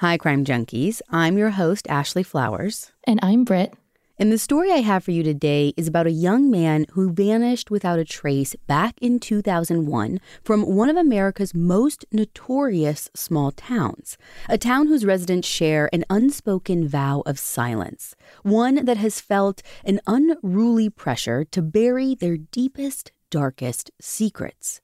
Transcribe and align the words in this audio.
Hi, 0.00 0.16
Crime 0.16 0.44
Junkies. 0.44 1.02
I'm 1.10 1.36
your 1.36 1.50
host, 1.50 1.88
Ashley 1.88 2.22
Flowers. 2.22 2.92
And 3.02 3.18
I'm 3.20 3.42
Britt. 3.42 3.74
And 4.16 4.30
the 4.30 4.38
story 4.38 4.70
I 4.70 4.76
have 4.76 5.02
for 5.02 5.10
you 5.10 5.24
today 5.24 5.74
is 5.76 5.88
about 5.88 6.06
a 6.06 6.12
young 6.12 6.52
man 6.52 6.86
who 6.92 7.10
vanished 7.10 7.68
without 7.68 7.98
a 7.98 8.04
trace 8.04 8.54
back 8.68 8.94
in 9.00 9.18
2001 9.18 10.20
from 10.44 10.62
one 10.62 10.88
of 10.88 10.96
America's 10.96 11.52
most 11.52 12.06
notorious 12.12 13.10
small 13.16 13.50
towns, 13.50 14.16
a 14.48 14.56
town 14.56 14.86
whose 14.86 15.04
residents 15.04 15.48
share 15.48 15.90
an 15.92 16.04
unspoken 16.08 16.86
vow 16.86 17.24
of 17.26 17.36
silence, 17.36 18.14
one 18.44 18.84
that 18.84 18.98
has 18.98 19.20
felt 19.20 19.62
an 19.84 19.98
unruly 20.06 20.88
pressure 20.88 21.44
to 21.46 21.60
bury 21.60 22.14
their 22.14 22.36
deepest, 22.36 23.10
darkest 23.32 23.90
secrets. 24.00 24.80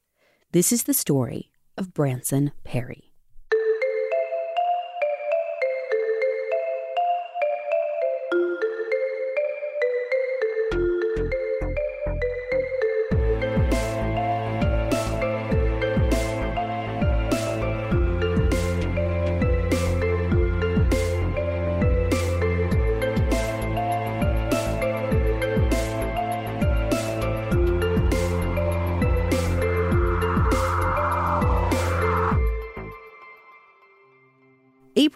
This 0.50 0.72
is 0.72 0.82
the 0.82 0.92
story 0.92 1.52
of 1.78 1.94
Branson 1.94 2.50
Perry. 2.64 3.13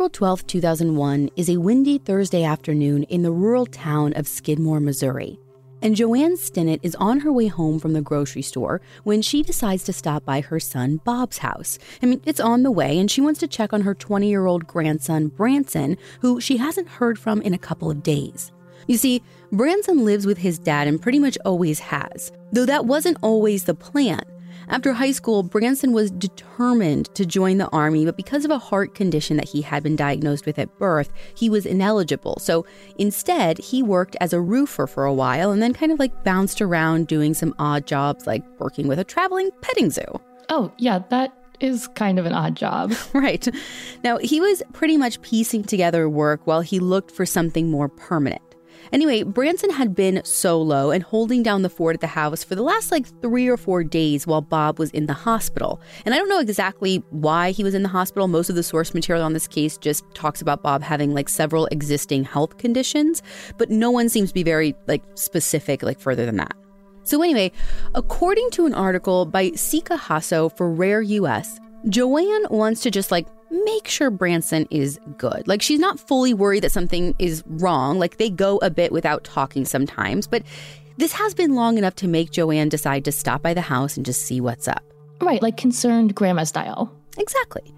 April 0.09 0.30
12, 0.30 0.47
2001 0.47 1.29
is 1.37 1.51
a 1.51 1.59
windy 1.59 1.98
Thursday 1.98 2.43
afternoon 2.43 3.03
in 3.05 3.21
the 3.21 3.30
rural 3.30 3.67
town 3.67 4.15
of 4.15 4.27
Skidmore, 4.27 4.81
Missouri. 4.81 5.39
And 5.83 5.95
Joanne 5.95 6.39
Stinnett 6.39 6.81
is 6.83 6.95
on 6.95 7.20
her 7.20 7.31
way 7.31 7.48
home 7.48 7.78
from 7.78 7.92
the 7.92 8.00
grocery 8.00 8.41
store 8.41 8.81
when 9.05 9.20
she 9.20 9.42
decides 9.42 9.84
to 9.84 9.92
stop 9.92 10.25
by 10.25 10.41
her 10.41 10.59
son 10.59 10.97
Bob's 11.05 11.37
house. 11.37 11.78
I 12.03 12.06
mean, 12.06 12.23
it's 12.25 12.41
on 12.41 12.62
the 12.62 12.70
way, 12.70 12.98
and 12.98 13.11
she 13.11 13.20
wants 13.20 13.39
to 13.41 13.47
check 13.47 13.75
on 13.75 13.83
her 13.83 13.95
20 13.95 14.27
year 14.27 14.47
old 14.47 14.67
grandson, 14.67 15.28
Branson, 15.28 15.98
who 16.22 16.41
she 16.41 16.56
hasn't 16.56 16.89
heard 16.89 17.19
from 17.19 17.43
in 17.43 17.53
a 17.53 17.59
couple 17.59 17.91
of 17.91 18.03
days. 18.03 18.50
You 18.87 18.97
see, 18.97 19.22
Branson 19.53 20.06
lives 20.06 20.25
with 20.25 20.39
his 20.39 20.59
dad 20.59 20.89
and 20.89 21.03
pretty 21.03 21.19
much 21.19 21.37
always 21.45 21.81
has, 21.81 22.33
though 22.50 22.65
that 22.65 22.87
wasn't 22.87 23.19
always 23.20 23.65
the 23.65 23.75
plan. 23.75 24.22
After 24.70 24.92
high 24.92 25.12
school, 25.12 25.42
Branson 25.42 25.92
was 25.92 26.11
determined 26.11 27.14
to 27.14 27.24
join 27.24 27.56
the 27.56 27.69
Army, 27.69 28.05
but 28.05 28.19
because 28.19 28.44
of 28.44 28.50
a 28.50 28.58
heart 28.58 28.94
condition 28.94 29.38
that 29.38 29.48
he 29.48 29.62
had 29.62 29.83
been 29.83 29.97
diagnosed 29.97 30.44
with 30.44 30.58
at 30.58 30.78
birth, 30.78 31.10
he 31.34 31.48
was 31.48 31.64
ineligible. 31.64 32.36
So 32.38 32.66
instead, 32.98 33.58
he 33.58 33.83
worked 33.83 34.14
as 34.20 34.34
a 34.34 34.41
roofer 34.41 34.86
for 34.86 35.06
a 35.06 35.14
while 35.14 35.52
and 35.52 35.62
then 35.62 35.72
kind 35.72 35.91
of 35.91 35.98
like 35.98 36.22
bounced 36.22 36.60
around 36.60 37.06
doing 37.06 37.33
some 37.33 37.55
odd 37.58 37.86
jobs 37.86 38.27
like 38.27 38.44
working 38.58 38.88
with 38.88 38.98
a 38.98 39.05
traveling 39.05 39.50
petting 39.62 39.91
zoo. 39.91 40.20
Oh, 40.50 40.70
yeah, 40.77 41.00
that 41.08 41.32
is 41.60 41.88
kind 41.94 42.19
of 42.19 42.27
an 42.27 42.34
odd 42.34 42.55
job. 42.55 42.94
right. 43.14 43.48
Now, 44.05 44.19
he 44.19 44.38
was 44.38 44.62
pretty 44.75 44.98
much 44.98 45.22
piecing 45.22 45.64
together 45.64 46.10
work 46.10 46.47
while 46.47 46.60
he 46.60 46.78
looked 46.78 47.10
for 47.10 47.25
something 47.25 47.70
more 47.70 47.88
permanent. 47.88 48.42
Anyway, 48.92 49.22
Branson 49.22 49.70
had 49.70 49.94
been 49.94 50.22
solo 50.25 50.91
and 50.91 51.03
holding 51.03 51.42
down 51.42 51.62
the 51.62 51.70
fort 51.70 51.94
at 51.94 52.00
the 52.00 52.06
house 52.06 52.42
for 52.42 52.55
the 52.55 52.62
last 52.62 52.91
like 52.91 53.06
three 53.20 53.48
or 53.48 53.56
four 53.56 53.84
days 53.84 54.27
while 54.27 54.41
Bob 54.41 54.78
was 54.78 54.91
in 54.91 55.06
the 55.06 55.14
hospital. 55.14 55.81
And 56.05 56.14
I 56.14 56.19
don't 56.19 56.28
know 56.28 56.41
exactly 56.41 57.03
why 57.11 57.50
he 57.50 57.64
was 57.64 57.75
in 57.75 57.83
the 57.83 57.89
hospital. 57.89 58.28
Most 58.28 58.50
of 58.50 58.56
the 58.56 58.62
source 58.62 58.94
material 58.94 59.25
on 59.25 59.33
this 59.33 59.48
case 59.48 59.77
just 59.77 60.05
talks 60.14 60.41
about 60.41 60.62
Bob 60.62 60.83
having 60.83 61.14
like 61.14 61.28
several 61.28 61.66
existing 61.66 62.25
health 62.25 62.59
conditions, 62.59 63.22
but 63.56 63.70
no 63.70 63.91
one 63.91 64.09
seems 64.09 64.31
to 64.31 64.34
be 64.34 64.42
very 64.42 64.75
like 64.86 65.03
specific, 65.14 65.83
like 65.83 66.00
further 66.00 66.27
than 66.27 66.36
that. 66.36 66.55
So, 67.05 67.22
anyway, 67.22 67.53
according 67.94 68.50
to 68.50 68.66
an 68.66 68.75
article 68.75 69.25
by 69.25 69.53
Sika 69.53 69.97
Hasso 69.97 70.55
for 70.55 70.70
Rare 70.70 71.00
US, 71.00 71.59
Joanne 71.88 72.44
wants 72.50 72.82
to 72.82 72.91
just 72.91 73.10
like 73.10 73.26
make 73.50 73.88
sure 73.88 74.10
Branson 74.10 74.66
is 74.70 74.98
good. 75.16 75.47
Like 75.47 75.62
she's 75.62 75.81
not 75.81 76.00
fully 76.00 76.34
worried 76.34 76.64
that 76.64 76.72
something 76.72 77.14
is 77.19 77.42
wrong. 77.47 77.98
Like 77.98 78.16
they 78.16 78.31
go 78.31 78.59
a 78.59 78.70
bit 78.70 78.92
without 78.92 79.25
talking 79.25 79.64
sometimes, 79.64 80.26
but 80.26 80.42
this 80.97 81.12
has 81.12 81.34
been 81.34 81.54
long 81.54 81.78
enough 81.78 81.94
to 81.97 82.08
make 82.08 82.31
Joanne 82.32 82.69
decide 82.69 83.04
to 83.04 83.12
stop 83.12 83.42
by 83.42 83.54
the 83.54 83.60
house 83.60 83.97
and 83.97 84.04
just 84.04 84.22
see 84.22 84.41
what's 84.41 84.66
up. 84.66 84.82
Right, 85.20 85.42
like 85.42 85.56
concerned 85.56 86.14
grandma 86.14 86.44
style. 86.44 86.92
Exactly. 87.16 87.75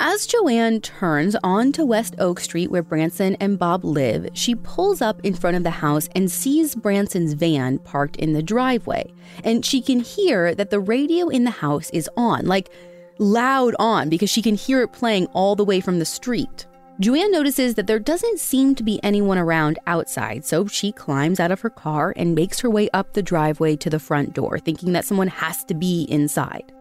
As 0.00 0.26
Joanne 0.26 0.80
turns 0.80 1.34
onto 1.42 1.84
West 1.84 2.14
Oak 2.18 2.38
Street 2.38 2.70
where 2.70 2.84
Branson 2.84 3.36
and 3.40 3.58
Bob 3.58 3.84
live, 3.84 4.28
she 4.32 4.54
pulls 4.54 5.02
up 5.02 5.20
in 5.24 5.34
front 5.34 5.56
of 5.56 5.64
the 5.64 5.70
house 5.70 6.08
and 6.14 6.30
sees 6.30 6.76
Branson's 6.76 7.32
van 7.32 7.78
parked 7.78 8.14
in 8.14 8.32
the 8.32 8.42
driveway. 8.42 9.12
And 9.42 9.66
she 9.66 9.80
can 9.82 9.98
hear 9.98 10.54
that 10.54 10.70
the 10.70 10.78
radio 10.78 11.28
in 11.28 11.42
the 11.42 11.50
house 11.50 11.90
is 11.90 12.08
on, 12.16 12.46
like 12.46 12.70
loud 13.18 13.74
on 13.78 14.08
because 14.08 14.30
she 14.30 14.42
can 14.42 14.54
hear 14.54 14.82
it 14.82 14.92
playing 14.92 15.26
all 15.26 15.56
the 15.56 15.64
way 15.64 15.80
from 15.80 15.98
the 15.98 16.04
street. 16.04 16.66
Joanne 17.00 17.30
notices 17.30 17.76
that 17.76 17.86
there 17.86 18.00
doesn't 18.00 18.40
seem 18.40 18.74
to 18.74 18.82
be 18.82 18.98
anyone 19.04 19.38
around 19.38 19.78
outside, 19.86 20.44
so 20.44 20.66
she 20.66 20.90
climbs 20.90 21.38
out 21.38 21.52
of 21.52 21.60
her 21.60 21.70
car 21.70 22.12
and 22.16 22.34
makes 22.34 22.58
her 22.58 22.68
way 22.68 22.88
up 22.92 23.12
the 23.12 23.22
driveway 23.22 23.76
to 23.76 23.88
the 23.88 24.00
front 24.00 24.34
door, 24.34 24.58
thinking 24.58 24.92
that 24.92 25.04
someone 25.04 25.28
has 25.28 25.62
to 25.64 25.74
be 25.74 26.06
inside. 26.08 26.72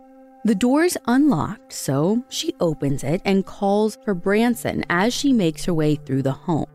The 0.44 0.56
door's 0.56 0.98
unlocked, 1.06 1.72
so 1.72 2.24
she 2.30 2.56
opens 2.60 3.04
it 3.04 3.22
and 3.26 3.46
calls 3.46 3.98
for 4.04 4.16
Branson 4.16 4.86
as 4.90 5.14
she 5.14 5.34
makes 5.34 5.66
her 5.66 5.74
way 5.74 5.96
through 5.96 6.24
the 6.24 6.32
home. 6.32 6.66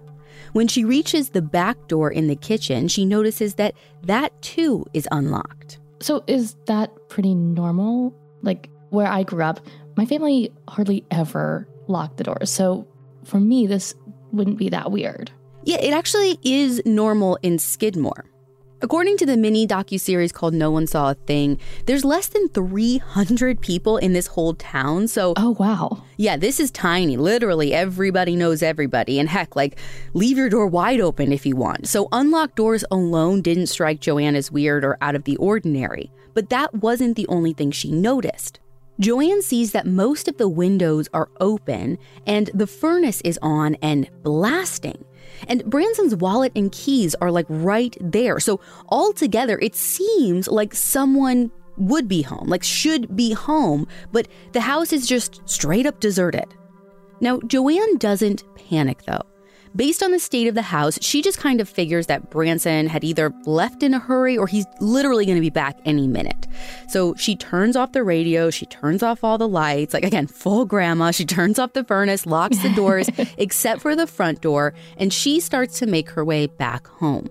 When 0.52 0.68
she 0.68 0.84
reaches 0.84 1.30
the 1.30 1.42
back 1.42 1.88
door 1.88 2.12
in 2.12 2.28
the 2.28 2.36
kitchen, 2.36 2.86
she 2.86 3.04
notices 3.04 3.54
that 3.54 3.74
that 4.02 4.40
too 4.42 4.84
is 4.92 5.08
unlocked. 5.10 5.78
So, 6.00 6.22
is 6.26 6.56
that 6.66 6.90
pretty 7.08 7.34
normal? 7.34 8.14
Like, 8.42 8.68
where 8.92 9.08
I 9.08 9.22
grew 9.22 9.42
up, 9.42 9.66
my 9.96 10.06
family 10.06 10.52
hardly 10.68 11.04
ever 11.10 11.66
locked 11.88 12.18
the 12.18 12.24
doors. 12.24 12.50
So 12.50 12.86
for 13.24 13.40
me, 13.40 13.66
this 13.66 13.94
wouldn't 14.32 14.58
be 14.58 14.68
that 14.68 14.90
weird. 14.90 15.30
Yeah, 15.64 15.78
it 15.80 15.92
actually 15.92 16.38
is 16.42 16.82
normal 16.84 17.38
in 17.42 17.58
Skidmore. 17.58 18.26
According 18.82 19.16
to 19.18 19.26
the 19.26 19.36
mini 19.36 19.64
docu-series 19.64 20.32
called 20.32 20.54
No 20.54 20.72
One 20.72 20.88
Saw 20.88 21.10
a 21.10 21.14
Thing, 21.14 21.60
there's 21.86 22.04
less 22.04 22.26
than 22.26 22.48
300 22.48 23.60
people 23.60 23.96
in 23.96 24.12
this 24.12 24.26
whole 24.26 24.54
town. 24.54 25.06
So 25.06 25.34
Oh 25.36 25.56
wow. 25.58 26.02
Yeah, 26.16 26.36
this 26.36 26.58
is 26.58 26.72
tiny. 26.72 27.16
Literally 27.16 27.72
everybody 27.72 28.34
knows 28.34 28.60
everybody. 28.60 29.20
And 29.20 29.28
heck, 29.28 29.54
like 29.54 29.78
leave 30.14 30.36
your 30.36 30.48
door 30.48 30.66
wide 30.66 31.00
open 31.00 31.32
if 31.32 31.46
you 31.46 31.54
want. 31.54 31.86
So 31.86 32.08
unlocked 32.10 32.56
doors 32.56 32.84
alone 32.90 33.40
didn't 33.40 33.68
strike 33.68 34.00
Joanne 34.00 34.34
as 34.34 34.50
weird 34.50 34.84
or 34.84 34.98
out 35.00 35.14
of 35.14 35.24
the 35.24 35.36
ordinary. 35.36 36.10
But 36.34 36.50
that 36.50 36.74
wasn't 36.74 37.14
the 37.14 37.28
only 37.28 37.52
thing 37.52 37.70
she 37.70 37.92
noticed. 37.92 38.58
Joanne 39.00 39.42
sees 39.42 39.72
that 39.72 39.86
most 39.86 40.28
of 40.28 40.36
the 40.36 40.48
windows 40.48 41.08
are 41.14 41.28
open 41.40 41.98
and 42.26 42.50
the 42.54 42.66
furnace 42.66 43.20
is 43.22 43.38
on 43.42 43.76
and 43.82 44.08
blasting. 44.22 45.04
And 45.48 45.64
Branson's 45.64 46.14
wallet 46.14 46.52
and 46.54 46.70
keys 46.70 47.14
are 47.16 47.30
like 47.30 47.46
right 47.48 47.96
there. 48.00 48.38
So, 48.38 48.60
altogether, 48.88 49.58
it 49.58 49.74
seems 49.74 50.46
like 50.46 50.74
someone 50.74 51.50
would 51.78 52.06
be 52.06 52.22
home, 52.22 52.48
like 52.48 52.62
should 52.62 53.16
be 53.16 53.32
home, 53.32 53.86
but 54.12 54.28
the 54.52 54.60
house 54.60 54.92
is 54.92 55.06
just 55.06 55.40
straight 55.48 55.86
up 55.86 56.00
deserted. 56.00 56.54
Now, 57.20 57.40
Joanne 57.46 57.96
doesn't 57.96 58.44
panic 58.54 59.02
though. 59.06 59.22
Based 59.74 60.02
on 60.02 60.10
the 60.10 60.18
state 60.18 60.48
of 60.48 60.54
the 60.54 60.62
house, 60.62 60.98
she 61.00 61.22
just 61.22 61.38
kind 61.38 61.60
of 61.60 61.68
figures 61.68 62.06
that 62.06 62.28
Branson 62.28 62.88
had 62.88 63.04
either 63.04 63.32
left 63.46 63.82
in 63.82 63.94
a 63.94 63.98
hurry 63.98 64.36
or 64.36 64.46
he's 64.46 64.66
literally 64.80 65.24
going 65.24 65.36
to 65.36 65.40
be 65.42 65.50
back 65.50 65.78
any 65.86 66.06
minute. 66.06 66.46
So 66.88 67.14
she 67.14 67.36
turns 67.36 67.74
off 67.74 67.92
the 67.92 68.04
radio, 68.04 68.50
she 68.50 68.66
turns 68.66 69.02
off 69.02 69.24
all 69.24 69.38
the 69.38 69.48
lights, 69.48 69.94
like 69.94 70.04
again, 70.04 70.26
full 70.26 70.66
grandma. 70.66 71.10
She 71.10 71.24
turns 71.24 71.58
off 71.58 71.72
the 71.72 71.84
furnace, 71.84 72.26
locks 72.26 72.62
the 72.62 72.74
doors 72.74 73.08
except 73.38 73.80
for 73.80 73.96
the 73.96 74.06
front 74.06 74.42
door, 74.42 74.74
and 74.98 75.10
she 75.10 75.40
starts 75.40 75.78
to 75.78 75.86
make 75.86 76.10
her 76.10 76.24
way 76.24 76.48
back 76.48 76.86
home. 76.86 77.30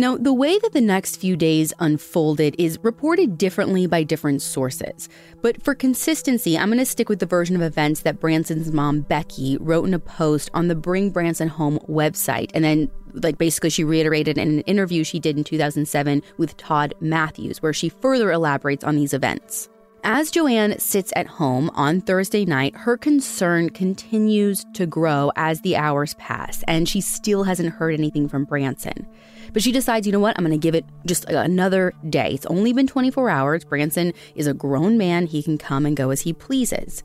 Now, 0.00 0.16
the 0.16 0.32
way 0.32 0.58
that 0.58 0.72
the 0.72 0.80
next 0.80 1.18
few 1.18 1.36
days 1.36 1.74
unfolded 1.78 2.56
is 2.58 2.78
reported 2.80 3.36
differently 3.36 3.86
by 3.86 4.02
different 4.02 4.40
sources. 4.40 5.10
But 5.42 5.62
for 5.62 5.74
consistency, 5.74 6.56
I'm 6.56 6.68
going 6.68 6.78
to 6.78 6.86
stick 6.86 7.10
with 7.10 7.18
the 7.18 7.26
version 7.26 7.54
of 7.54 7.60
events 7.60 8.00
that 8.00 8.18
Branson's 8.18 8.72
mom, 8.72 9.02
Becky, 9.02 9.58
wrote 9.58 9.84
in 9.84 9.92
a 9.92 9.98
post 9.98 10.48
on 10.54 10.68
the 10.68 10.74
Bring 10.74 11.10
Branson 11.10 11.48
Home 11.48 11.78
website. 11.80 12.50
And 12.54 12.64
then, 12.64 12.90
like, 13.12 13.36
basically, 13.36 13.68
she 13.68 13.84
reiterated 13.84 14.38
in 14.38 14.48
an 14.48 14.60
interview 14.60 15.04
she 15.04 15.20
did 15.20 15.36
in 15.36 15.44
2007 15.44 16.22
with 16.38 16.56
Todd 16.56 16.94
Matthews, 17.00 17.60
where 17.60 17.74
she 17.74 17.90
further 17.90 18.32
elaborates 18.32 18.84
on 18.84 18.96
these 18.96 19.12
events. 19.12 19.68
As 20.02 20.30
Joanne 20.30 20.78
sits 20.78 21.12
at 21.14 21.26
home 21.26 21.70
on 21.74 22.00
Thursday 22.00 22.46
night, 22.46 22.74
her 22.74 22.96
concern 22.96 23.68
continues 23.68 24.64
to 24.72 24.86
grow 24.86 25.30
as 25.36 25.60
the 25.60 25.76
hours 25.76 26.14
pass, 26.14 26.64
and 26.66 26.88
she 26.88 27.02
still 27.02 27.42
hasn't 27.44 27.74
heard 27.74 27.92
anything 27.92 28.30
from 28.30 28.46
Branson. 28.46 29.06
But 29.52 29.62
she 29.62 29.72
decides, 29.72 30.06
you 30.06 30.12
know 30.12 30.20
what, 30.20 30.36
I'm 30.38 30.44
going 30.44 30.58
to 30.58 30.62
give 30.62 30.74
it 30.74 30.84
just 31.06 31.30
uh, 31.30 31.38
another 31.38 31.92
day. 32.08 32.30
It's 32.32 32.46
only 32.46 32.72
been 32.72 32.86
24 32.86 33.30
hours. 33.30 33.64
Branson 33.64 34.12
is 34.34 34.46
a 34.46 34.54
grown 34.54 34.96
man, 34.98 35.26
he 35.26 35.42
can 35.42 35.58
come 35.58 35.86
and 35.86 35.96
go 35.96 36.10
as 36.10 36.22
he 36.22 36.32
pleases. 36.32 37.02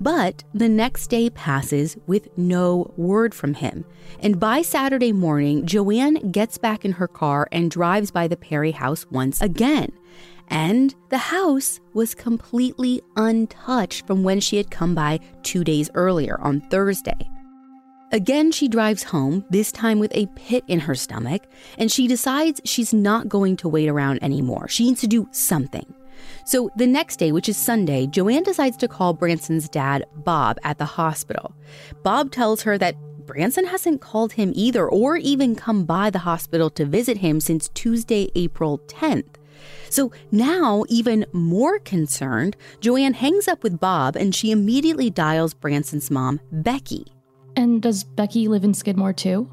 But 0.00 0.44
the 0.52 0.68
next 0.68 1.08
day 1.08 1.30
passes 1.30 1.96
with 2.06 2.28
no 2.36 2.92
word 2.96 3.34
from 3.34 3.54
him. 3.54 3.84
And 4.20 4.38
by 4.38 4.62
Saturday 4.62 5.12
morning, 5.12 5.64
Joanne 5.64 6.30
gets 6.30 6.58
back 6.58 6.84
in 6.84 6.92
her 6.92 7.08
car 7.08 7.48
and 7.50 7.70
drives 7.70 8.10
by 8.10 8.28
the 8.28 8.36
Perry 8.36 8.72
house 8.72 9.06
once 9.10 9.40
again. 9.40 9.92
And 10.48 10.94
the 11.08 11.18
house 11.18 11.80
was 11.94 12.14
completely 12.14 13.02
untouched 13.16 14.06
from 14.06 14.22
when 14.22 14.40
she 14.40 14.58
had 14.58 14.70
come 14.70 14.94
by 14.94 15.18
two 15.42 15.64
days 15.64 15.90
earlier 15.94 16.38
on 16.40 16.60
Thursday. 16.60 17.30
Again, 18.12 18.52
she 18.52 18.68
drives 18.68 19.02
home, 19.02 19.44
this 19.50 19.72
time 19.72 19.98
with 19.98 20.14
a 20.14 20.26
pit 20.36 20.62
in 20.68 20.80
her 20.80 20.94
stomach, 20.94 21.42
and 21.76 21.90
she 21.90 22.06
decides 22.06 22.60
she's 22.64 22.94
not 22.94 23.28
going 23.28 23.56
to 23.56 23.68
wait 23.68 23.88
around 23.88 24.22
anymore. 24.22 24.68
She 24.68 24.84
needs 24.84 25.00
to 25.00 25.08
do 25.08 25.28
something. 25.32 25.92
So 26.44 26.70
the 26.76 26.86
next 26.86 27.16
day, 27.16 27.32
which 27.32 27.48
is 27.48 27.56
Sunday, 27.56 28.06
Joanne 28.06 28.44
decides 28.44 28.76
to 28.78 28.88
call 28.88 29.12
Branson's 29.12 29.68
dad, 29.68 30.04
Bob, 30.14 30.58
at 30.62 30.78
the 30.78 30.84
hospital. 30.84 31.52
Bob 32.04 32.30
tells 32.30 32.62
her 32.62 32.78
that 32.78 32.94
Branson 33.26 33.66
hasn't 33.66 34.00
called 34.00 34.34
him 34.34 34.52
either 34.54 34.88
or 34.88 35.16
even 35.16 35.56
come 35.56 35.84
by 35.84 36.08
the 36.08 36.20
hospital 36.20 36.70
to 36.70 36.84
visit 36.84 37.18
him 37.18 37.40
since 37.40 37.68
Tuesday, 37.70 38.30
April 38.36 38.78
10th. 38.86 39.34
So 39.90 40.12
now, 40.30 40.84
even 40.88 41.26
more 41.32 41.80
concerned, 41.80 42.56
Joanne 42.80 43.14
hangs 43.14 43.48
up 43.48 43.64
with 43.64 43.80
Bob 43.80 44.14
and 44.14 44.32
she 44.32 44.52
immediately 44.52 45.10
dials 45.10 45.54
Branson's 45.54 46.10
mom, 46.10 46.40
Becky. 46.52 47.15
And 47.56 47.80
does 47.82 48.04
Becky 48.04 48.48
live 48.48 48.64
in 48.64 48.74
Skidmore 48.74 49.14
too? 49.14 49.50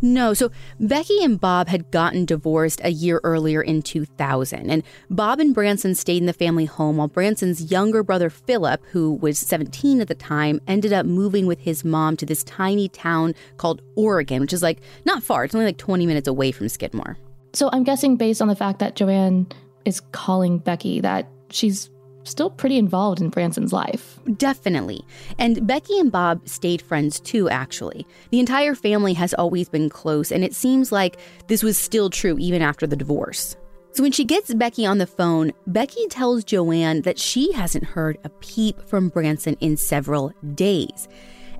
No, 0.00 0.32
so 0.32 0.52
Becky 0.78 1.24
and 1.24 1.40
Bob 1.40 1.66
had 1.66 1.90
gotten 1.90 2.24
divorced 2.24 2.80
a 2.84 2.90
year 2.90 3.20
earlier 3.24 3.60
in 3.60 3.82
2000, 3.82 4.70
and 4.70 4.84
Bob 5.10 5.40
and 5.40 5.52
Branson 5.52 5.96
stayed 5.96 6.18
in 6.18 6.26
the 6.26 6.32
family 6.32 6.66
home 6.66 6.98
while 6.98 7.08
Branson's 7.08 7.72
younger 7.72 8.04
brother 8.04 8.30
Philip, 8.30 8.80
who 8.92 9.14
was 9.14 9.40
17 9.40 10.00
at 10.00 10.06
the 10.06 10.14
time, 10.14 10.60
ended 10.68 10.92
up 10.92 11.04
moving 11.04 11.46
with 11.46 11.58
his 11.58 11.84
mom 11.84 12.16
to 12.18 12.26
this 12.26 12.44
tiny 12.44 12.88
town 12.88 13.34
called 13.56 13.82
Oregon, 13.96 14.40
which 14.40 14.52
is 14.52 14.62
like 14.62 14.80
not 15.04 15.24
far, 15.24 15.44
it's 15.44 15.54
only 15.54 15.66
like 15.66 15.78
20 15.78 16.06
minutes 16.06 16.28
away 16.28 16.52
from 16.52 16.68
Skidmore. 16.68 17.16
So 17.52 17.68
I'm 17.72 17.82
guessing 17.82 18.16
based 18.16 18.40
on 18.40 18.46
the 18.46 18.54
fact 18.54 18.78
that 18.78 18.94
Joanne 18.94 19.48
is 19.84 20.00
calling 20.12 20.58
Becky 20.58 21.00
that 21.00 21.28
she's 21.50 21.90
still 22.28 22.50
pretty 22.50 22.78
involved 22.78 23.20
in 23.20 23.30
Branson's 23.30 23.72
life. 23.72 24.18
Definitely. 24.36 25.04
And 25.38 25.66
Becky 25.66 25.98
and 25.98 26.12
Bob 26.12 26.48
stayed 26.48 26.82
friends 26.82 27.20
too, 27.20 27.48
actually. 27.48 28.06
The 28.30 28.40
entire 28.40 28.74
family 28.74 29.14
has 29.14 29.34
always 29.34 29.68
been 29.68 29.88
close, 29.88 30.30
and 30.30 30.44
it 30.44 30.54
seems 30.54 30.92
like 30.92 31.18
this 31.48 31.62
was 31.62 31.78
still 31.78 32.10
true 32.10 32.36
even 32.38 32.62
after 32.62 32.86
the 32.86 32.96
divorce. 32.96 33.56
So 33.92 34.02
when 34.02 34.12
she 34.12 34.24
gets 34.24 34.54
Becky 34.54 34.86
on 34.86 34.98
the 34.98 35.06
phone, 35.06 35.52
Becky 35.66 36.06
tells 36.08 36.44
Joanne 36.44 37.02
that 37.02 37.18
she 37.18 37.52
hasn't 37.52 37.84
heard 37.84 38.18
a 38.22 38.28
peep 38.28 38.80
from 38.88 39.08
Branson 39.08 39.56
in 39.60 39.76
several 39.76 40.32
days. 40.54 41.08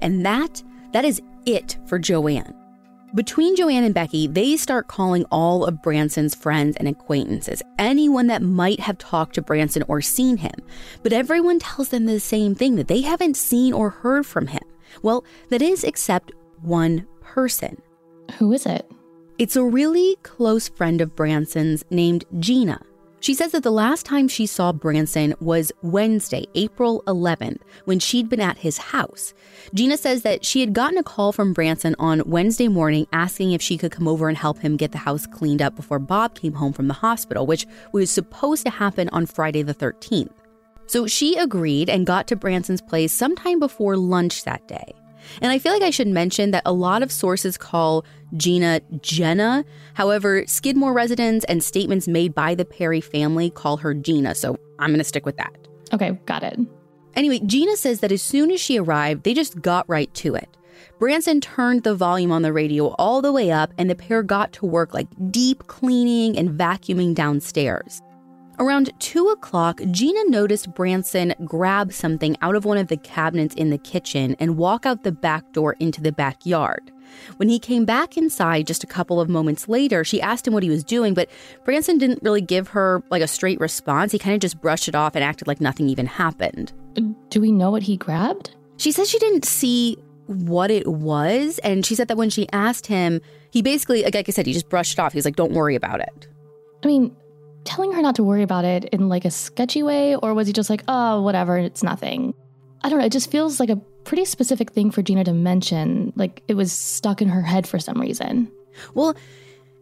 And 0.00 0.24
that 0.24 0.62
that 0.92 1.04
is 1.04 1.20
it 1.46 1.78
for 1.86 1.98
Joanne. 1.98 2.54
Between 3.14 3.56
Joanne 3.56 3.84
and 3.84 3.94
Becky, 3.94 4.26
they 4.26 4.56
start 4.58 4.88
calling 4.88 5.24
all 5.30 5.64
of 5.64 5.80
Branson's 5.80 6.34
friends 6.34 6.76
and 6.76 6.86
acquaintances, 6.86 7.62
anyone 7.78 8.26
that 8.26 8.42
might 8.42 8.80
have 8.80 8.98
talked 8.98 9.34
to 9.36 9.42
Branson 9.42 9.82
or 9.88 10.02
seen 10.02 10.36
him. 10.36 10.52
But 11.02 11.14
everyone 11.14 11.58
tells 11.58 11.88
them 11.88 12.04
the 12.04 12.20
same 12.20 12.54
thing 12.54 12.76
that 12.76 12.88
they 12.88 13.00
haven't 13.00 13.38
seen 13.38 13.72
or 13.72 13.88
heard 13.88 14.26
from 14.26 14.48
him. 14.48 14.62
Well, 15.02 15.24
that 15.48 15.62
is 15.62 15.84
except 15.84 16.32
one 16.60 17.06
person. 17.22 17.80
Who 18.38 18.52
is 18.52 18.66
it? 18.66 18.90
It's 19.38 19.56
a 19.56 19.64
really 19.64 20.16
close 20.22 20.68
friend 20.68 21.00
of 21.00 21.16
Branson's 21.16 21.84
named 21.90 22.26
Gina. 22.38 22.80
She 23.20 23.34
says 23.34 23.52
that 23.52 23.64
the 23.64 23.72
last 23.72 24.06
time 24.06 24.28
she 24.28 24.46
saw 24.46 24.72
Branson 24.72 25.34
was 25.40 25.72
Wednesday, 25.82 26.46
April 26.54 27.02
11th, 27.06 27.60
when 27.84 27.98
she'd 27.98 28.28
been 28.28 28.40
at 28.40 28.58
his 28.58 28.78
house. 28.78 29.34
Gina 29.74 29.96
says 29.96 30.22
that 30.22 30.44
she 30.44 30.60
had 30.60 30.72
gotten 30.72 30.98
a 30.98 31.02
call 31.02 31.32
from 31.32 31.52
Branson 31.52 31.96
on 31.98 32.22
Wednesday 32.26 32.68
morning 32.68 33.06
asking 33.12 33.52
if 33.52 33.60
she 33.60 33.76
could 33.76 33.90
come 33.90 34.06
over 34.06 34.28
and 34.28 34.38
help 34.38 34.58
him 34.58 34.76
get 34.76 34.92
the 34.92 34.98
house 34.98 35.26
cleaned 35.26 35.60
up 35.60 35.74
before 35.74 35.98
Bob 35.98 36.36
came 36.36 36.52
home 36.52 36.72
from 36.72 36.86
the 36.86 36.94
hospital, 36.94 37.44
which 37.44 37.66
was 37.92 38.10
supposed 38.10 38.64
to 38.64 38.70
happen 38.70 39.08
on 39.10 39.26
Friday 39.26 39.62
the 39.62 39.74
13th. 39.74 40.30
So 40.86 41.06
she 41.06 41.36
agreed 41.36 41.90
and 41.90 42.06
got 42.06 42.28
to 42.28 42.36
Branson's 42.36 42.80
place 42.80 43.12
sometime 43.12 43.58
before 43.58 43.96
lunch 43.96 44.44
that 44.44 44.66
day. 44.68 44.94
And 45.42 45.52
I 45.52 45.58
feel 45.58 45.72
like 45.72 45.82
I 45.82 45.90
should 45.90 46.08
mention 46.08 46.52
that 46.52 46.62
a 46.64 46.72
lot 46.72 47.02
of 47.02 47.12
sources 47.12 47.58
call 47.58 48.04
Gina 48.36 48.80
Jenna. 49.00 49.64
However, 49.94 50.44
Skidmore 50.46 50.92
residents 50.92 51.44
and 51.46 51.62
statements 51.62 52.08
made 52.08 52.34
by 52.34 52.54
the 52.54 52.64
Perry 52.64 53.00
family 53.00 53.50
call 53.50 53.76
her 53.78 53.94
Gina, 53.94 54.34
so 54.34 54.58
I'm 54.78 54.90
going 54.90 54.98
to 54.98 55.04
stick 55.04 55.26
with 55.26 55.36
that. 55.36 55.56
Okay, 55.92 56.12
got 56.26 56.42
it. 56.42 56.58
Anyway, 57.14 57.40
Gina 57.40 57.76
says 57.76 58.00
that 58.00 58.12
as 58.12 58.22
soon 58.22 58.50
as 58.50 58.60
she 58.60 58.78
arrived, 58.78 59.24
they 59.24 59.34
just 59.34 59.60
got 59.60 59.88
right 59.88 60.12
to 60.14 60.34
it. 60.34 60.48
Branson 60.98 61.40
turned 61.40 61.82
the 61.82 61.94
volume 61.94 62.32
on 62.32 62.42
the 62.42 62.52
radio 62.52 62.88
all 62.98 63.22
the 63.22 63.32
way 63.32 63.50
up, 63.50 63.72
and 63.78 63.88
the 63.88 63.94
pair 63.94 64.22
got 64.22 64.52
to 64.54 64.66
work 64.66 64.94
like 64.94 65.08
deep 65.30 65.66
cleaning 65.66 66.36
and 66.36 66.50
vacuuming 66.50 67.14
downstairs. 67.14 68.02
Around 68.60 68.90
2 68.98 69.28
o'clock, 69.28 69.80
Gina 69.92 70.24
noticed 70.24 70.74
Branson 70.74 71.32
grab 71.44 71.92
something 71.92 72.36
out 72.42 72.56
of 72.56 72.64
one 72.64 72.76
of 72.76 72.88
the 72.88 72.96
cabinets 72.96 73.54
in 73.54 73.70
the 73.70 73.78
kitchen 73.78 74.34
and 74.40 74.56
walk 74.56 74.84
out 74.84 75.04
the 75.04 75.12
back 75.12 75.52
door 75.52 75.76
into 75.78 76.00
the 76.00 76.10
backyard. 76.10 76.90
When 77.36 77.48
he 77.48 77.58
came 77.58 77.84
back 77.84 78.16
inside 78.16 78.66
just 78.66 78.84
a 78.84 78.86
couple 78.86 79.20
of 79.20 79.28
moments 79.28 79.68
later, 79.68 80.04
she 80.04 80.20
asked 80.20 80.46
him 80.46 80.54
what 80.54 80.62
he 80.62 80.70
was 80.70 80.84
doing, 80.84 81.14
but 81.14 81.28
Branson 81.64 81.98
didn't 81.98 82.22
really 82.22 82.40
give 82.40 82.68
her 82.68 83.02
like 83.10 83.22
a 83.22 83.28
straight 83.28 83.60
response. 83.60 84.12
He 84.12 84.18
kind 84.18 84.34
of 84.34 84.40
just 84.40 84.60
brushed 84.60 84.88
it 84.88 84.94
off 84.94 85.14
and 85.14 85.24
acted 85.24 85.46
like 85.48 85.60
nothing 85.60 85.88
even 85.88 86.06
happened. 86.06 86.72
Do 87.28 87.40
we 87.40 87.52
know 87.52 87.70
what 87.70 87.82
he 87.82 87.96
grabbed? 87.96 88.54
She 88.76 88.92
says 88.92 89.08
she 89.08 89.18
didn't 89.18 89.44
see 89.44 89.96
what 90.26 90.70
it 90.70 90.86
was, 90.86 91.58
and 91.60 91.84
she 91.84 91.94
said 91.94 92.08
that 92.08 92.16
when 92.16 92.30
she 92.30 92.48
asked 92.52 92.86
him, 92.86 93.20
he 93.50 93.62
basically, 93.62 94.02
like 94.02 94.28
I 94.28 94.32
said, 94.32 94.46
he 94.46 94.52
just 94.52 94.68
brushed 94.68 94.92
it 94.92 95.00
off. 95.00 95.12
He 95.12 95.16
was 95.16 95.24
like, 95.24 95.36
"Don't 95.36 95.52
worry 95.52 95.74
about 95.74 96.00
it." 96.00 96.28
I 96.84 96.86
mean, 96.86 97.16
telling 97.64 97.92
her 97.92 98.02
not 98.02 98.14
to 98.16 98.24
worry 98.24 98.42
about 98.42 98.64
it 98.64 98.84
in 98.86 99.08
like 99.08 99.24
a 99.24 99.30
sketchy 99.30 99.82
way, 99.82 100.16
or 100.16 100.34
was 100.34 100.46
he 100.46 100.52
just 100.52 100.70
like, 100.70 100.82
oh, 100.88 101.22
whatever, 101.22 101.58
it's 101.58 101.82
nothing? 101.82 102.34
I 102.82 102.88
don't 102.88 102.98
know. 102.98 103.04
It 103.04 103.12
just 103.12 103.30
feels 103.30 103.60
like 103.60 103.70
a 103.70 103.80
pretty 104.08 104.24
specific 104.24 104.72
thing 104.72 104.90
for 104.90 105.02
Gina 105.02 105.22
to 105.22 105.34
mention. 105.34 106.14
Like 106.16 106.42
it 106.48 106.54
was 106.54 106.72
stuck 106.72 107.20
in 107.20 107.28
her 107.28 107.42
head 107.42 107.68
for 107.68 107.78
some 107.78 108.00
reason. 108.00 108.50
Well, 108.94 109.14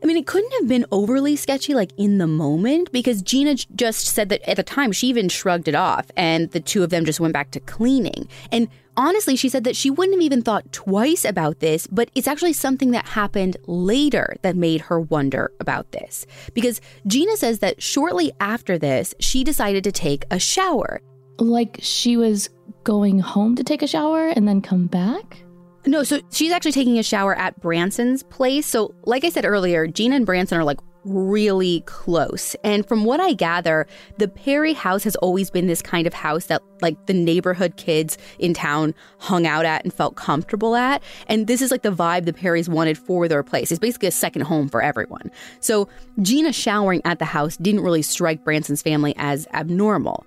I 0.03 0.07
mean, 0.07 0.17
it 0.17 0.27
couldn't 0.27 0.53
have 0.55 0.69
been 0.69 0.85
overly 0.91 1.37
sketchy, 1.37 1.75
like 1.75 1.93
in 1.97 2.19
the 2.19 2.27
moment, 2.27 2.91
because 2.91 3.23
Gina 3.23 3.55
just 3.55 4.07
said 4.07 4.29
that 4.31 4.47
at 4.49 4.57
the 4.57 4.63
time 4.65 4.91
she 4.91 5.07
even 5.07 5.29
shrugged 5.29 5.69
it 5.69 5.75
off, 5.77 6.11
and 6.17 6.51
the 6.51 6.61
two 6.61 6.83
of 6.83 6.91
them 6.91 7.05
just 7.05 7.21
went 7.21 7.33
back 7.33 7.53
to 7.53 7.61
cleaning. 7.61 8.29
And 8.51 8.69
honestly, 8.97 9.37
she 9.37 9.49
said 9.49 9.65
that 9.65 9.77
she 9.77 9.91
wouldn't 9.91 10.17
have 10.17 10.23
even 10.23 10.43
thought 10.43 10.71
twice 10.73 11.25
about 11.25 11.61
this, 11.61 11.87
but 11.87 12.11
it's 12.17 12.29
actually 12.29 12.53
something 12.53 12.91
that 12.91 13.07
happened 13.07 13.57
later 13.67 14.37
that 14.43 14.57
made 14.57 14.83
her 14.83 15.01
wonder 15.01 15.53
about 15.61 15.93
this. 15.93 16.27
Because 16.53 16.81
Gina 17.07 17.37
says 17.37 17.61
that 17.61 17.81
shortly 17.81 18.33
after 18.41 18.77
this, 18.77 19.15
she 19.21 19.45
decided 19.45 19.85
to 19.85 19.93
take 19.93 20.25
a 20.31 20.39
shower. 20.39 21.01
Like 21.39 21.79
she 21.81 22.17
was 22.17 22.51
going 22.87 23.19
home 23.19 23.57
to 23.57 23.65
take 23.65 23.83
a 23.83 23.87
shower 23.87 24.29
and 24.29 24.47
then 24.47 24.63
come 24.63 24.87
back? 24.87 25.43
No, 25.87 26.05
so 26.05 26.21
she's 26.31 26.53
actually 26.53 26.73
taking 26.73 26.99
a 26.99 27.03
shower 27.03 27.35
at 27.35 27.61
Branson's 27.61 28.23
place. 28.23 28.65
So, 28.67 28.95
like 29.05 29.25
I 29.25 29.29
said 29.29 29.45
earlier, 29.45 29.89
Gina 29.89 30.17
and 30.17 30.25
Branson 30.25 30.57
are 30.57 30.65
like 30.65 30.79
really 31.05 31.83
close. 31.87 32.55
And 32.65 32.87
from 32.87 33.05
what 33.05 33.21
I 33.21 33.33
gather, 33.33 33.87
the 34.19 34.29
Perry 34.29 34.73
house 34.73 35.05
has 35.05 35.17
always 35.17 35.51
been 35.51 35.67
this 35.67 35.83
kind 35.83 36.07
of 36.07 36.15
house 36.15 36.47
that 36.47 36.63
like 36.81 37.07
the 37.07 37.13
neighborhood 37.13 37.77
kids 37.77 38.19
in 38.39 38.55
town 38.55 38.95
hung 39.19 39.47
out 39.47 39.65
at 39.65 39.85
and 39.85 39.93
felt 39.93 40.17
comfortable 40.17 40.77
at. 40.77 41.03
And 41.29 41.47
this 41.47 41.63
is 41.63 41.71
like 41.71 41.83
the 41.83 41.93
vibe 41.93 42.25
the 42.25 42.33
Perrys 42.33 42.69
wanted 42.69 42.99
for 42.99 43.29
their 43.29 43.43
place. 43.43 43.71
It's 43.71 43.81
basically 43.81 44.09
a 44.09 44.13
second 44.13 44.43
home 44.43 44.69
for 44.69 44.83
everyone. 44.83 45.31
So 45.61 45.89
Gina 46.23 46.53
showering 46.53 47.03
at 47.05 47.19
the 47.19 47.25
house 47.25 47.57
didn't 47.57 47.81
really 47.81 48.03
strike 48.03 48.45
Branson's 48.45 48.83
family 48.83 49.15
as 49.17 49.47
abnormal. 49.53 50.25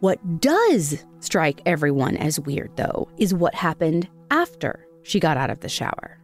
What 0.00 0.40
does 0.40 1.04
strike 1.20 1.62
everyone 1.66 2.16
as 2.16 2.38
weird, 2.40 2.76
though, 2.76 3.08
is 3.18 3.32
what 3.32 3.54
happened 3.54 4.08
after 4.30 4.86
she 5.02 5.20
got 5.20 5.36
out 5.36 5.50
of 5.50 5.60
the 5.60 5.68
shower. 5.68 6.18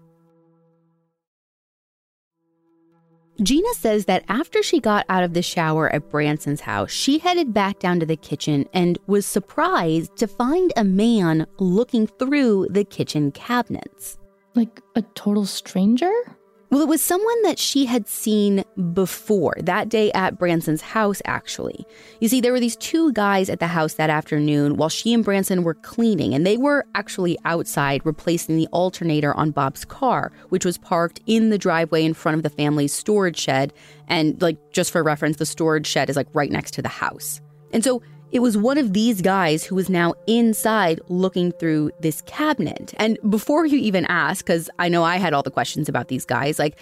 Gina 3.43 3.73
says 3.75 4.05
that 4.05 4.25
after 4.29 4.63
she 4.63 4.79
got 4.79 5.07
out 5.09 5.25
of 5.25 5.33
the 5.33 5.43
shower 5.43 5.93
at 5.93 6.11
Branson's 6.11 6.61
house, 6.61 6.91
she 6.91 7.19
headed 7.19 7.55
back 7.55 7.79
down 7.79 7.99
to 8.01 8.07
the 8.07 8.17
kitchen 8.17 8.67
and 8.75 8.99
was 9.07 9.25
surprised 9.25 10.17
to 10.17 10.27
find 10.27 10.73
a 10.77 10.85
man 10.85 11.47
looking 11.59 12.07
through 12.07 12.69
the 12.71 12.85
kitchen 12.85 13.33
cabinets. 13.33 14.19
Like 14.55 14.83
a 14.97 15.03
total 15.15 15.47
stranger? 15.47 16.13
Well, 16.73 16.81
it 16.81 16.89
was 16.89 17.03
someone 17.03 17.43
that 17.43 17.59
she 17.59 17.85
had 17.85 18.09
seen 18.09 18.65
before, 18.95 19.55
that 19.61 19.91
day 19.91 20.11
at 20.13 20.39
Branson's 20.39 20.81
house, 20.81 21.21
actually. 21.27 21.87
You 22.21 22.29
see, 22.29 22.41
there 22.41 22.51
were 22.51 22.61
these 22.61 22.77
two 22.77 23.13
guys 23.13 23.51
at 23.51 23.61
the 23.61 23.67
house 23.67 23.93
that 23.95 24.09
afternoon 24.09 24.79
while 24.79 24.89
she 24.89 25.13
and 25.13 25.23
Branson 25.23 25.65
were 25.65 25.75
cleaning, 25.75 26.33
and 26.33 26.47
they 26.47 26.57
were 26.57 26.87
actually 26.95 27.37
outside 27.45 28.01
replacing 28.07 28.57
the 28.57 28.69
alternator 28.69 29.35
on 29.35 29.51
Bob's 29.51 29.85
car, 29.85 30.33
which 30.49 30.65
was 30.65 30.79
parked 30.79 31.21
in 31.27 31.51
the 31.51 31.59
driveway 31.59 32.07
in 32.07 32.15
front 32.15 32.39
of 32.39 32.43
the 32.43 32.49
family's 32.49 32.95
storage 32.95 33.39
shed. 33.39 33.75
And, 34.09 34.41
like, 34.41 34.57
just 34.73 34.93
for 34.93 35.03
reference, 35.03 35.37
the 35.37 35.45
storage 35.45 35.87
shed 35.87 36.09
is 36.09 36.17
like 36.17 36.29
right 36.33 36.51
next 36.51 36.71
to 36.71 36.81
the 36.81 36.89
house. 36.89 37.43
And 37.75 37.85
so 37.85 38.01
It 38.33 38.41
was 38.41 38.57
one 38.57 38.79
of 38.79 38.95
these 38.95 39.21
guys 39.21 39.63
who 39.63 39.75
was 39.75 39.91
now 39.91 40.15
inside 40.27 41.01
looking 41.09 41.53
through 41.53 41.91
this 42.01 42.23
cabinet. 42.23 42.95
And 42.97 43.19
before 43.29 43.67
you 43.67 43.79
even 43.79 44.07
ask, 44.07 44.45
because 44.45 44.71
I 44.79 44.89
know 44.89 45.05
I 45.05 45.19
had 45.19 45.35
all 45.35 45.43
the 45.43 45.51
questions 45.51 45.87
about 45.87 46.09
these 46.09 46.25
guys, 46.25 46.59
like, 46.59 46.77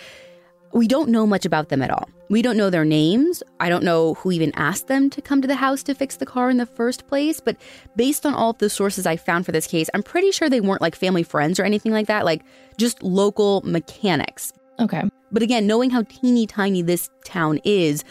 we 0.72 0.86
don't 0.86 1.08
know 1.08 1.26
much 1.26 1.44
about 1.44 1.68
them 1.68 1.82
at 1.82 1.90
all. 1.90 2.08
We 2.28 2.42
don't 2.42 2.56
know 2.56 2.70
their 2.70 2.84
names. 2.84 3.42
I 3.58 3.68
don't 3.68 3.82
know 3.82 4.14
who 4.14 4.30
even 4.30 4.52
asked 4.54 4.86
them 4.86 5.10
to 5.10 5.20
come 5.20 5.42
to 5.42 5.48
the 5.48 5.56
house 5.56 5.82
to 5.82 5.94
fix 5.96 6.14
the 6.14 6.26
car 6.26 6.48
in 6.48 6.58
the 6.58 6.66
first 6.66 7.08
place. 7.08 7.40
But 7.40 7.56
based 7.96 8.24
on 8.24 8.34
all 8.34 8.50
of 8.50 8.58
the 8.58 8.70
sources 8.70 9.04
I 9.04 9.16
found 9.16 9.44
for 9.44 9.50
this 9.50 9.66
case, 9.66 9.90
I'm 9.92 10.04
pretty 10.04 10.30
sure 10.30 10.48
they 10.48 10.60
weren't 10.60 10.80
like 10.80 10.94
family 10.94 11.24
friends 11.24 11.58
or 11.58 11.64
anything 11.64 11.90
like 11.90 12.06
that, 12.06 12.24
like 12.24 12.42
just 12.76 13.02
local 13.02 13.62
mechanics. 13.64 14.52
Okay. 14.78 15.02
But 15.32 15.42
again, 15.42 15.66
knowing 15.66 15.90
how 15.90 16.04
teeny 16.04 16.46
tiny 16.46 16.82
this 16.82 17.10
town 17.24 17.58
is, 17.64 18.04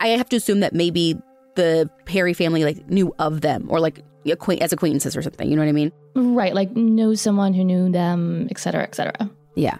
I 0.00 0.08
have 0.08 0.28
to 0.30 0.36
assume 0.36 0.58
that 0.60 0.74
maybe 0.74 1.16
the 1.56 1.90
Perry 2.04 2.34
family 2.34 2.64
like 2.64 2.88
knew 2.88 3.14
of 3.18 3.40
them 3.40 3.66
or 3.68 3.80
like 3.80 4.02
as 4.60 4.72
acquaintances 4.72 5.16
or 5.16 5.22
something. 5.22 5.48
You 5.48 5.56
know 5.56 5.62
what 5.62 5.68
I 5.68 5.72
mean? 5.72 5.92
Right. 6.14 6.54
Like 6.54 6.70
know 6.72 7.14
someone 7.14 7.52
who 7.52 7.64
knew 7.64 7.90
them, 7.90 8.48
et 8.50 8.58
cetera, 8.58 8.82
et 8.82 8.94
cetera. 8.94 9.30
Yeah. 9.54 9.78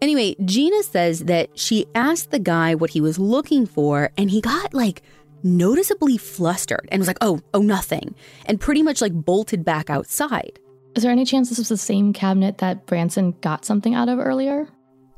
Anyway, 0.00 0.36
Gina 0.44 0.82
says 0.82 1.24
that 1.24 1.56
she 1.58 1.86
asked 1.94 2.30
the 2.30 2.38
guy 2.38 2.74
what 2.74 2.90
he 2.90 3.00
was 3.00 3.18
looking 3.18 3.66
for, 3.66 4.10
and 4.16 4.30
he 4.30 4.40
got 4.40 4.72
like 4.72 5.02
noticeably 5.42 6.16
flustered 6.16 6.88
and 6.92 7.00
was 7.00 7.08
like, 7.08 7.18
oh, 7.20 7.40
oh, 7.52 7.62
nothing, 7.62 8.14
and 8.46 8.60
pretty 8.60 8.82
much 8.82 9.00
like 9.00 9.12
bolted 9.12 9.64
back 9.64 9.90
outside. 9.90 10.58
Is 10.94 11.02
there 11.02 11.12
any 11.12 11.24
chance 11.24 11.48
this 11.48 11.58
was 11.58 11.68
the 11.68 11.76
same 11.76 12.12
cabinet 12.12 12.58
that 12.58 12.86
Branson 12.86 13.32
got 13.40 13.64
something 13.64 13.94
out 13.94 14.08
of 14.08 14.18
earlier? 14.18 14.68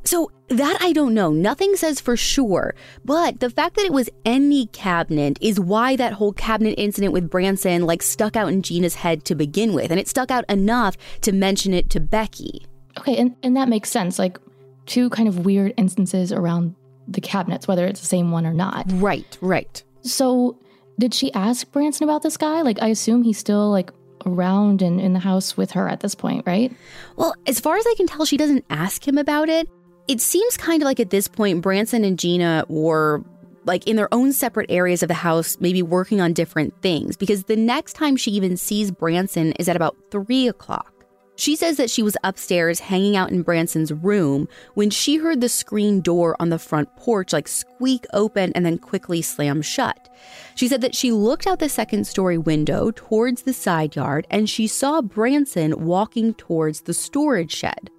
So 0.04 0.30
that 0.49 0.78
I 0.80 0.92
don't 0.92 1.14
know. 1.14 1.30
Nothing 1.30 1.76
says 1.76 2.00
for 2.00 2.16
sure. 2.16 2.75
But 3.04 3.40
the 3.40 3.50
fact 3.50 3.76
that 3.76 3.85
it 3.85 3.92
was 3.92 4.11
any 4.25 4.66
cabinet 4.66 5.38
is 5.40 5.61
why 5.61 5.97
that 5.97 6.14
whole 6.14 6.33
cabinet 6.33 6.75
incident 6.78 7.12
with 7.12 7.30
Branson 7.30 7.87
like 7.87 8.02
stuck 8.02 8.37
out 8.37 8.49
in 8.49 8.62
Gina's 8.62 8.97
head 8.97 9.25
to 9.26 9.35
begin 9.35 9.73
with. 9.73 9.90
And 9.90 10.00
it 10.00 10.09
stuck 10.09 10.30
out 10.30 10.45
enough 10.49 10.97
to 11.23 11.33
mention 11.33 11.75
it 11.75 11.90
to 11.90 12.00
Becky. 12.00 12.66
Okay, 12.99 13.16
and, 13.16 13.37
and 13.42 13.57
that 13.57 13.69
makes 13.69 13.90
sense. 13.90 14.19
Like 14.19 14.38
two 14.87 15.11
kind 15.11 15.28
of 15.28 15.45
weird 15.45 15.73
instances 15.76 16.33
around 16.33 16.75
the 17.07 17.21
cabinets, 17.21 17.69
whether 17.69 17.87
it's 17.87 18.00
the 18.00 18.07
same 18.07 18.30
one 18.30 18.47
or 18.47 18.54
not. 18.54 18.87
Right, 18.95 19.38
right. 19.40 19.83
So, 20.02 20.59
did 20.99 21.14
she 21.14 21.33
ask 21.33 21.71
Branson 21.73 22.04
about 22.04 22.23
this 22.23 22.37
guy? 22.37 22.62
Like, 22.62 22.80
I 22.83 22.88
assume 22.88 23.23
he's 23.23 23.38
still 23.38 23.71
like 23.71 23.90
around 24.26 24.83
and 24.83 25.00
in 25.00 25.12
the 25.12 25.19
house 25.19 25.57
with 25.57 25.71
her 25.73 25.88
at 25.88 26.00
this 26.00 26.14
point, 26.14 26.45
right? 26.47 26.73
Well, 27.16 27.35
as 27.47 27.61
far 27.61 27.76
as 27.76 27.87
I 27.87 27.95
can 27.97 28.07
tell, 28.07 28.25
she 28.25 28.37
doesn't 28.37 28.64
ask 28.71 29.07
him 29.07 29.19
about 29.19 29.49
it. 29.49 29.69
It 30.11 30.21
seems 30.21 30.57
kind 30.57 30.83
of 30.83 30.87
like 30.87 30.99
at 30.99 31.11
this 31.11 31.29
point, 31.29 31.62
Branson 31.62 32.02
and 32.02 32.19
Gina 32.19 32.64
were 32.69 33.23
like 33.64 33.87
in 33.87 33.95
their 33.95 34.12
own 34.12 34.33
separate 34.33 34.69
areas 34.69 35.05
of 35.05 35.07
the 35.07 35.14
house, 35.14 35.57
maybe 35.61 35.85
working 35.85 36.21
on 36.21 36.33
different 36.33 36.75
things, 36.83 37.17
because 37.17 37.45
the 37.45 37.55
next 37.55 37.93
time 37.93 38.17
she 38.17 38.33
even 38.33 38.57
sees 38.57 38.90
Branson 38.90 39.52
is 39.52 39.69
at 39.69 39.76
about 39.76 39.97
three 40.11 40.49
o'clock. 40.49 40.93
She 41.37 41.55
says 41.55 41.76
that 41.76 41.90
she 41.90 42.02
was 42.02 42.17
upstairs 42.25 42.81
hanging 42.81 43.17
out 43.17 43.31
in 43.31 43.43
Branson's 43.43 43.93
room 43.93 44.49
when 44.75 44.90
she 44.90 45.14
heard 45.14 45.40
the 45.40 45.49
screen 45.49 46.00
door 46.00 46.35
on 46.40 46.49
the 46.49 46.59
front 46.59 46.88
porch 46.97 47.33
like 47.33 47.47
squeak 47.47 48.05
open 48.12 48.50
and 48.57 48.67
then 48.67 48.79
quickly 48.79 49.23
slam 49.23 49.62
shut. 49.62 50.12
She 50.57 50.67
said 50.67 50.81
that 50.81 50.97
she 50.97 51.12
looked 51.12 51.47
out 51.47 51.61
the 51.61 51.69
second 51.69 52.09
story 52.09 52.37
window 52.37 52.90
towards 52.90 53.43
the 53.43 53.52
side 53.52 53.95
yard 53.95 54.26
and 54.29 54.50
she 54.50 54.67
saw 54.67 55.02
Branson 55.02 55.87
walking 55.87 56.35
towards 56.35 56.81
the 56.81 56.95
storage 56.95 57.55
shed. 57.55 57.90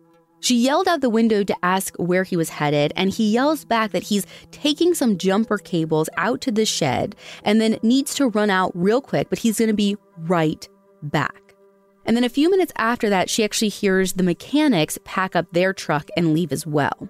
She 0.42 0.56
yelled 0.56 0.88
out 0.88 1.02
the 1.02 1.10
window 1.10 1.44
to 1.44 1.56
ask 1.64 1.96
where 1.98 2.24
he 2.24 2.36
was 2.36 2.50
headed, 2.50 2.92
and 2.96 3.12
he 3.12 3.32
yells 3.32 3.64
back 3.64 3.92
that 3.92 4.04
he's 4.04 4.26
taking 4.50 4.96
some 4.96 5.18
jumper 5.18 5.60
cables 5.60 6.10
out 6.18 6.42
to 6.42 6.52
the 6.52 6.66
shed 6.66 7.16
and 7.44 7.62
then 7.62 7.78
needs 7.84 8.16
to 8.16 8.28
run 8.28 8.50
out 8.50 8.72
real 8.74 9.02
quick, 9.02 9.30
but 9.30 9.40
he's 9.40 9.60
going 9.60 9.70
to 9.70 9.76
be 9.76 9.96
right 10.18 10.68
back. 11.04 11.56
And 12.06 12.18
then 12.18 12.24
a 12.24 12.30
few 12.30 12.50
minutes 12.50 12.74
after 12.76 13.08
that, 13.10 13.30
she 13.30 13.44
actually 13.44 13.70
hears 13.70 14.14
the 14.14 14.24
mechanics 14.24 14.98
pack 15.06 15.36
up 15.36 15.46
their 15.52 15.74
truck 15.74 16.10
and 16.18 16.34
leave 16.34 16.52
as 16.52 16.66
well. 16.66 17.08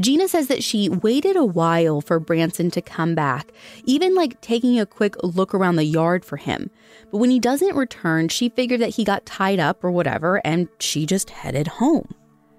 Gina 0.00 0.28
says 0.28 0.46
that 0.46 0.62
she 0.62 0.88
waited 0.88 1.34
a 1.34 1.44
while 1.44 2.00
for 2.00 2.20
Branson 2.20 2.70
to 2.70 2.80
come 2.80 3.16
back, 3.16 3.50
even 3.84 4.14
like 4.14 4.40
taking 4.40 4.78
a 4.78 4.86
quick 4.86 5.16
look 5.24 5.52
around 5.52 5.74
the 5.74 5.84
yard 5.84 6.24
for 6.24 6.36
him. 6.36 6.70
But 7.10 7.18
when 7.18 7.30
he 7.30 7.40
doesn't 7.40 7.74
return, 7.74 8.28
she 8.28 8.50
figured 8.50 8.80
that 8.80 8.94
he 8.94 9.02
got 9.02 9.26
tied 9.26 9.58
up 9.58 9.82
or 9.82 9.90
whatever, 9.90 10.40
and 10.46 10.68
she 10.78 11.04
just 11.04 11.30
headed 11.30 11.66
home. 11.66 12.14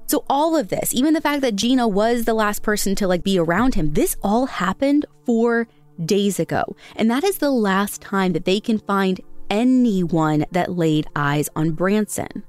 So 0.09 0.25
all 0.27 0.57
of 0.57 0.69
this, 0.69 0.91
even 0.91 1.13
the 1.13 1.21
fact 1.21 1.41
that 1.41 1.55
Gina 1.55 1.87
was 1.87 2.25
the 2.25 2.33
last 2.33 2.63
person 2.63 2.95
to 2.95 3.07
like 3.07 3.23
be 3.23 3.37
around 3.37 3.75
him, 3.75 3.93
this 3.93 4.15
all 4.23 4.47
happened 4.47 5.05
4 5.27 5.67
days 6.03 6.39
ago. 6.39 6.63
And 6.95 7.11
that 7.11 7.23
is 7.23 7.37
the 7.37 7.51
last 7.51 8.01
time 8.01 8.33
that 8.33 8.45
they 8.45 8.59
can 8.59 8.79
find 8.79 9.21
anyone 9.51 10.45
that 10.49 10.71
laid 10.71 11.05
eyes 11.15 11.47
on 11.55 11.73
Branson. 11.73 12.43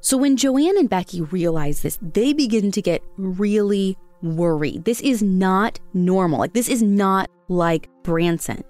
So 0.00 0.16
when 0.16 0.36
Joanne 0.36 0.76
and 0.76 0.90
Becky 0.90 1.20
realize 1.20 1.82
this, 1.82 1.96
they 2.02 2.32
begin 2.32 2.72
to 2.72 2.82
get 2.82 3.04
really 3.16 3.96
worried. 4.20 4.84
This 4.84 5.00
is 5.00 5.22
not 5.22 5.78
normal. 5.94 6.40
Like, 6.40 6.54
this 6.54 6.68
is 6.68 6.82
not 6.82 7.30
like 7.48 7.88
Branson. 8.02 8.64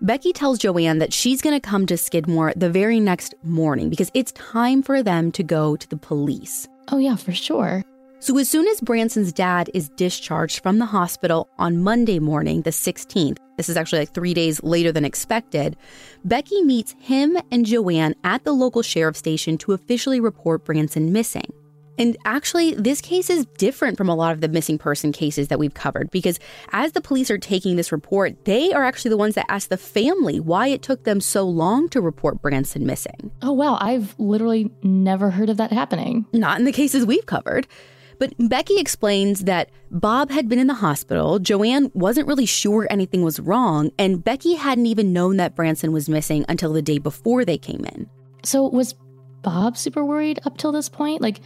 Becky 0.00 0.32
tells 0.32 0.58
Joanne 0.58 0.98
that 0.98 1.12
she's 1.12 1.42
going 1.42 1.60
to 1.60 1.68
come 1.68 1.84
to 1.86 1.98
Skidmore 1.98 2.54
the 2.56 2.70
very 2.70 3.00
next 3.00 3.34
morning 3.42 3.90
because 3.90 4.10
it's 4.14 4.32
time 4.32 4.82
for 4.82 5.02
them 5.02 5.30
to 5.32 5.42
go 5.42 5.76
to 5.76 5.88
the 5.88 5.98
police. 5.98 6.68
Oh, 6.88 6.98
yeah, 6.98 7.16
for 7.16 7.32
sure. 7.32 7.84
So, 8.20 8.38
as 8.38 8.48
soon 8.48 8.68
as 8.68 8.80
Branson's 8.80 9.32
dad 9.32 9.68
is 9.74 9.88
discharged 9.88 10.62
from 10.62 10.78
the 10.78 10.86
hospital 10.86 11.48
on 11.58 11.82
Monday 11.82 12.20
morning, 12.20 12.62
the 12.62 12.70
16th, 12.70 13.38
this 13.56 13.68
is 13.68 13.76
actually 13.76 14.00
like 14.00 14.14
three 14.14 14.32
days 14.32 14.62
later 14.62 14.92
than 14.92 15.04
expected, 15.04 15.76
Becky 16.24 16.62
meets 16.62 16.94
him 17.00 17.36
and 17.50 17.66
Joanne 17.66 18.14
at 18.22 18.44
the 18.44 18.52
local 18.52 18.82
sheriff 18.82 19.16
station 19.16 19.58
to 19.58 19.72
officially 19.72 20.20
report 20.20 20.64
Branson 20.64 21.12
missing. 21.12 21.52
And 21.98 22.16
actually, 22.24 22.74
this 22.74 23.00
case 23.00 23.28
is 23.28 23.46
different 23.58 23.96
from 23.96 24.08
a 24.08 24.14
lot 24.14 24.32
of 24.32 24.40
the 24.40 24.48
missing 24.48 24.78
person 24.78 25.12
cases 25.12 25.48
that 25.48 25.58
we've 25.58 25.74
covered 25.74 26.10
because 26.10 26.38
as 26.72 26.92
the 26.92 27.00
police 27.00 27.30
are 27.30 27.38
taking 27.38 27.76
this 27.76 27.92
report, 27.92 28.44
they 28.44 28.72
are 28.72 28.84
actually 28.84 29.10
the 29.10 29.16
ones 29.16 29.34
that 29.34 29.46
ask 29.50 29.68
the 29.68 29.76
family 29.76 30.40
why 30.40 30.68
it 30.68 30.82
took 30.82 31.04
them 31.04 31.20
so 31.20 31.44
long 31.44 31.88
to 31.90 32.00
report 32.00 32.40
Branson 32.40 32.86
missing. 32.86 33.30
Oh, 33.42 33.52
wow. 33.52 33.76
I've 33.80 34.18
literally 34.18 34.70
never 34.82 35.30
heard 35.30 35.50
of 35.50 35.58
that 35.58 35.72
happening. 35.72 36.26
Not 36.32 36.58
in 36.58 36.64
the 36.64 36.72
cases 36.72 37.04
we've 37.04 37.26
covered. 37.26 37.66
But 38.18 38.34
Becky 38.38 38.78
explains 38.78 39.44
that 39.44 39.70
Bob 39.90 40.30
had 40.30 40.48
been 40.48 40.60
in 40.60 40.68
the 40.68 40.74
hospital, 40.74 41.40
Joanne 41.40 41.90
wasn't 41.92 42.28
really 42.28 42.46
sure 42.46 42.86
anything 42.88 43.22
was 43.22 43.40
wrong, 43.40 43.90
and 43.98 44.22
Becky 44.22 44.54
hadn't 44.54 44.86
even 44.86 45.12
known 45.12 45.38
that 45.38 45.56
Branson 45.56 45.90
was 45.92 46.08
missing 46.08 46.44
until 46.48 46.72
the 46.72 46.82
day 46.82 46.98
before 46.98 47.44
they 47.44 47.58
came 47.58 47.84
in. 47.84 48.08
So 48.44 48.68
was 48.68 48.94
Bob 49.42 49.76
super 49.76 50.04
worried 50.04 50.40
up 50.44 50.56
till 50.56 50.70
this 50.70 50.88
point? 50.88 51.20
Like, 51.20 51.40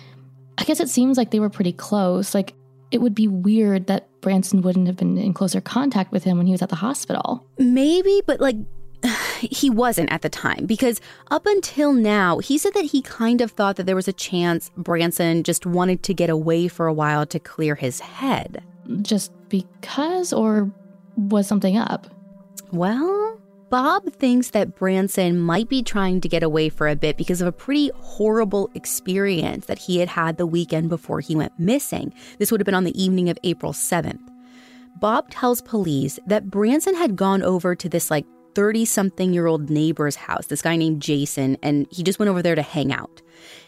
I 0.59 0.65
guess 0.65 0.81
it 0.81 0.89
seems 0.89 1.19
like 1.19 1.31
they 1.31 1.41
were 1.41 1.51
pretty 1.51 1.73
close. 1.73 2.35
Like, 2.35 2.55
it 2.91 3.01
would 3.01 3.15
be 3.15 3.29
weird 3.29 3.87
that 3.89 4.09
Branson 4.21 4.63
wouldn't 4.63 4.87
have 4.87 4.97
been 4.97 5.19
in 5.19 5.35
closer 5.35 5.61
contact 5.61 6.13
with 6.13 6.25
him 6.25 6.39
when 6.39 6.47
he 6.47 6.53
was 6.53 6.63
at 6.63 6.69
the 6.69 6.77
hospital. 6.77 7.47
Maybe, 7.59 8.23
but 8.27 8.41
like 8.41 8.57
he 9.41 9.71
wasn't 9.71 10.11
at 10.11 10.23
the 10.23 10.29
time 10.29 10.67
because 10.67 11.01
up 11.31 11.47
until 11.47 11.93
now, 11.93 12.39
he 12.39 12.59
said 12.59 12.75
that 12.75 12.87
he 12.87 13.03
kind 13.03 13.41
of 13.41 13.51
thought 13.51 13.77
that 13.77 13.87
there 13.87 13.97
was 13.97 14.09
a 14.09 14.13
chance 14.13 14.71
Branson 14.77 15.43
just 15.43 15.67
wanted 15.67 16.03
to 16.05 16.15
get 16.15 16.31
away 16.31 16.69
for 16.69 16.87
a 16.87 16.95
while 16.95 17.27
to 17.27 17.39
clear 17.39 17.75
his 17.75 18.01
head. 18.01 18.63
Just 19.03 19.33
because, 19.49 20.33
or 20.33 20.71
was 21.17 21.47
something 21.47 21.77
up? 21.77 22.07
Well, 22.73 23.41
Bob 23.69 24.13
thinks 24.13 24.51
that 24.51 24.77
Branson 24.77 25.41
might 25.41 25.69
be 25.69 25.83
trying 25.83 26.21
to 26.21 26.29
get 26.29 26.45
away 26.45 26.69
for 26.69 26.87
a 26.87 26.95
bit 26.95 27.17
because 27.17 27.41
of 27.41 27.49
a 27.49 27.53
pretty 27.53 27.91
horrible 27.97 28.71
experience 28.75 29.67
that 29.67 29.81
he 29.81 29.99
had 29.99 30.09
had 30.09 30.37
the 30.37 30.47
weekend 30.47 30.89
before 30.89 31.19
he 31.19 31.35
went 31.35 31.59
missing. 31.59 32.15
This 32.39 32.53
would 32.53 32.61
have 32.61 32.65
been 32.65 32.75
on 32.75 32.85
the 32.85 33.03
evening 33.03 33.29
of 33.29 33.39
April 33.43 33.73
7th. 33.73 34.23
Bob 35.01 35.31
tells 35.31 35.63
police 35.63 36.21
that 36.27 36.49
Branson 36.49 36.95
had 36.95 37.17
gone 37.17 37.43
over 37.43 37.75
to 37.75 37.89
this 37.89 38.09
like 38.09 38.25
30 38.55 38.85
something 38.85 39.35
year 39.35 39.47
old 39.47 39.69
neighbor's 39.69 40.15
house, 40.15 40.47
this 40.47 40.63
guy 40.63 40.77
named 40.77 41.03
Jason, 41.03 41.59
and 41.61 41.89
he 41.91 42.05
just 42.05 42.21
went 42.21 42.31
over 42.31 42.43
there 42.43 42.55
to 42.55 42.63
hang 42.63 42.93
out. 42.93 43.21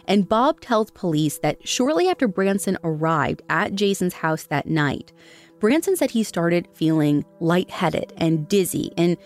And 0.06 0.28
Bob 0.28 0.60
tells 0.60 0.92
police 0.92 1.40
that 1.40 1.66
shortly 1.66 2.08
after 2.08 2.28
Branson 2.28 2.78
arrived 2.84 3.42
at 3.50 3.74
Jason's 3.74 4.14
house 4.14 4.44
that 4.44 4.68
night, 4.68 5.12
Branson 5.58 5.96
said 5.96 6.12
he 6.12 6.22
started 6.22 6.68
feeling 6.72 7.24
lightheaded 7.40 8.12
and 8.16 8.48
dizzy 8.48 8.92
and 8.96 9.16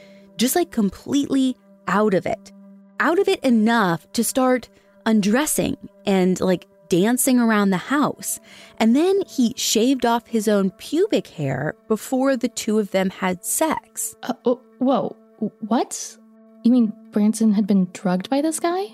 just 0.43 0.57
like 0.57 0.73
completely 0.73 1.57
out 1.87 2.15
of 2.15 2.27
it. 2.27 2.51
Out 2.99 3.21
of 3.21 3.29
it 3.29 3.39
enough 3.45 4.11
to 4.13 4.25
start 4.25 4.69
undressing 5.07 5.77
and 6.05 6.41
like 6.41 6.67
dancing 6.89 7.39
around 7.39 7.71
the 7.71 7.77
house. 7.77 8.41
And 8.79 8.97
then 8.97 9.23
he 9.29 9.55
shaved 9.57 10.05
off 10.05 10.27
his 10.27 10.49
own 10.49 10.73
pubic 10.73 11.29
hair 11.29 11.77
before 11.87 12.37
the 12.37 12.49
two 12.49 12.81
of 12.81 12.91
them 12.91 13.11
had 13.11 13.45
sex. 13.45 14.17
Uh, 14.25 14.35
oh, 14.45 14.61
whoa. 14.79 15.17
What? 15.61 16.19
You 16.65 16.73
mean 16.73 16.93
Branson 17.13 17.53
had 17.53 17.69
been 17.69 17.89
drugged 17.93 18.29
by 18.29 18.43
this 18.43 18.59
guy? 18.59 18.87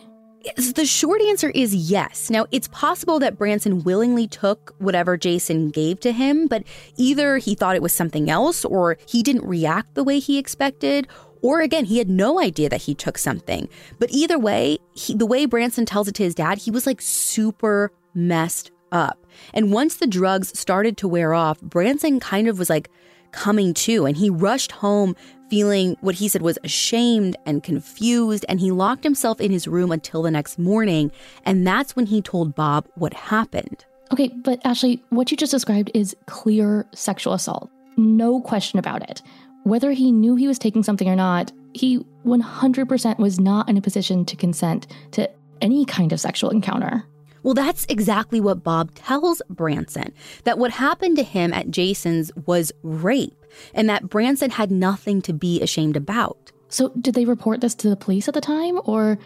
The 0.56 0.86
short 0.86 1.20
answer 1.22 1.50
is 1.50 1.74
yes. 1.74 2.30
Now, 2.30 2.46
it's 2.52 2.68
possible 2.68 3.18
that 3.18 3.36
Branson 3.36 3.82
willingly 3.82 4.28
took 4.28 4.74
whatever 4.78 5.16
Jason 5.16 5.70
gave 5.70 5.98
to 6.00 6.12
him, 6.12 6.46
but 6.46 6.62
either 6.96 7.38
he 7.38 7.54
thought 7.54 7.74
it 7.74 7.82
was 7.82 7.92
something 7.92 8.30
else, 8.30 8.64
or 8.64 8.96
he 9.06 9.22
didn't 9.22 9.44
react 9.44 9.94
the 9.94 10.04
way 10.04 10.20
he 10.20 10.38
expected, 10.38 11.08
Or 11.42 11.60
again, 11.60 11.84
he 11.84 11.98
had 11.98 12.08
no 12.08 12.40
idea 12.40 12.68
that 12.68 12.82
he 12.82 12.94
took 12.94 13.18
something. 13.18 13.68
But 13.98 14.10
either 14.10 14.38
way, 14.38 14.78
he, 14.94 15.14
the 15.14 15.26
way 15.26 15.46
Branson 15.46 15.86
tells 15.86 16.08
it 16.08 16.14
to 16.16 16.22
his 16.22 16.34
dad, 16.34 16.58
he 16.58 16.70
was 16.70 16.86
like 16.86 17.00
super 17.00 17.92
messed 18.14 18.70
up. 18.92 19.24
And 19.54 19.72
once 19.72 19.96
the 19.96 20.06
drugs 20.06 20.58
started 20.58 20.96
to 20.98 21.08
wear 21.08 21.34
off, 21.34 21.60
Branson 21.60 22.20
kind 22.20 22.48
of 22.48 22.58
was 22.58 22.70
like 22.70 22.90
coming 23.32 23.74
to 23.74 24.06
and 24.06 24.16
he 24.16 24.30
rushed 24.30 24.72
home 24.72 25.14
feeling 25.50 25.96
what 26.00 26.14
he 26.14 26.28
said 26.28 26.42
was 26.42 26.58
ashamed 26.64 27.36
and 27.46 27.62
confused 27.62 28.44
and 28.48 28.60
he 28.60 28.70
locked 28.70 29.04
himself 29.04 29.40
in 29.40 29.50
his 29.50 29.68
room 29.68 29.90
until 29.90 30.22
the 30.22 30.30
next 30.30 30.58
morning 30.58 31.10
and 31.44 31.66
that's 31.66 31.94
when 31.94 32.06
he 32.06 32.22
told 32.22 32.54
Bob 32.54 32.86
what 32.94 33.12
happened. 33.14 33.84
Okay, 34.12 34.28
but 34.42 34.60
Ashley, 34.64 35.02
what 35.10 35.30
you 35.30 35.36
just 35.36 35.52
described 35.52 35.90
is 35.92 36.16
clear 36.26 36.86
sexual 36.94 37.34
assault. 37.34 37.70
No 37.98 38.40
question 38.40 38.78
about 38.78 39.08
it. 39.08 39.22
Whether 39.68 39.92
he 39.92 40.10
knew 40.10 40.34
he 40.34 40.48
was 40.48 40.58
taking 40.58 40.82
something 40.82 41.08
or 41.08 41.16
not, 41.16 41.52
he 41.74 41.98
100% 42.24 43.18
was 43.18 43.38
not 43.38 43.68
in 43.68 43.76
a 43.76 43.82
position 43.82 44.24
to 44.24 44.34
consent 44.34 44.86
to 45.10 45.30
any 45.60 45.84
kind 45.84 46.10
of 46.10 46.20
sexual 46.20 46.48
encounter. 46.48 47.04
Well, 47.42 47.52
that's 47.52 47.84
exactly 47.90 48.40
what 48.40 48.64
Bob 48.64 48.94
tells 48.94 49.42
Branson 49.50 50.14
that 50.44 50.58
what 50.58 50.70
happened 50.70 51.18
to 51.18 51.22
him 51.22 51.52
at 51.52 51.70
Jason's 51.70 52.32
was 52.46 52.72
rape 52.82 53.36
and 53.74 53.90
that 53.90 54.08
Branson 54.08 54.50
had 54.50 54.70
nothing 54.70 55.20
to 55.22 55.34
be 55.34 55.60
ashamed 55.60 55.96
about. 55.96 56.50
So, 56.68 56.88
did 57.00 57.14
they 57.14 57.26
report 57.26 57.60
this 57.60 57.74
to 57.76 57.90
the 57.90 57.96
police 57.96 58.26
at 58.26 58.34
the 58.34 58.40
time 58.40 58.80
or 58.84 59.18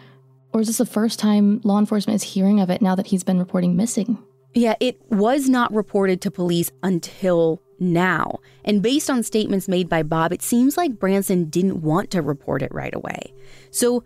or 0.51 0.61
is 0.61 0.67
this 0.67 0.77
the 0.77 0.85
first 0.85 1.19
time 1.19 1.61
law 1.63 1.79
enforcement 1.79 2.15
is 2.15 2.23
hearing 2.23 2.59
of 2.59 2.69
it 2.69 2.81
now 2.81 2.95
that 2.95 3.07
he's 3.07 3.23
been 3.23 3.39
reporting 3.39 3.77
missing? 3.77 4.21
Yeah, 4.53 4.75
it 4.79 5.01
was 5.09 5.49
not 5.49 5.73
reported 5.73 6.21
to 6.21 6.31
police 6.31 6.69
until 6.83 7.61
now. 7.83 8.39
And 8.63 8.81
based 8.81 9.09
on 9.09 9.23
statements 9.23 9.67
made 9.67 9.89
by 9.89 10.03
Bob, 10.03 10.31
it 10.31 10.41
seems 10.41 10.77
like 10.77 10.99
Branson 10.99 11.45
didn't 11.45 11.81
want 11.81 12.11
to 12.11 12.21
report 12.21 12.61
it 12.61 12.73
right 12.73 12.93
away. 12.93 13.33
So, 13.71 14.03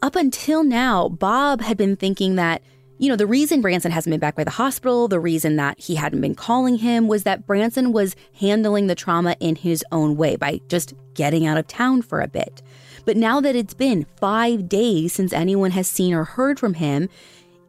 up 0.00 0.14
until 0.14 0.62
now, 0.62 1.08
Bob 1.08 1.60
had 1.60 1.76
been 1.76 1.96
thinking 1.96 2.36
that 2.36 2.62
you 2.98 3.08
know, 3.08 3.16
the 3.16 3.26
reason 3.26 3.60
Branson 3.60 3.92
hasn't 3.92 4.12
been 4.12 4.20
back 4.20 4.34
by 4.34 4.42
the 4.44 4.50
hospital, 4.50 5.06
the 5.06 5.20
reason 5.20 5.56
that 5.56 5.78
he 5.78 5.94
hadn't 5.94 6.20
been 6.20 6.34
calling 6.34 6.76
him 6.78 7.06
was 7.06 7.22
that 7.22 7.46
Branson 7.46 7.92
was 7.92 8.16
handling 8.34 8.88
the 8.88 8.96
trauma 8.96 9.36
in 9.38 9.54
his 9.54 9.84
own 9.92 10.16
way 10.16 10.34
by 10.34 10.60
just 10.68 10.94
getting 11.14 11.46
out 11.46 11.58
of 11.58 11.68
town 11.68 12.02
for 12.02 12.20
a 12.20 12.28
bit. 12.28 12.60
But 13.04 13.16
now 13.16 13.40
that 13.40 13.54
it's 13.54 13.74
been 13.74 14.06
five 14.16 14.68
days 14.68 15.12
since 15.12 15.32
anyone 15.32 15.70
has 15.70 15.86
seen 15.86 16.12
or 16.12 16.24
heard 16.24 16.58
from 16.58 16.74
him, 16.74 17.08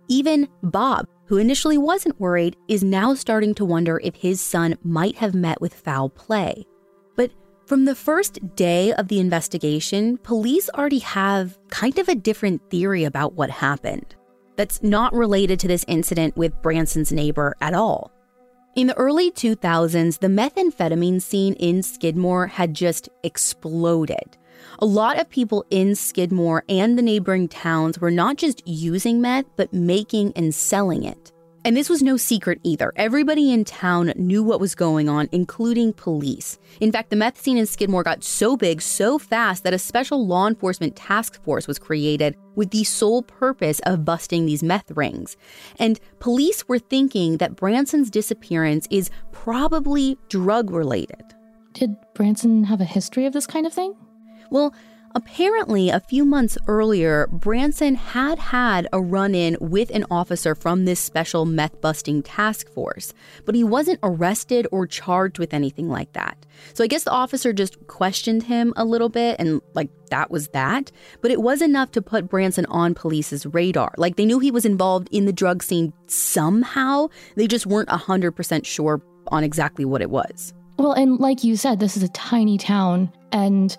even 0.07 0.49
Bob, 0.63 1.07
who 1.29 1.37
initially 1.37 1.77
wasn't 1.77 2.19
worried, 2.19 2.57
is 2.67 2.83
now 2.83 3.13
starting 3.13 3.53
to 3.53 3.63
wonder 3.63 4.01
if 4.03 4.15
his 4.15 4.41
son 4.41 4.75
might 4.83 5.15
have 5.15 5.35
met 5.35 5.61
with 5.61 5.75
foul 5.75 6.09
play. 6.09 6.65
But 7.15 7.29
from 7.67 7.85
the 7.85 7.93
first 7.93 8.55
day 8.55 8.93
of 8.93 9.09
the 9.09 9.19
investigation, 9.19 10.17
police 10.17 10.71
already 10.73 10.99
have 10.99 11.59
kind 11.69 11.99
of 11.99 12.09
a 12.09 12.15
different 12.15 12.67
theory 12.71 13.03
about 13.03 13.35
what 13.35 13.51
happened 13.51 14.15
that's 14.55 14.81
not 14.81 15.13
related 15.13 15.59
to 15.59 15.67
this 15.67 15.85
incident 15.87 16.35
with 16.35 16.61
Branson's 16.63 17.11
neighbor 17.11 17.55
at 17.61 17.75
all. 17.75 18.11
In 18.75 18.87
the 18.87 18.97
early 18.97 19.29
2000s, 19.29 20.17
the 20.17 20.27
methamphetamine 20.27 21.21
scene 21.21 21.53
in 21.53 21.83
Skidmore 21.83 22.47
had 22.47 22.73
just 22.73 23.07
exploded. 23.23 24.35
A 24.81 24.85
lot 24.85 25.19
of 25.19 25.29
people 25.29 25.65
in 25.69 25.93
Skidmore 25.93 26.63
and 26.69 26.97
the 26.97 27.01
neighboring 27.01 27.49
towns 27.49 27.99
were 27.99 28.09
not 28.09 28.37
just 28.37 28.65
using 28.65 29.19
meth, 29.19 29.43
but 29.57 29.73
making 29.73 30.31
and 30.37 30.55
selling 30.55 31.03
it. 31.03 31.33
And 31.65 31.75
this 31.75 31.89
was 31.89 32.01
no 32.01 32.15
secret 32.15 32.61
either. 32.63 32.93
Everybody 32.95 33.51
in 33.51 33.65
town 33.65 34.13
knew 34.15 34.41
what 34.41 34.61
was 34.61 34.75
going 34.75 35.09
on, 35.09 35.27
including 35.33 35.91
police. 35.91 36.57
In 36.79 36.93
fact, 36.93 37.09
the 37.09 37.17
meth 37.17 37.41
scene 37.41 37.57
in 37.57 37.65
Skidmore 37.65 38.03
got 38.03 38.23
so 38.23 38.55
big 38.55 38.81
so 38.81 39.19
fast 39.19 39.65
that 39.65 39.73
a 39.73 39.77
special 39.77 40.25
law 40.25 40.47
enforcement 40.47 40.95
task 40.95 41.43
force 41.43 41.67
was 41.67 41.77
created 41.77 42.37
with 42.55 42.71
the 42.71 42.85
sole 42.85 43.23
purpose 43.23 43.79
of 43.79 44.05
busting 44.05 44.45
these 44.45 44.63
meth 44.63 44.91
rings. 44.91 45.35
And 45.77 45.99
police 46.19 46.65
were 46.69 46.79
thinking 46.79 47.35
that 47.39 47.57
Branson's 47.57 48.09
disappearance 48.09 48.87
is 48.89 49.09
probably 49.33 50.17
drug 50.29 50.71
related. 50.71 51.35
Did 51.73 51.97
Branson 52.15 52.63
have 52.63 52.79
a 52.79 52.85
history 52.85 53.25
of 53.25 53.33
this 53.33 53.45
kind 53.45 53.67
of 53.67 53.73
thing? 53.73 53.93
Well, 54.51 54.73
Apparently, 55.15 55.89
a 55.89 55.99
few 55.99 56.23
months 56.23 56.57
earlier, 56.67 57.27
Branson 57.31 57.95
had 57.95 58.37
had 58.37 58.87
a 58.93 59.01
run 59.01 59.33
in 59.33 59.57
with 59.59 59.89
an 59.89 60.05
officer 60.11 60.53
from 60.53 60.85
this 60.85 60.99
special 60.99 61.45
meth 61.45 61.81
busting 61.81 62.21
task 62.21 62.71
force, 62.71 63.13
but 63.45 63.55
he 63.55 63.63
wasn't 63.63 63.99
arrested 64.03 64.67
or 64.71 64.85
charged 64.85 65.39
with 65.39 65.53
anything 65.53 65.89
like 65.89 66.13
that. 66.13 66.45
So 66.73 66.83
I 66.83 66.87
guess 66.87 67.05
the 67.05 67.11
officer 67.11 67.53
just 67.53 67.87
questioned 67.87 68.43
him 68.43 68.73
a 68.77 68.85
little 68.85 69.09
bit 69.09 69.37
and, 69.39 69.61
like, 69.73 69.89
that 70.11 70.29
was 70.29 70.49
that. 70.49 70.91
But 71.21 71.31
it 71.31 71.41
was 71.41 71.61
enough 71.61 71.91
to 71.91 72.01
put 72.01 72.29
Branson 72.29 72.67
on 72.67 72.93
police's 72.93 73.47
radar. 73.47 73.93
Like, 73.97 74.15
they 74.15 74.25
knew 74.25 74.39
he 74.39 74.51
was 74.51 74.65
involved 74.65 75.09
in 75.11 75.25
the 75.25 75.33
drug 75.33 75.63
scene 75.63 75.91
somehow, 76.05 77.07
they 77.35 77.47
just 77.47 77.65
weren't 77.65 77.89
100% 77.89 78.65
sure 78.65 79.01
on 79.29 79.43
exactly 79.43 79.85
what 79.85 80.01
it 80.01 80.09
was. 80.11 80.53
Well, 80.77 80.93
and 80.93 81.19
like 81.19 81.43
you 81.43 81.55
said, 81.55 81.79
this 81.79 81.97
is 81.97 82.03
a 82.03 82.09
tiny 82.09 82.57
town, 82.57 83.11
and 83.31 83.77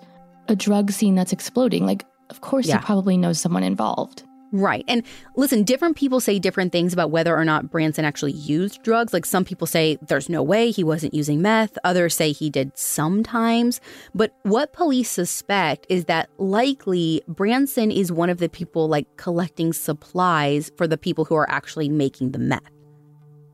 a 0.51 0.55
drug 0.55 0.91
scene 0.91 1.15
that's 1.15 1.33
exploding. 1.33 1.85
Like, 1.85 2.05
of 2.29 2.41
course, 2.41 2.67
yeah. 2.67 2.79
he 2.79 2.85
probably 2.85 3.17
knows 3.17 3.39
someone 3.39 3.63
involved. 3.63 4.23
Right. 4.53 4.83
And 4.87 5.03
listen, 5.37 5.63
different 5.63 5.95
people 5.95 6.19
say 6.19 6.37
different 6.37 6.73
things 6.73 6.91
about 6.91 7.09
whether 7.09 7.35
or 7.37 7.45
not 7.45 7.71
Branson 7.71 8.03
actually 8.03 8.33
used 8.33 8.83
drugs. 8.83 9.13
Like 9.13 9.25
some 9.25 9.45
people 9.45 9.65
say 9.65 9.97
there's 10.01 10.27
no 10.27 10.43
way 10.43 10.71
he 10.71 10.83
wasn't 10.83 11.13
using 11.13 11.41
meth, 11.41 11.77
others 11.85 12.15
say 12.15 12.33
he 12.33 12.49
did 12.49 12.77
sometimes. 12.77 13.79
But 14.13 14.35
what 14.43 14.73
police 14.73 15.09
suspect 15.09 15.85
is 15.87 16.05
that 16.05 16.29
likely 16.37 17.21
Branson 17.29 17.91
is 17.91 18.11
one 18.11 18.29
of 18.29 18.39
the 18.39 18.49
people 18.49 18.89
like 18.89 19.07
collecting 19.15 19.71
supplies 19.71 20.69
for 20.75 20.85
the 20.85 20.97
people 20.97 21.23
who 21.23 21.35
are 21.35 21.49
actually 21.49 21.87
making 21.87 22.31
the 22.31 22.39
meth. 22.39 22.80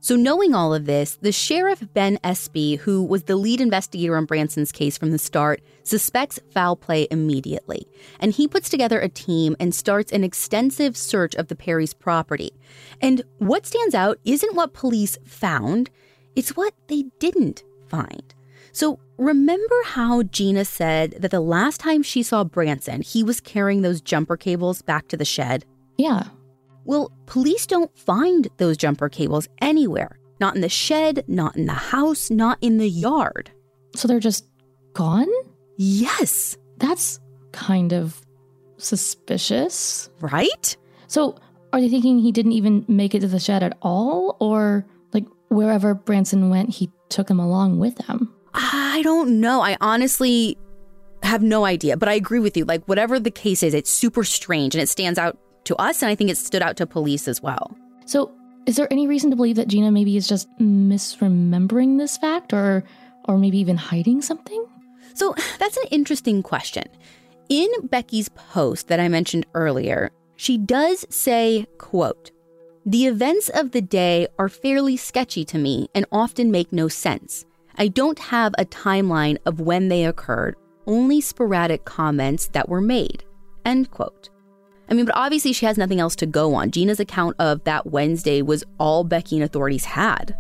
So, 0.08 0.16
knowing 0.16 0.56
all 0.56 0.74
of 0.74 0.86
this, 0.86 1.18
the 1.22 1.34
sheriff 1.34 1.84
Ben 1.94 2.18
Espey, 2.24 2.78
who 2.78 3.04
was 3.04 3.24
the 3.24 3.36
lead 3.36 3.60
investigator 3.60 4.16
on 4.16 4.24
Branson's 4.24 4.72
case 4.72 4.98
from 4.98 5.12
the 5.12 5.18
start, 5.18 5.62
suspects 5.84 6.40
foul 6.50 6.78
play 6.78 7.10
immediately. 7.12 7.86
And 8.22 8.32
he 8.32 8.48
puts 8.48 8.70
together 8.70 9.02
a 9.02 9.10
team 9.10 9.58
and 9.60 9.76
starts 9.76 10.14
an 10.14 10.24
extensive 10.24 10.96
search 10.96 11.36
of 11.36 11.50
the 11.50 11.58
Perry's 11.58 11.94
property. 11.94 12.52
And 13.02 13.22
what 13.40 13.66
stands 13.66 13.94
out 13.94 14.18
isn't 14.24 14.56
what 14.56 14.72
police 14.72 15.18
found, 15.26 15.90
it's 16.38 16.56
what 16.56 16.74
they 16.88 17.04
didn't 17.20 17.66
find. 17.90 18.34
So, 18.72 19.00
remember 19.18 19.76
how 19.88 20.24
Gina 20.24 20.64
said 20.64 21.18
that 21.20 21.32
the 21.32 21.42
last 21.42 21.82
time 21.82 22.02
she 22.02 22.24
saw 22.24 22.46
Branson, 22.46 23.02
he 23.02 23.24
was 23.24 23.42
carrying 23.42 23.82
those 23.82 24.00
jumper 24.00 24.38
cables 24.38 24.82
back 24.82 25.10
to 25.10 25.18
the 25.18 25.26
shed? 25.26 25.66
Yeah. 25.98 26.30
Well, 26.88 27.12
police 27.26 27.68
don't 27.68 27.96
find 27.98 28.48
those 28.58 28.78
jumper 28.78 29.10
cables 29.10 29.50
anywhere. 29.62 30.18
Not 30.40 30.56
in 30.56 30.62
the 30.62 30.70
shed, 30.70 31.26
not 31.28 31.58
in 31.58 31.66
the 31.66 31.74
house, 31.74 32.32
not 32.32 32.58
in 32.62 32.78
the 32.78 32.90
yard. 32.90 33.52
So 33.94 34.08
they're 34.08 34.22
just 34.22 34.48
gone? 34.94 35.28
Yes. 35.76 36.58
That's 36.78 37.20
kind 37.52 37.92
of 37.92 38.22
suspicious. 38.78 40.10
Right? 40.22 40.78
So 41.08 41.36
are 41.74 41.82
they 41.82 41.90
thinking 41.90 42.20
he 42.20 42.32
didn't 42.32 42.54
even 42.54 42.86
make 42.88 43.14
it 43.14 43.20
to 43.20 43.28
the 43.28 43.40
shed 43.40 43.64
at 43.64 43.78
all? 43.82 44.38
Or 44.40 44.86
like 45.14 45.26
wherever 45.50 45.94
Branson 45.94 46.50
went, 46.50 46.70
he 46.70 46.90
took 47.10 47.28
them 47.28 47.40
along 47.40 47.80
with 47.80 47.98
him? 48.06 48.34
I 48.54 49.02
don't 49.04 49.42
know. 49.42 49.62
I 49.62 49.76
honestly 49.82 50.58
have 51.24 51.44
no 51.44 51.66
idea, 51.66 51.98
but 51.98 52.08
I 52.08 52.14
agree 52.14 52.40
with 52.40 52.56
you. 52.56 52.64
Like, 52.64 52.86
whatever 52.86 53.20
the 53.20 53.32
case 53.32 53.62
is, 53.62 53.74
it's 53.74 53.90
super 53.90 54.24
strange 54.24 54.74
and 54.74 54.82
it 54.82 54.88
stands 54.88 55.20
out 55.20 55.38
to 55.68 55.76
us, 55.76 56.02
and 56.02 56.10
I 56.10 56.16
think 56.16 56.30
it 56.30 56.38
stood 56.38 56.62
out 56.62 56.78
to 56.78 56.88
police 56.88 57.28
as 57.28 57.42
well. 57.42 57.78
So, 58.06 58.32
is 58.66 58.76
there 58.76 58.92
any 58.92 59.08
reason 59.08 59.30
to 59.30 59.36
believe 59.36 59.56
that 59.58 59.68
Gina 59.68 59.92
maybe 59.92 60.18
is 60.18 60.28
just 60.28 60.50
misremembering 60.60 61.98
this 61.98 62.18
fact 62.18 62.54
or 62.54 62.84
or 63.26 63.38
maybe 63.38 63.60
even 63.60 63.78
hiding 63.78 64.22
something? 64.22 64.66
So, 65.14 65.36
that's 65.60 65.78
an 65.78 65.88
interesting 65.92 66.42
question. 66.42 66.86
In 67.50 67.70
Becky's 67.84 68.30
post 68.30 68.88
that 68.88 69.00
I 69.00 69.08
mentioned 69.08 69.46
earlier, 69.54 70.12
she 70.36 70.58
does 70.58 71.06
say, 71.10 71.66
quote, 71.78 72.32
"The 72.86 73.06
events 73.08 73.50
of 73.50 73.72
the 73.72 73.82
day 73.82 74.28
are 74.40 74.50
fairly 74.50 74.98
sketchy 74.98 75.44
to 75.46 75.58
me 75.58 75.90
and 75.94 76.06
often 76.12 76.52
make 76.52 76.72
no 76.72 76.88
sense. 76.88 77.46
I 77.78 77.90
don't 77.90 78.20
have 78.20 78.54
a 78.58 78.66
timeline 78.66 79.38
of 79.46 79.60
when 79.60 79.90
they 79.90 80.06
occurred, 80.06 80.56
only 80.86 81.22
sporadic 81.22 81.84
comments 81.84 82.48
that 82.54 82.70
were 82.70 82.82
made." 82.82 83.26
End 83.66 83.92
quote. 83.92 84.30
I 84.90 84.94
mean, 84.94 85.06
but 85.06 85.16
obviously 85.16 85.54
she 85.54 85.66
has 85.66 85.78
nothing 85.78 86.00
else 86.00 86.16
to 86.18 86.26
go 86.26 86.54
on. 86.56 86.72
Gina's 86.72 87.00
account 87.00 87.36
of 87.40 87.64
that 87.66 87.88
Wednesday 87.88 88.42
was 88.42 88.64
all 88.80 89.04
Becky 89.04 89.36
and 89.36 89.44
authorities 89.44 89.86
had. 89.86 90.36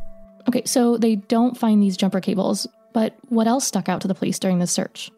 Okay, 0.47 0.63
so 0.65 0.97
they 0.97 1.15
don't 1.15 1.57
find 1.57 1.83
these 1.83 1.97
jumper 1.97 2.21
cables, 2.21 2.67
but 2.93 3.13
what 3.29 3.47
else 3.47 3.65
stuck 3.65 3.89
out 3.89 4.01
to 4.01 4.07
the 4.07 4.15
police 4.15 4.39
during 4.39 4.59
this 4.59 4.71
search? 4.71 5.11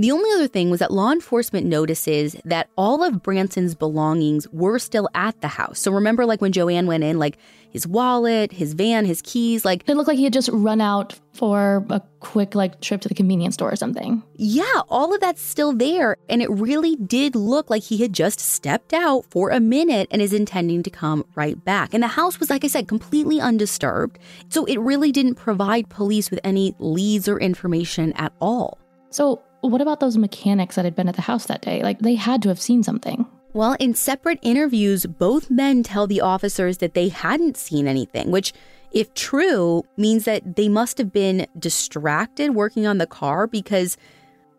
The 0.00 0.12
only 0.12 0.30
other 0.30 0.48
thing 0.48 0.70
was 0.70 0.80
that 0.80 0.90
law 0.90 1.12
enforcement 1.12 1.66
notices 1.66 2.34
that 2.46 2.70
all 2.78 3.04
of 3.04 3.22
Branson's 3.22 3.74
belongings 3.74 4.48
were 4.48 4.78
still 4.78 5.10
at 5.14 5.38
the 5.42 5.48
house. 5.48 5.78
So 5.78 5.92
remember, 5.92 6.24
like 6.24 6.40
when 6.40 6.52
Joanne 6.52 6.86
went 6.86 7.04
in, 7.04 7.18
like 7.18 7.36
his 7.68 7.86
wallet, 7.86 8.50
his 8.50 8.72
van, 8.72 9.04
his 9.04 9.20
keys, 9.20 9.62
like 9.62 9.86
it 9.86 9.94
looked 9.96 10.08
like 10.08 10.16
he 10.16 10.24
had 10.24 10.32
just 10.32 10.48
run 10.54 10.80
out 10.80 11.20
for 11.34 11.84
a 11.90 12.00
quick 12.20 12.54
like 12.54 12.80
trip 12.80 13.02
to 13.02 13.08
the 13.08 13.14
convenience 13.14 13.56
store 13.56 13.70
or 13.70 13.76
something. 13.76 14.22
Yeah, 14.36 14.80
all 14.88 15.12
of 15.14 15.20
that's 15.20 15.42
still 15.42 15.74
there. 15.74 16.16
And 16.30 16.40
it 16.40 16.48
really 16.48 16.96
did 16.96 17.34
look 17.34 17.68
like 17.68 17.82
he 17.82 17.98
had 17.98 18.14
just 18.14 18.40
stepped 18.40 18.94
out 18.94 19.26
for 19.28 19.50
a 19.50 19.60
minute 19.60 20.08
and 20.10 20.22
is 20.22 20.32
intending 20.32 20.82
to 20.84 20.90
come 20.90 21.26
right 21.34 21.62
back. 21.62 21.92
And 21.92 22.02
the 22.02 22.08
house 22.08 22.40
was, 22.40 22.48
like 22.48 22.64
I 22.64 22.68
said, 22.68 22.88
completely 22.88 23.38
undisturbed. 23.38 24.18
So 24.48 24.64
it 24.64 24.78
really 24.80 25.12
didn't 25.12 25.34
provide 25.34 25.90
police 25.90 26.30
with 26.30 26.40
any 26.42 26.74
leads 26.78 27.28
or 27.28 27.38
information 27.38 28.14
at 28.14 28.32
all. 28.40 28.78
So 29.10 29.42
what 29.60 29.80
about 29.80 30.00
those 30.00 30.16
mechanics 30.16 30.76
that 30.76 30.84
had 30.84 30.96
been 30.96 31.08
at 31.08 31.16
the 31.16 31.22
house 31.22 31.46
that 31.46 31.62
day? 31.62 31.82
Like, 31.82 32.00
they 32.00 32.14
had 32.14 32.42
to 32.42 32.48
have 32.48 32.60
seen 32.60 32.82
something. 32.82 33.26
Well, 33.52 33.76
in 33.80 33.94
separate 33.94 34.38
interviews, 34.42 35.06
both 35.06 35.50
men 35.50 35.82
tell 35.82 36.06
the 36.06 36.20
officers 36.20 36.78
that 36.78 36.94
they 36.94 37.08
hadn't 37.08 37.56
seen 37.56 37.88
anything, 37.88 38.30
which, 38.30 38.52
if 38.92 39.12
true, 39.14 39.84
means 39.96 40.24
that 40.24 40.56
they 40.56 40.68
must 40.68 40.98
have 40.98 41.12
been 41.12 41.46
distracted 41.58 42.54
working 42.54 42.86
on 42.86 42.98
the 42.98 43.06
car 43.06 43.46
because 43.46 43.96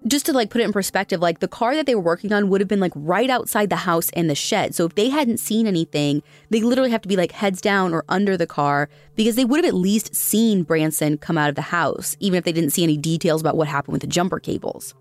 just 0.08 0.26
to 0.26 0.34
like 0.34 0.50
put 0.50 0.62
it 0.62 0.66
in 0.66 0.74
perspective, 0.74 1.22
like 1.22 1.40
the 1.40 1.48
car 1.48 1.76
that 1.76 1.86
they 1.86 1.96
were 1.96 2.02
working 2.02 2.34
on 2.34 2.50
would 2.50 2.62
have 2.62 2.68
been 2.68 2.80
like 2.80 2.94
right 2.96 3.30
outside 3.30 3.70
the 3.70 3.76
house 3.76 4.10
and 4.12 4.30
the 4.30 4.36
shed. 4.36 4.74
So 4.74 4.86
if 4.86 4.96
they 4.96 5.10
hadn't 5.10 5.38
seen 5.38 5.68
anything, 5.68 6.24
they 6.50 6.62
literally 6.62 6.92
have 6.92 7.02
to 7.02 7.08
be 7.08 7.16
like 7.16 7.32
heads 7.32 7.62
down 7.62 7.94
or 7.94 8.04
under 8.10 8.36
the 8.36 8.48
car 8.48 8.90
because 9.16 9.36
they 9.36 9.46
would 9.46 9.64
have 9.64 9.74
at 9.74 9.78
least 9.78 10.16
seen 10.16 10.64
Branson 10.64 11.18
come 11.18 11.38
out 11.38 11.50
of 11.50 11.56
the 11.56 11.62
house, 11.62 12.18
even 12.20 12.38
if 12.38 12.44
they 12.44 12.52
didn't 12.52 12.72
see 12.72 12.84
any 12.84 12.98
details 12.98 13.42
about 13.42 13.58
what 13.58 13.68
happened 13.68 13.94
with 13.94 14.02
the 14.02 14.08
jumper 14.08 14.40
cables. 14.40 14.96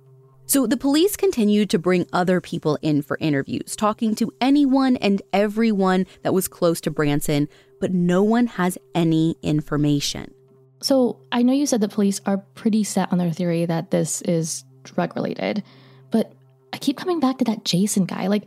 So 0.46 0.66
the 0.66 0.76
police 0.76 1.16
continued 1.16 1.70
to 1.70 1.78
bring 1.78 2.06
other 2.12 2.40
people 2.40 2.76
in 2.82 3.02
for 3.02 3.16
interviews, 3.20 3.76
talking 3.76 4.16
to 4.16 4.32
anyone 4.40 4.96
and 4.96 5.22
everyone 5.32 6.06
that 6.22 6.34
was 6.34 6.48
close 6.48 6.80
to 6.82 6.90
Branson, 6.90 7.48
but 7.80 7.92
no 7.92 8.22
one 8.24 8.48
has 8.48 8.76
any 8.94 9.36
information. 9.42 10.34
So 10.82 11.20
I 11.30 11.42
know 11.42 11.52
you 11.52 11.66
said 11.66 11.80
the 11.80 11.88
police 11.88 12.20
are 12.26 12.38
pretty 12.38 12.82
set 12.84 13.12
on 13.12 13.18
their 13.18 13.30
theory 13.30 13.64
that 13.66 13.92
this 13.92 14.22
is 14.22 14.64
drug 14.94 15.14
related. 15.16 15.62
But 16.10 16.32
I 16.72 16.78
keep 16.78 16.96
coming 16.96 17.20
back 17.20 17.38
to 17.38 17.44
that 17.44 17.64
Jason 17.64 18.04
guy. 18.04 18.26
Like, 18.26 18.44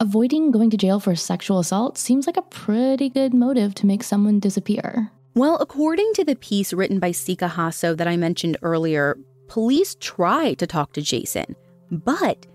avoiding 0.00 0.50
going 0.50 0.70
to 0.70 0.76
jail 0.76 1.00
for 1.00 1.14
sexual 1.14 1.58
assault 1.58 1.98
seems 1.98 2.26
like 2.26 2.36
a 2.36 2.42
pretty 2.42 3.08
good 3.08 3.32
motive 3.34 3.74
to 3.76 3.86
make 3.86 4.02
someone 4.02 4.40
disappear. 4.40 5.10
Well, 5.34 5.56
according 5.58 6.12
to 6.14 6.24
the 6.24 6.36
piece 6.36 6.72
written 6.72 6.98
by 6.98 7.12
Sika 7.12 7.48
Hasso 7.48 7.96
that 7.96 8.08
I 8.08 8.16
mentioned 8.16 8.56
earlier, 8.62 9.18
police 9.48 9.94
try 10.00 10.54
to 10.54 10.66
talk 10.66 10.92
to 10.94 11.02
Jason, 11.02 11.54
but 11.90 12.46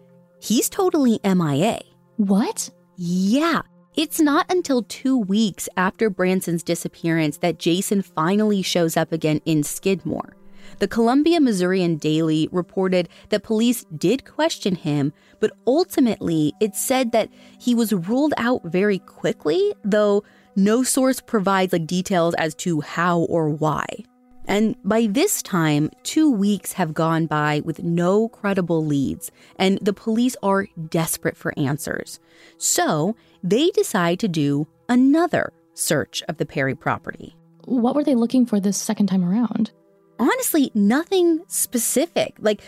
he's 0.41 0.67
totally 0.69 1.19
MIA. 1.23 1.79
What? 2.17 2.69
Yeah. 2.97 3.61
It's 3.95 4.19
not 4.21 4.45
until 4.49 4.83
two 4.83 5.17
weeks 5.17 5.67
after 5.75 6.09
Branson's 6.09 6.63
disappearance 6.63 7.37
that 7.39 7.59
Jason 7.59 8.01
finally 8.01 8.61
shows 8.61 8.95
up 8.95 9.11
again 9.11 9.41
in 9.45 9.63
Skidmore. 9.63 10.37
The 10.81 10.87
Columbia 10.87 11.39
Missourian 11.39 11.97
Daily 11.97 12.49
reported 12.51 13.07
that 13.29 13.43
police 13.43 13.85
did 13.95 14.25
question 14.25 14.73
him, 14.73 15.13
but 15.39 15.51
ultimately 15.67 16.53
it 16.59 16.73
said 16.73 17.11
that 17.11 17.29
he 17.59 17.75
was 17.75 17.93
ruled 17.93 18.33
out 18.35 18.63
very 18.63 18.97
quickly, 18.97 19.75
though 19.83 20.23
no 20.55 20.81
source 20.81 21.21
provides 21.21 21.71
like 21.71 21.85
details 21.85 22.33
as 22.33 22.55
to 22.55 22.81
how 22.81 23.19
or 23.19 23.47
why. 23.47 23.85
And 24.47 24.75
by 24.83 25.05
this 25.05 25.43
time, 25.43 25.91
two 26.01 26.31
weeks 26.31 26.73
have 26.73 26.95
gone 26.95 27.27
by 27.27 27.61
with 27.63 27.83
no 27.83 28.29
credible 28.29 28.83
leads, 28.83 29.29
and 29.57 29.77
the 29.83 29.93
police 29.93 30.35
are 30.41 30.65
desperate 30.89 31.37
for 31.37 31.53
answers. 31.59 32.19
So 32.57 33.15
they 33.43 33.69
decide 33.69 34.19
to 34.21 34.27
do 34.27 34.67
another 34.89 35.53
search 35.75 36.23
of 36.27 36.37
the 36.37 36.45
Perry 36.47 36.73
property. 36.73 37.35
What 37.65 37.93
were 37.93 38.03
they 38.03 38.15
looking 38.15 38.47
for 38.47 38.59
this 38.59 38.77
second 38.77 39.05
time 39.05 39.23
around? 39.23 39.69
Honestly 40.21 40.71
nothing 40.73 41.41
specific. 41.47 42.35
Like, 42.39 42.61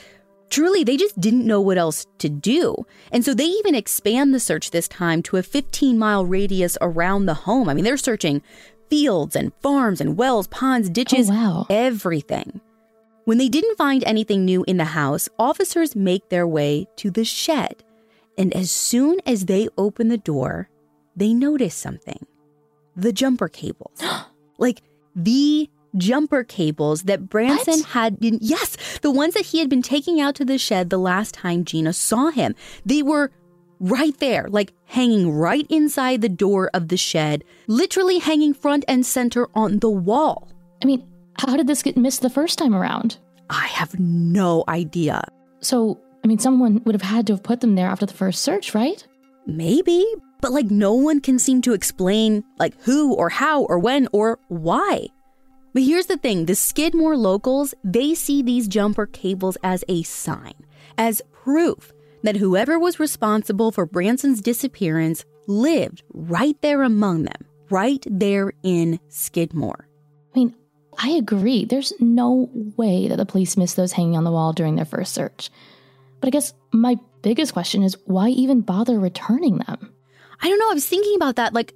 truly, 0.50 0.84
they 0.84 0.98
just 0.98 1.20
didn't 1.22 1.46
know 1.46 1.62
what 1.62 1.78
else 1.78 2.06
to 2.18 2.28
do. 2.28 2.86
And 3.12 3.24
so 3.24 3.34
they 3.34 3.46
even 3.46 3.76
expand 3.76 4.34
the 4.34 4.39
search 4.39 4.72
this 4.72 4.88
time 4.88 5.22
to 5.24 5.38
a 5.38 5.44
15 5.44 5.98
mile 5.98 6.26
radius 6.26 6.78
around 6.82 7.28
the 7.28 7.34
home. 7.34 7.70
I 7.70 7.74
mean, 7.74 7.86
they're 7.86 7.98
searching 7.98 8.42
fields 8.89 9.36
and 9.36 9.54
farms 9.62 10.02
and 10.02 10.18
wells, 10.18 10.48
ponds, 10.48 10.89
ditches, 10.89 11.30
oh, 11.30 11.34
wow. 11.34 11.66
everything. 11.70 12.60
When 13.26 13.38
they 13.38 13.48
didn't 13.48 13.78
find 13.78 14.04
anything 14.04 14.44
new 14.44 14.66
in 14.68 14.78
the 14.78 14.86
house, 14.86 15.30
officers 15.39 15.96
make 15.96 16.28
their 16.30 16.46
way 16.46 16.88
to 16.98 17.10
the 17.10 17.24
shed. 17.24 17.84
And 18.38 18.54
as 18.54 18.70
soon 18.70 19.20
as 19.26 19.46
they 19.46 19.70
open 19.78 20.10
the 20.10 20.18
door, 20.18 20.70
they 21.16 21.34
notice 21.34 21.76
something 21.76 22.26
the 22.96 23.13
jumper 23.13 23.48
cables. 23.48 24.02
like 24.58 24.82
the 25.16 25.70
jumper 25.95 26.43
cables 26.43 27.03
that 27.03 27.29
Branson 27.29 27.79
what? 27.79 27.89
had 27.89 28.19
been, 28.19 28.39
yes, 28.41 28.99
the 29.01 29.12
ones 29.12 29.34
that 29.34 29.45
he 29.45 29.60
had 29.60 29.69
been 29.69 29.82
taking 29.82 30.19
out 30.19 30.36
to 30.36 30.45
the 30.45 30.58
shed 30.58 30.89
the 30.89 30.97
last 30.97 31.36
time 31.36 31.65
Gina 31.65 31.93
saw 31.93 32.29
him. 32.29 32.56
They 32.86 33.01
were 33.01 33.32
right 33.79 34.17
there, 34.19 34.47
like 34.49 34.73
hanging 34.86 35.32
right 35.32 35.67
inside 35.69 36.21
the 36.21 36.29
door 36.29 36.69
of 36.73 36.88
the 36.88 36.97
shed, 36.97 37.43
literally 37.67 38.19
hanging 38.19 38.53
front 38.53 38.86
and 38.88 39.06
center 39.06 39.47
on 39.53 39.79
the 39.79 39.89
wall. 39.89 40.49
I 40.82 40.86
mean, 40.86 41.06
how 41.38 41.56
did 41.58 41.67
this 41.67 41.84
get 41.84 41.97
missed 41.97 42.21
the 42.21 42.29
first 42.29 42.58
time 42.58 42.75
around? 42.75 43.17
I 43.49 43.67
have 43.67 43.99
no 43.99 44.63
idea. 44.67 45.23
So, 45.60 45.99
I 46.23 46.27
mean, 46.27 46.39
someone 46.39 46.82
would 46.86 46.95
have 46.95 47.01
had 47.01 47.27
to 47.27 47.34
have 47.34 47.43
put 47.43 47.62
them 47.62 47.75
there 47.75 47.88
after 47.88 48.06
the 48.06 48.13
first 48.13 48.41
search, 48.41 48.73
right? 48.73 49.06
Maybe, 49.45 50.06
but 50.41 50.51
like 50.51 50.71
no 50.71 50.93
one 50.93 51.19
can 51.19 51.38
seem 51.38 51.62
to 51.63 51.73
explain 51.73 52.43
like 52.60 52.82
who 52.82 53.13
or 53.13 53.29
how 53.29 53.63
or 53.63 53.79
when 53.79 54.08
or 54.13 54.39
why. 54.47 55.08
But 55.74 55.84
here's 55.84 56.06
the 56.06 56.18
thing 56.18 56.46
the 56.46 56.56
Skidmore 56.56 57.18
locals, 57.18 57.74
they 57.84 58.14
see 58.14 58.42
these 58.42 58.68
jumper 58.68 59.08
cables 59.08 59.58
as 59.64 59.84
a 59.88 60.04
sign, 60.04 60.54
as 60.98 61.22
proof 61.32 61.92
that 62.22 62.38
whoever 62.38 62.80
was 62.80 63.00
responsible 63.00 63.72
for 63.72 63.86
Branson's 63.86 64.42
disappearance 64.42 65.26
lived 65.48 66.04
right 66.14 66.60
there 66.62 66.84
among 66.84 67.24
them, 67.24 67.46
right 67.70 68.06
there 68.10 68.54
in 68.64 69.00
Skidmore. 69.10 69.88
I 70.34 70.40
mean, 70.40 70.56
I 70.98 71.10
agree. 71.10 71.66
There's 71.66 71.94
no 72.00 72.50
way 72.78 73.08
that 73.08 73.18
the 73.18 73.26
police 73.26 73.58
missed 73.58 73.76
those 73.76 73.92
hanging 73.92 74.16
on 74.16 74.24
the 74.24 74.32
wall 74.32 74.54
during 74.54 74.76
their 74.76 74.86
first 74.86 75.14
search. 75.14 75.50
But 76.20 76.28
I 76.28 76.32
guess 76.32 76.54
my 76.72 76.98
biggest 77.22 77.54
question 77.54 77.84
is 77.84 77.98
why 78.06 78.30
even 78.30 78.62
bother 78.62 79.00
returning 79.00 79.58
them? 79.58 79.94
I 80.42 80.50
don't 80.50 80.60
know. 80.60 80.72
I 80.72 80.76
was 80.76 80.88
thinking 80.88 81.16
about 81.16 81.38
that. 81.38 81.54
Like, 81.54 81.74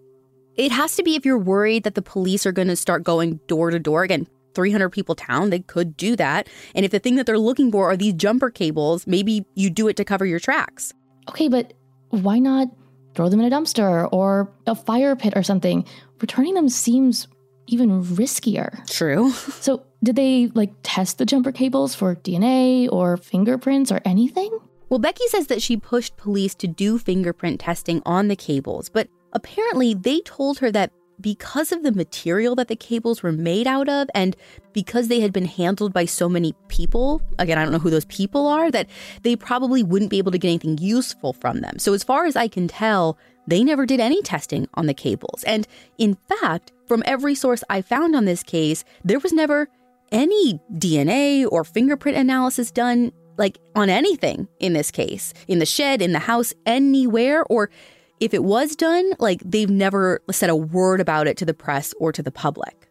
it 0.57 0.71
has 0.71 0.95
to 0.95 1.03
be 1.03 1.15
if 1.15 1.25
you're 1.25 1.37
worried 1.37 1.83
that 1.83 1.95
the 1.95 2.01
police 2.01 2.45
are 2.45 2.51
going 2.51 2.67
to 2.67 2.75
start 2.75 3.03
going 3.03 3.39
door 3.47 3.69
to 3.69 3.79
door 3.79 4.03
again. 4.03 4.27
300 4.55 4.89
people 4.89 5.13
town, 5.13 5.51
they 5.51 5.59
could 5.59 5.95
do 5.95 6.15
that. 6.15 6.49
And 6.73 6.83
if 6.83 6.91
the 6.91 6.97
thing 6.97 7.15
that 7.15 7.27
they're 7.27 7.37
looking 7.37 7.71
for 7.71 7.91
are 7.91 7.95
these 7.95 8.13
jumper 8.13 8.49
cables, 8.49 9.05
maybe 9.05 9.45
you 9.53 9.69
do 9.69 9.87
it 9.87 9.95
to 9.97 10.03
cover 10.03 10.25
your 10.25 10.39
tracks. 10.39 10.93
Okay, 11.29 11.47
but 11.47 11.73
why 12.09 12.39
not 12.39 12.67
throw 13.13 13.29
them 13.29 13.39
in 13.39 13.51
a 13.51 13.55
dumpster 13.55 14.09
or 14.11 14.51
a 14.65 14.73
fire 14.73 15.15
pit 15.15 15.33
or 15.35 15.43
something? 15.43 15.85
Returning 16.19 16.55
them 16.55 16.69
seems 16.69 17.27
even 17.67 18.03
riskier. 18.03 18.83
True. 18.89 19.29
so, 19.31 19.83
did 20.03 20.15
they 20.15 20.47
like 20.55 20.73
test 20.81 21.19
the 21.19 21.25
jumper 21.25 21.51
cables 21.51 21.93
for 21.93 22.15
DNA 22.15 22.91
or 22.91 23.17
fingerprints 23.17 23.91
or 23.91 24.01
anything? 24.05 24.57
Well, 24.89 24.99
Becky 24.99 25.27
says 25.27 25.47
that 25.47 25.61
she 25.61 25.77
pushed 25.77 26.17
police 26.17 26.55
to 26.55 26.67
do 26.67 26.97
fingerprint 26.97 27.59
testing 27.59 28.01
on 28.05 28.27
the 28.27 28.35
cables, 28.35 28.89
but 28.89 29.09
Apparently, 29.33 29.93
they 29.93 30.21
told 30.21 30.59
her 30.59 30.71
that 30.71 30.91
because 31.19 31.71
of 31.71 31.83
the 31.83 31.91
material 31.91 32.55
that 32.55 32.67
the 32.67 32.75
cables 32.75 33.23
were 33.23 33.31
made 33.31 33.67
out 33.67 33.89
of 33.89 34.07
and 34.13 34.35
because 34.73 35.07
they 35.07 35.19
had 35.19 35.33
been 35.33 35.45
handled 35.45 35.93
by 35.93 36.05
so 36.05 36.29
many 36.29 36.53
people, 36.67 37.21
again, 37.39 37.57
I 37.57 37.63
don't 37.63 37.71
know 37.71 37.79
who 37.79 37.89
those 37.89 38.05
people 38.05 38.47
are, 38.47 38.69
that 38.71 38.87
they 39.23 39.35
probably 39.35 39.83
wouldn't 39.83 40.11
be 40.11 40.19
able 40.19 40.31
to 40.31 40.37
get 40.37 40.49
anything 40.49 40.77
useful 40.77 41.33
from 41.33 41.61
them. 41.61 41.79
So, 41.79 41.93
as 41.93 42.03
far 42.03 42.25
as 42.25 42.35
I 42.35 42.47
can 42.47 42.67
tell, 42.67 43.17
they 43.47 43.63
never 43.63 43.85
did 43.85 43.99
any 43.99 44.21
testing 44.21 44.67
on 44.75 44.85
the 44.85 44.93
cables. 44.93 45.43
And 45.45 45.67
in 45.97 46.17
fact, 46.27 46.71
from 46.85 47.01
every 47.05 47.33
source 47.33 47.63
I 47.69 47.81
found 47.81 48.15
on 48.15 48.25
this 48.25 48.43
case, 48.43 48.83
there 49.03 49.19
was 49.19 49.33
never 49.33 49.69
any 50.11 50.59
DNA 50.73 51.47
or 51.49 51.63
fingerprint 51.63 52.17
analysis 52.17 52.71
done, 52.71 53.11
like 53.37 53.57
on 53.75 53.89
anything 53.89 54.47
in 54.59 54.73
this 54.73 54.91
case, 54.91 55.33
in 55.47 55.59
the 55.59 55.65
shed, 55.65 56.01
in 56.01 56.11
the 56.11 56.19
house, 56.19 56.53
anywhere, 56.65 57.43
or 57.45 57.69
if 58.19 58.33
it 58.33 58.43
was 58.43 58.75
done, 58.75 59.11
like 59.19 59.41
they've 59.45 59.69
never 59.69 60.21
said 60.31 60.49
a 60.49 60.55
word 60.55 60.99
about 60.99 61.27
it 61.27 61.37
to 61.37 61.45
the 61.45 61.53
press 61.53 61.93
or 61.99 62.11
to 62.11 62.23
the 62.23 62.31
public. 62.31 62.89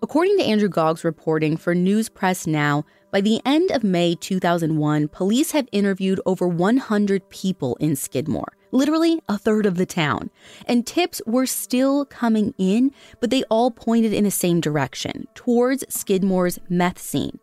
According 0.00 0.38
to 0.38 0.44
Andrew 0.44 0.68
Gaug's 0.68 1.02
reporting 1.02 1.56
for 1.56 1.74
News 1.74 2.08
Press 2.08 2.46
Now, 2.46 2.84
by 3.10 3.20
the 3.20 3.40
end 3.44 3.72
of 3.72 3.82
May 3.82 4.14
2001, 4.14 5.08
police 5.08 5.50
had 5.50 5.68
interviewed 5.72 6.20
over 6.24 6.46
100 6.46 7.28
people 7.30 7.74
in 7.80 7.96
Skidmore, 7.96 8.52
literally 8.70 9.20
a 9.28 9.38
third 9.38 9.66
of 9.66 9.76
the 9.76 9.86
town. 9.86 10.30
And 10.66 10.86
tips 10.86 11.20
were 11.26 11.46
still 11.46 12.04
coming 12.04 12.54
in, 12.58 12.92
but 13.20 13.30
they 13.30 13.42
all 13.44 13.72
pointed 13.72 14.12
in 14.12 14.24
the 14.24 14.30
same 14.30 14.60
direction 14.60 15.26
towards 15.34 15.84
Skidmore's 15.88 16.60
meth 16.68 16.98
scene. 16.98 17.40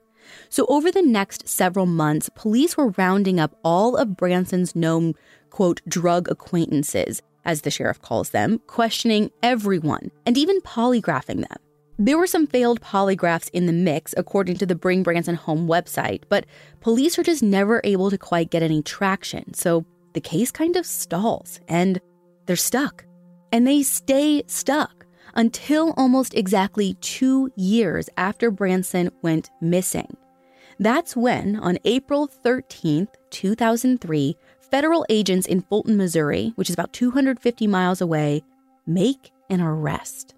So, 0.49 0.65
over 0.67 0.91
the 0.91 1.01
next 1.01 1.47
several 1.47 1.85
months, 1.85 2.29
police 2.35 2.77
were 2.77 2.93
rounding 2.97 3.39
up 3.39 3.57
all 3.63 3.95
of 3.95 4.17
Branson's 4.17 4.75
known, 4.75 5.13
quote, 5.49 5.81
drug 5.87 6.29
acquaintances, 6.29 7.21
as 7.45 7.61
the 7.61 7.71
sheriff 7.71 8.01
calls 8.01 8.31
them, 8.31 8.59
questioning 8.67 9.31
everyone 9.43 10.11
and 10.25 10.37
even 10.37 10.59
polygraphing 10.61 11.47
them. 11.47 11.57
There 11.97 12.17
were 12.17 12.27
some 12.27 12.47
failed 12.47 12.81
polygraphs 12.81 13.49
in 13.53 13.67
the 13.67 13.73
mix, 13.73 14.13
according 14.17 14.57
to 14.57 14.65
the 14.65 14.75
Bring 14.75 15.01
Branson 15.03 15.35
Home 15.35 15.65
website, 15.65 16.23
but 16.27 16.45
police 16.81 17.17
are 17.17 17.23
just 17.23 17.41
never 17.41 17.79
able 17.85 18.09
to 18.09 18.17
quite 18.17 18.49
get 18.49 18.63
any 18.63 18.81
traction. 18.81 19.53
So 19.53 19.85
the 20.13 20.19
case 20.19 20.51
kind 20.51 20.75
of 20.75 20.85
stalls 20.85 21.61
and 21.69 22.01
they're 22.47 22.57
stuck. 22.57 23.05
And 23.53 23.65
they 23.65 23.83
stay 23.83 24.43
stuck 24.47 25.05
until 25.35 25.93
almost 25.95 26.33
exactly 26.33 26.95
two 26.95 27.51
years 27.55 28.09
after 28.17 28.51
Branson 28.51 29.09
went 29.21 29.49
missing. 29.61 30.17
That's 30.79 31.15
when, 31.15 31.55
on 31.55 31.77
April 31.85 32.27
13th, 32.27 33.07
2003, 33.29 34.35
federal 34.59 35.05
agents 35.09 35.47
in 35.47 35.61
Fulton, 35.61 35.95
Missouri, 35.95 36.51
which 36.55 36.69
is 36.69 36.73
about 36.73 36.91
250 36.91 37.67
miles 37.67 38.01
away, 38.01 38.43
make 38.85 39.31
an 39.49 39.61
arrest. 39.61 40.35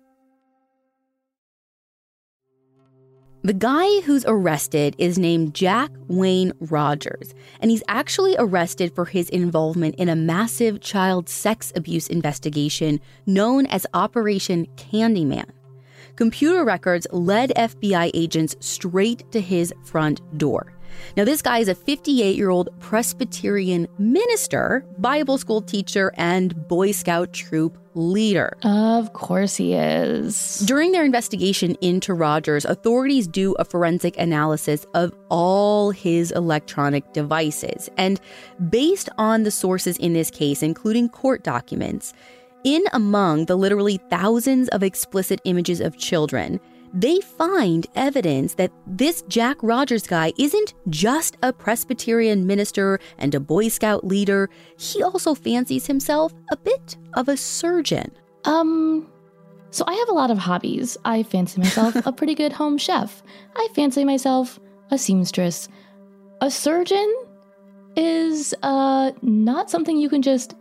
The 3.43 3.53
guy 3.53 4.01
who's 4.01 4.25
arrested 4.27 4.95
is 4.97 5.17
named 5.17 5.55
Jack 5.55 5.89
Wayne 6.07 6.51
Rogers, 6.59 7.33
and 7.61 7.71
he's 7.71 7.83
actually 7.87 8.35
arrested 8.37 8.93
for 8.93 9.05
his 9.05 9.29
involvement 9.29 9.95
in 9.95 10.09
a 10.09 10.15
massive 10.15 10.81
child 10.81 11.29
sex 11.29 11.71
abuse 11.75 12.07
investigation 12.07 12.99
known 13.25 13.65
as 13.67 13.85
Operation 13.93 14.67
Candyman. 14.75 15.49
Computer 16.17 16.65
records 16.65 17.05
led 17.11 17.51
FBI 17.55 18.09
agents 18.15 18.55
straight 18.59 19.31
to 19.31 19.39
his 19.39 19.71
front 19.83 20.19
door. 20.39 20.73
Now, 21.15 21.25
this 21.25 21.43
guy 21.43 21.59
is 21.59 21.67
a 21.67 21.75
58 21.75 22.35
year 22.35 22.49
old 22.49 22.69
Presbyterian 22.79 23.87
minister, 23.99 24.83
Bible 24.97 25.37
school 25.37 25.61
teacher, 25.61 26.11
and 26.17 26.67
Boy 26.67 26.91
Scout 26.91 27.33
troop 27.33 27.77
leader. 27.93 28.57
Of 28.63 29.13
course 29.13 29.55
he 29.55 29.75
is. 29.75 30.59
During 30.65 30.91
their 30.91 31.05
investigation 31.05 31.75
into 31.81 32.15
Rogers, 32.15 32.65
authorities 32.65 33.27
do 33.27 33.53
a 33.53 33.65
forensic 33.65 34.17
analysis 34.17 34.87
of 34.95 35.13
all 35.29 35.91
his 35.91 36.31
electronic 36.31 37.13
devices. 37.13 37.89
And 37.97 38.19
based 38.69 39.09
on 39.19 39.43
the 39.43 39.51
sources 39.51 39.97
in 39.97 40.13
this 40.13 40.31
case, 40.31 40.63
including 40.63 41.09
court 41.09 41.43
documents, 41.43 42.13
in 42.63 42.83
among 42.93 43.45
the 43.45 43.55
literally 43.55 43.97
thousands 44.09 44.67
of 44.69 44.83
explicit 44.83 45.39
images 45.45 45.79
of 45.79 45.97
children, 45.97 46.59
they 46.93 47.19
find 47.19 47.85
evidence 47.95 48.55
that 48.55 48.71
this 48.85 49.21
Jack 49.27 49.57
Rogers 49.61 50.07
guy 50.07 50.33
isn't 50.37 50.73
just 50.89 51.37
a 51.43 51.53
Presbyterian 51.53 52.47
minister 52.47 52.99
and 53.17 53.35
a 53.35 53.39
Boy 53.39 53.67
Scout 53.67 54.05
leader. 54.05 54.49
He 54.77 55.03
also 55.03 55.35
fancies 55.35 55.85
himself 55.85 56.33
a 56.51 56.57
bit 56.57 56.97
of 57.15 57.29
a 57.29 57.37
surgeon. 57.37 58.11
Um, 58.45 59.07
so 59.71 59.83
I 59.87 59.93
have 59.93 60.09
a 60.09 60.13
lot 60.13 60.31
of 60.31 60.37
hobbies. 60.37 60.97
I 61.05 61.23
fancy 61.23 61.59
myself 61.61 61.95
a 62.05 62.11
pretty 62.11 62.35
good 62.35 62.53
home 62.53 62.77
chef. 62.77 63.21
I 63.55 63.67
fancy 63.75 64.03
myself 64.05 64.59
a 64.89 64.97
seamstress. 64.97 65.67
A 66.41 66.49
surgeon 66.49 67.13
is 67.95 68.53
uh 68.61 69.11
not 69.23 69.71
something 69.71 69.97
you 69.97 70.07
can 70.07 70.21
just 70.21 70.55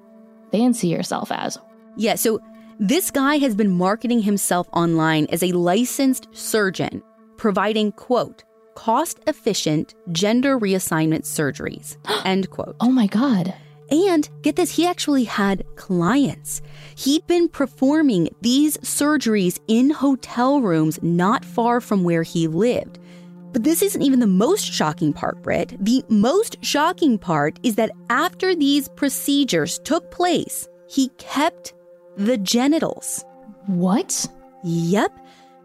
fancy 0.50 0.88
yourself 0.88 1.30
as. 1.30 1.58
Yeah, 1.96 2.14
so 2.14 2.40
this 2.78 3.10
guy 3.10 3.36
has 3.36 3.54
been 3.54 3.70
marketing 3.70 4.20
himself 4.20 4.68
online 4.72 5.26
as 5.30 5.42
a 5.42 5.52
licensed 5.52 6.28
surgeon, 6.32 7.02
providing, 7.36 7.92
quote, 7.92 8.44
cost 8.74 9.18
efficient 9.26 9.94
gender 10.12 10.58
reassignment 10.58 11.22
surgeries, 11.22 11.96
end 12.24 12.50
quote. 12.50 12.76
Oh 12.80 12.90
my 12.90 13.06
God. 13.06 13.54
And 13.90 14.28
get 14.42 14.56
this, 14.56 14.74
he 14.74 14.86
actually 14.86 15.24
had 15.24 15.64
clients. 15.76 16.60
He'd 16.96 17.26
been 17.26 17.48
performing 17.48 18.28
these 18.40 18.76
surgeries 18.78 19.60
in 19.68 19.90
hotel 19.90 20.60
rooms 20.60 20.98
not 21.02 21.44
far 21.44 21.80
from 21.80 22.02
where 22.02 22.24
he 22.24 22.48
lived. 22.48 22.98
But 23.52 23.64
this 23.64 23.82
isn't 23.82 24.02
even 24.02 24.20
the 24.20 24.26
most 24.26 24.70
shocking 24.70 25.12
part, 25.12 25.40
Britt. 25.42 25.76
The 25.78 26.04
most 26.08 26.62
shocking 26.62 27.16
part 27.16 27.58
is 27.62 27.76
that 27.76 27.92
after 28.10 28.54
these 28.54 28.88
procedures 28.88 29.78
took 29.78 30.10
place, 30.10 30.68
he 30.88 31.08
kept 31.16 31.72
the 32.16 32.38
genitals. 32.38 33.24
What? 33.66 34.26
Yep. 34.64 35.12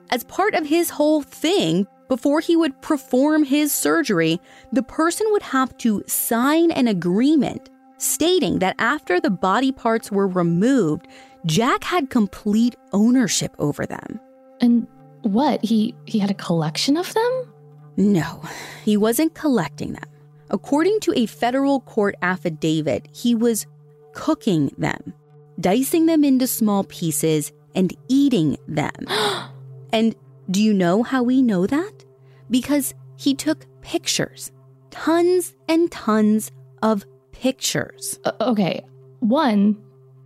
As 0.09 0.23
part 0.25 0.53
of 0.53 0.65
his 0.65 0.89
whole 0.89 1.21
thing, 1.21 1.87
before 2.09 2.41
he 2.41 2.57
would 2.57 2.81
perform 2.81 3.43
his 3.43 3.71
surgery, 3.73 4.39
the 4.73 4.83
person 4.83 5.27
would 5.31 5.41
have 5.43 5.75
to 5.77 6.03
sign 6.07 6.71
an 6.71 6.87
agreement 6.87 7.69
stating 7.97 8.59
that 8.59 8.75
after 8.79 9.19
the 9.19 9.29
body 9.29 9.71
parts 9.71 10.11
were 10.11 10.27
removed, 10.27 11.07
Jack 11.45 11.83
had 11.83 12.09
complete 12.09 12.75
ownership 12.91 13.55
over 13.59 13.85
them. 13.85 14.19
And 14.59 14.87
what? 15.21 15.63
He 15.63 15.95
he 16.05 16.19
had 16.19 16.31
a 16.31 16.35
collection 16.35 16.97
of 16.97 17.13
them? 17.13 17.53
No, 17.97 18.41
he 18.83 18.97
wasn't 18.97 19.33
collecting 19.33 19.93
them. 19.93 20.09
According 20.49 20.99
to 21.01 21.13
a 21.15 21.25
federal 21.27 21.79
court 21.81 22.15
affidavit, 22.21 23.07
he 23.13 23.35
was 23.35 23.65
cooking 24.13 24.71
them 24.77 25.13
dicing 25.61 26.05
them 26.07 26.23
into 26.23 26.47
small 26.47 26.83
pieces 26.83 27.51
and 27.75 27.95
eating 28.07 28.57
them. 28.67 28.91
and 29.93 30.15
do 30.49 30.61
you 30.61 30.73
know 30.73 31.03
how 31.03 31.23
we 31.23 31.41
know 31.41 31.65
that? 31.67 32.03
Because 32.49 32.93
he 33.15 33.33
took 33.35 33.65
pictures, 33.81 34.51
tons 34.89 35.55
and 35.69 35.91
tons 35.91 36.51
of 36.81 37.05
pictures. 37.31 38.19
Okay, 38.41 38.85
one, 39.19 39.81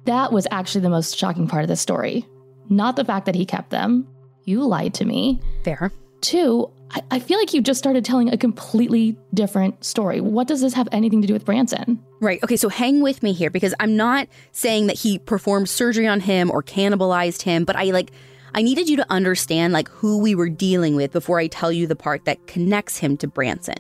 that 0.06 0.32
was 0.32 0.48
actually 0.52 0.82
the 0.82 0.90
most 0.90 1.18
shocking 1.18 1.48
part 1.48 1.64
of 1.64 1.68
the 1.68 1.76
story. 1.76 2.26
Not 2.70 2.96
the 2.96 3.06
fact 3.06 3.26
that 3.26 3.36
he 3.36 3.46
kept 3.46 3.70
them. 3.70 4.08
You 4.46 4.66
lied 4.66 4.94
to 4.96 5.06
me. 5.06 5.40
Fair. 5.64 5.92
Two, 6.22 6.72
I, 6.92 7.02
I 7.12 7.20
feel 7.20 7.38
like 7.38 7.54
you 7.54 7.62
just 7.62 7.78
started 7.78 8.06
telling 8.06 8.30
a 8.30 8.38
completely 8.38 9.18
different 9.34 9.84
story. 9.84 10.22
What 10.22 10.48
does 10.48 10.62
this 10.62 10.74
have 10.74 10.88
anything 10.92 11.22
to 11.22 11.28
do 11.28 11.34
with 11.34 11.46
Branson? 11.46 12.04
Right. 12.22 12.42
Okay. 12.44 12.58
So 12.58 12.70
hang 12.70 13.02
with 13.02 13.24
me 13.24 13.34
here 13.34 13.50
because 13.50 13.74
I'm 13.80 13.96
not 13.96 14.28
saying 14.52 14.88
that 14.88 14.98
he 14.98 15.20
performed 15.20 15.70
surgery 15.70 16.08
on 16.08 16.20
him 16.20 16.52
or 16.52 16.64
cannibalized 16.64 17.42
him, 17.42 17.66
but 17.66 17.76
I 17.76 17.86
like, 17.86 18.12
I 18.54 18.62
needed 18.62 18.88
you 18.88 18.98
to 18.98 19.06
understand 19.12 19.74
like 19.74 19.90
who 19.90 20.18
we 20.20 20.36
were 20.36 20.50
dealing 20.50 20.96
with 20.96 21.12
before 21.12 21.40
I 21.40 21.48
tell 21.48 21.72
you 21.72 21.88
the 21.88 21.96
part 21.96 22.26
that 22.26 22.48
connects 22.48 22.98
him 22.98 23.18
to 23.18 23.28
Branson. 23.28 23.76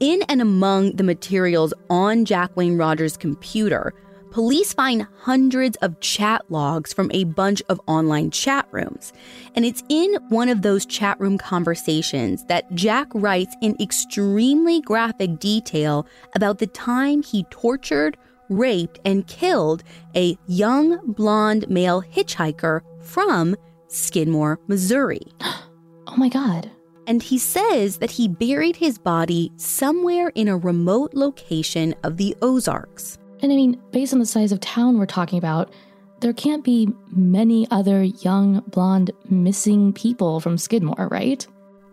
In 0.00 0.22
and 0.28 0.40
among 0.40 0.96
the 0.96 1.02
materials 1.02 1.72
on 1.90 2.24
Jack 2.24 2.56
Wayne 2.56 2.76
Rogers' 2.76 3.16
computer 3.16 3.94
police 4.36 4.74
find 4.74 5.06
hundreds 5.20 5.78
of 5.78 5.98
chat 6.00 6.42
logs 6.50 6.92
from 6.92 7.10
a 7.14 7.24
bunch 7.24 7.62
of 7.70 7.80
online 7.86 8.30
chat 8.30 8.68
rooms. 8.70 9.14
And 9.54 9.64
it's 9.64 9.82
in 9.88 10.14
one 10.28 10.50
of 10.50 10.60
those 10.60 10.84
chat 10.84 11.18
room 11.18 11.38
conversations 11.38 12.44
that 12.44 12.70
Jack 12.74 13.08
writes 13.14 13.56
in 13.62 13.74
extremely 13.80 14.82
graphic 14.82 15.38
detail 15.38 16.06
about 16.34 16.58
the 16.58 16.66
time 16.66 17.22
he 17.22 17.44
tortured, 17.44 18.18
raped, 18.50 19.00
and 19.06 19.26
killed 19.26 19.82
a 20.14 20.36
young 20.48 20.98
blonde 21.14 21.70
male 21.70 22.02
hitchhiker 22.02 22.82
from 23.00 23.56
Skidmore, 23.88 24.60
Missouri. 24.66 25.22
oh 25.40 26.16
my 26.18 26.28
God. 26.28 26.70
And 27.06 27.22
he 27.22 27.38
says 27.38 27.96
that 28.00 28.10
he 28.10 28.28
buried 28.28 28.76
his 28.76 28.98
body 28.98 29.50
somewhere 29.56 30.30
in 30.34 30.46
a 30.46 30.58
remote 30.58 31.14
location 31.14 31.94
of 32.04 32.18
the 32.18 32.36
Ozarks. 32.42 33.16
And 33.42 33.52
I 33.52 33.56
mean, 33.56 33.80
based 33.90 34.12
on 34.12 34.18
the 34.18 34.26
size 34.26 34.52
of 34.52 34.60
town 34.60 34.98
we're 34.98 35.06
talking 35.06 35.38
about, 35.38 35.72
there 36.20 36.32
can't 36.32 36.64
be 36.64 36.88
many 37.10 37.66
other 37.70 38.02
young, 38.02 38.60
blonde, 38.68 39.10
missing 39.28 39.92
people 39.92 40.40
from 40.40 40.56
Skidmore, 40.56 41.08
right? 41.10 41.46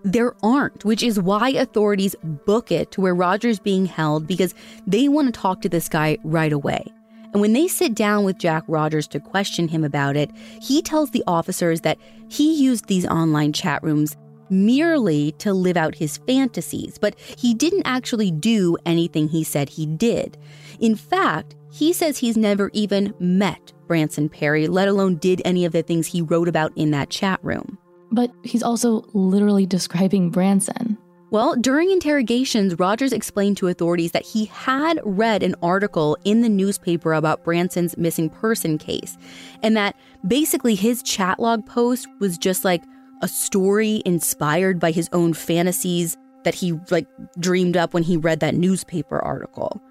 There 0.03 0.35
aren't, 0.43 0.85
which 0.85 1.03
is 1.03 1.19
why 1.19 1.49
authorities 1.49 2.15
book 2.23 2.71
it 2.71 2.91
to 2.91 3.01
where 3.01 3.15
Roger's 3.15 3.59
being 3.59 3.85
held 3.85 4.27
because 4.27 4.53
they 4.87 5.07
want 5.09 5.33
to 5.33 5.39
talk 5.39 5.61
to 5.61 5.69
this 5.69 5.89
guy 5.89 6.17
right 6.23 6.53
away. 6.53 6.85
And 7.33 7.41
when 7.41 7.53
they 7.53 7.67
sit 7.67 7.95
down 7.95 8.23
with 8.23 8.37
Jack 8.37 8.63
Rogers 8.67 9.07
to 9.07 9.19
question 9.19 9.67
him 9.67 9.83
about 9.83 10.15
it, 10.15 10.29
he 10.61 10.81
tells 10.81 11.11
the 11.11 11.23
officers 11.25 11.81
that 11.81 11.97
he 12.29 12.53
used 12.53 12.87
these 12.87 13.07
online 13.07 13.53
chat 13.53 13.83
rooms 13.83 14.15
merely 14.49 15.31
to 15.33 15.53
live 15.53 15.75
out 15.75 15.95
his 15.95 16.17
fantasies, 16.17 16.97
but 16.97 17.19
he 17.19 17.53
didn't 17.53 17.83
actually 17.85 18.29
do 18.29 18.77
anything 18.85 19.27
he 19.27 19.43
said 19.43 19.69
he 19.69 19.85
did. 19.85 20.37
In 20.83 20.97
fact, 20.97 21.55
he 21.71 21.93
says 21.93 22.17
he's 22.17 22.35
never 22.35 22.69
even 22.73 23.13
met 23.17 23.71
Branson 23.87 24.27
Perry, 24.27 24.67
let 24.67 24.89
alone 24.89 25.15
did 25.15 25.41
any 25.45 25.63
of 25.63 25.71
the 25.71 25.81
things 25.81 26.05
he 26.05 26.21
wrote 26.21 26.49
about 26.49 26.73
in 26.75 26.91
that 26.91 27.09
chat 27.09 27.39
room. 27.41 27.77
But 28.11 28.33
he's 28.43 28.61
also 28.61 29.05
literally 29.13 29.65
describing 29.65 30.29
Branson. 30.29 30.97
Well, 31.31 31.55
during 31.55 31.89
interrogations, 31.89 32.77
Rogers 32.77 33.13
explained 33.13 33.55
to 33.57 33.69
authorities 33.69 34.11
that 34.11 34.25
he 34.25 34.43
had 34.47 34.99
read 35.05 35.41
an 35.41 35.55
article 35.63 36.17
in 36.25 36.41
the 36.41 36.49
newspaper 36.49 37.13
about 37.13 37.45
Branson's 37.45 37.97
missing 37.97 38.29
person 38.29 38.77
case, 38.77 39.17
and 39.63 39.77
that 39.77 39.95
basically 40.27 40.75
his 40.75 41.01
chat 41.01 41.39
log 41.39 41.65
post 41.65 42.09
was 42.19 42.37
just 42.37 42.65
like 42.65 42.83
a 43.21 43.29
story 43.29 44.03
inspired 44.05 44.81
by 44.81 44.91
his 44.91 45.07
own 45.13 45.31
fantasies 45.31 46.17
that 46.43 46.55
he 46.55 46.73
like 46.91 47.07
dreamed 47.39 47.77
up 47.77 47.93
when 47.93 48.03
he 48.03 48.17
read 48.17 48.41
that 48.41 48.53
newspaper 48.53 49.17
article. 49.19 49.81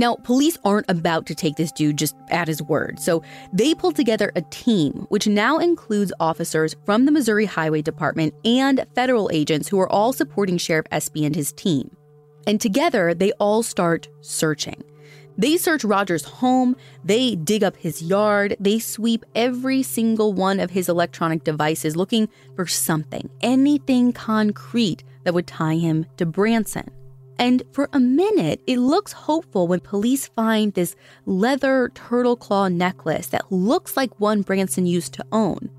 Now, 0.00 0.14
police 0.14 0.56
aren't 0.64 0.90
about 0.90 1.26
to 1.26 1.34
take 1.34 1.56
this 1.56 1.70
dude 1.70 1.98
just 1.98 2.16
at 2.30 2.48
his 2.48 2.62
word, 2.62 2.98
so 2.98 3.22
they 3.52 3.74
pulled 3.74 3.96
together 3.96 4.32
a 4.34 4.40
team, 4.40 5.04
which 5.10 5.26
now 5.26 5.58
includes 5.58 6.10
officers 6.18 6.74
from 6.86 7.04
the 7.04 7.12
Missouri 7.12 7.44
Highway 7.44 7.82
Department 7.82 8.32
and 8.42 8.86
federal 8.94 9.28
agents 9.30 9.68
who 9.68 9.78
are 9.78 9.90
all 9.90 10.14
supporting 10.14 10.56
Sheriff 10.56 10.86
Espey 10.90 11.26
and 11.26 11.36
his 11.36 11.52
team. 11.52 11.94
And 12.46 12.58
together, 12.58 13.12
they 13.12 13.32
all 13.32 13.62
start 13.62 14.08
searching. 14.22 14.82
They 15.36 15.58
search 15.58 15.84
Rogers' 15.84 16.24
home, 16.24 16.76
they 17.04 17.34
dig 17.34 17.62
up 17.62 17.76
his 17.76 18.00
yard, 18.00 18.56
they 18.58 18.78
sweep 18.78 19.26
every 19.34 19.82
single 19.82 20.32
one 20.32 20.60
of 20.60 20.70
his 20.70 20.88
electronic 20.88 21.44
devices 21.44 21.94
looking 21.94 22.30
for 22.56 22.66
something, 22.66 23.28
anything 23.42 24.14
concrete 24.14 25.04
that 25.24 25.34
would 25.34 25.46
tie 25.46 25.76
him 25.76 26.06
to 26.16 26.24
Branson. 26.24 26.90
And 27.40 27.62
for 27.72 27.88
a 27.94 27.98
minute, 27.98 28.60
it 28.66 28.78
looks 28.78 29.12
hopeful 29.12 29.66
when 29.66 29.80
police 29.80 30.28
find 30.28 30.74
this 30.74 30.94
leather 31.24 31.90
turtle 31.94 32.36
claw 32.36 32.68
necklace 32.68 33.28
that 33.28 33.50
looks 33.50 33.96
like 33.96 34.20
one 34.20 34.42
Branson 34.42 34.84
used 34.84 35.14
to 35.14 35.24
own. 35.32 35.70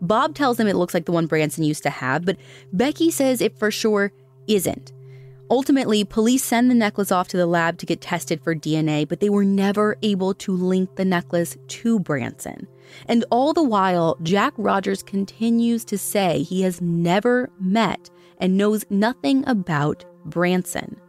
Bob 0.00 0.36
tells 0.36 0.60
him 0.60 0.68
it 0.68 0.76
looks 0.76 0.94
like 0.94 1.06
the 1.06 1.12
one 1.12 1.26
Branson 1.26 1.64
used 1.64 1.82
to 1.82 1.90
have, 1.90 2.24
but 2.24 2.36
Becky 2.72 3.10
says 3.10 3.40
it 3.40 3.58
for 3.58 3.72
sure 3.72 4.12
isn't. 4.46 4.92
Ultimately, 5.50 6.04
police 6.04 6.44
send 6.44 6.70
the 6.70 6.74
necklace 6.76 7.10
off 7.10 7.26
to 7.28 7.36
the 7.36 7.46
lab 7.46 7.78
to 7.78 7.86
get 7.86 8.00
tested 8.00 8.40
for 8.40 8.54
DNA, 8.54 9.08
but 9.08 9.18
they 9.18 9.30
were 9.30 9.44
never 9.44 9.96
able 10.02 10.34
to 10.34 10.52
link 10.52 10.94
the 10.94 11.04
necklace 11.04 11.56
to 11.66 11.98
Branson. 11.98 12.68
And 13.08 13.24
all 13.32 13.52
the 13.52 13.62
while, 13.62 14.16
Jack 14.22 14.52
Rogers 14.56 15.02
continues 15.02 15.84
to 15.86 15.98
say 15.98 16.44
he 16.44 16.62
has 16.62 16.80
never 16.80 17.50
met 17.58 18.08
and 18.38 18.56
knows 18.56 18.84
nothing 18.88 19.42
about 19.48 20.04
Branson. 20.24 21.00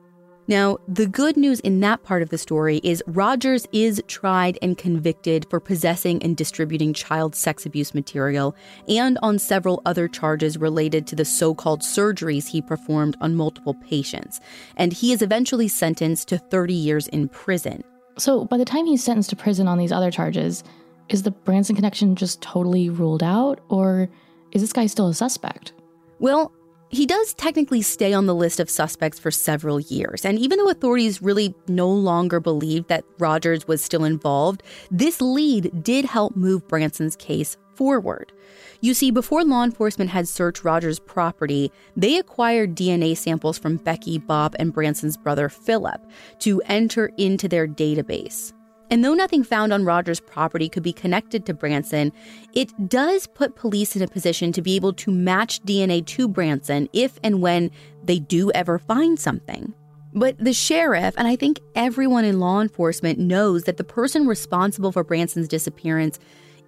Now, 0.49 0.79
the 0.87 1.05
good 1.05 1.37
news 1.37 1.59
in 1.59 1.79
that 1.81 2.01
part 2.01 2.23
of 2.23 2.29
the 2.29 2.37
story 2.39 2.81
is 2.83 3.03
Rogers 3.05 3.67
is 3.71 4.01
tried 4.07 4.57
and 4.63 4.75
convicted 4.75 5.45
for 5.47 5.59
possessing 5.59 6.23
and 6.23 6.35
distributing 6.35 6.91
child 6.91 7.35
sex 7.35 7.67
abuse 7.67 7.93
material 7.93 8.55
and 8.87 9.19
on 9.21 9.37
several 9.37 9.79
other 9.85 10.07
charges 10.07 10.57
related 10.57 11.05
to 11.05 11.15
the 11.15 11.23
so 11.23 11.53
called 11.53 11.81
surgeries 11.81 12.47
he 12.47 12.63
performed 12.63 13.15
on 13.21 13.35
multiple 13.35 13.75
patients. 13.75 14.39
And 14.75 14.91
he 14.91 15.13
is 15.13 15.21
eventually 15.21 15.67
sentenced 15.67 16.29
to 16.29 16.39
30 16.39 16.73
years 16.73 17.07
in 17.09 17.29
prison. 17.29 17.83
So, 18.17 18.45
by 18.45 18.57
the 18.57 18.65
time 18.65 18.87
he's 18.87 19.03
sentenced 19.03 19.29
to 19.29 19.35
prison 19.35 19.67
on 19.67 19.77
these 19.77 19.91
other 19.91 20.09
charges, 20.09 20.63
is 21.09 21.21
the 21.21 21.31
Branson 21.31 21.75
connection 21.75 22.15
just 22.15 22.41
totally 22.41 22.89
ruled 22.89 23.21
out, 23.21 23.61
or 23.69 24.09
is 24.51 24.61
this 24.61 24.73
guy 24.73 24.87
still 24.87 25.09
a 25.09 25.13
suspect? 25.13 25.73
Well, 26.17 26.51
he 26.89 27.05
does 27.05 27.33
technically 27.35 27.81
stay 27.81 28.13
on 28.13 28.25
the 28.25 28.35
list 28.35 28.59
of 28.59 28.69
suspects 28.69 29.19
for 29.19 29.31
several 29.31 29.79
years, 29.79 30.25
and 30.25 30.39
even 30.39 30.57
though 30.57 30.69
authorities 30.69 31.21
really 31.21 31.55
no 31.67 31.87
longer 31.87 32.39
believed 32.39 32.89
that 32.89 33.05
Rogers 33.19 33.67
was 33.67 33.83
still 33.83 34.03
involved, 34.03 34.63
this 34.89 35.21
lead 35.21 35.83
did 35.83 36.05
help 36.05 36.35
move 36.35 36.67
Branson's 36.67 37.15
case 37.15 37.57
forward. 37.75 38.33
You 38.81 38.93
see, 38.93 39.11
before 39.11 39.43
law 39.43 39.63
enforcement 39.63 40.09
had 40.09 40.27
searched 40.27 40.63
Rogers' 40.63 40.99
property, 40.99 41.71
they 41.95 42.17
acquired 42.17 42.75
DNA 42.75 43.15
samples 43.15 43.57
from 43.57 43.77
Becky, 43.77 44.17
Bob, 44.17 44.55
and 44.59 44.73
Branson's 44.73 45.15
brother 45.15 45.47
Philip 45.47 46.01
to 46.39 46.61
enter 46.65 47.11
into 47.17 47.47
their 47.47 47.67
database. 47.67 48.51
And 48.89 49.03
though 49.03 49.13
nothing 49.13 49.43
found 49.43 49.71
on 49.71 49.85
Rogers' 49.85 50.19
property 50.19 50.67
could 50.67 50.83
be 50.83 50.93
connected 50.93 51.45
to 51.45 51.53
Branson, 51.53 52.11
it 52.53 52.89
does 52.89 53.27
put 53.27 53.55
police 53.55 53.95
in 53.95 54.01
a 54.01 54.07
position 54.07 54.51
to 54.53 54.61
be 54.61 54.75
able 54.75 54.93
to 54.93 55.11
match 55.11 55.61
DNA 55.61 56.05
to 56.07 56.27
Branson 56.27 56.89
if 56.93 57.19
and 57.23 57.41
when 57.41 57.69
they 58.03 58.19
do 58.19 58.51
ever 58.51 58.79
find 58.79 59.19
something. 59.19 59.73
But 60.13 60.39
the 60.39 60.53
sheriff, 60.53 61.13
and 61.17 61.27
I 61.27 61.35
think 61.35 61.59
everyone 61.75 62.25
in 62.25 62.39
law 62.39 62.61
enforcement, 62.61 63.19
knows 63.19 63.63
that 63.63 63.77
the 63.77 63.83
person 63.83 64.27
responsible 64.27 64.91
for 64.91 65.03
Branson's 65.03 65.47
disappearance 65.47 66.17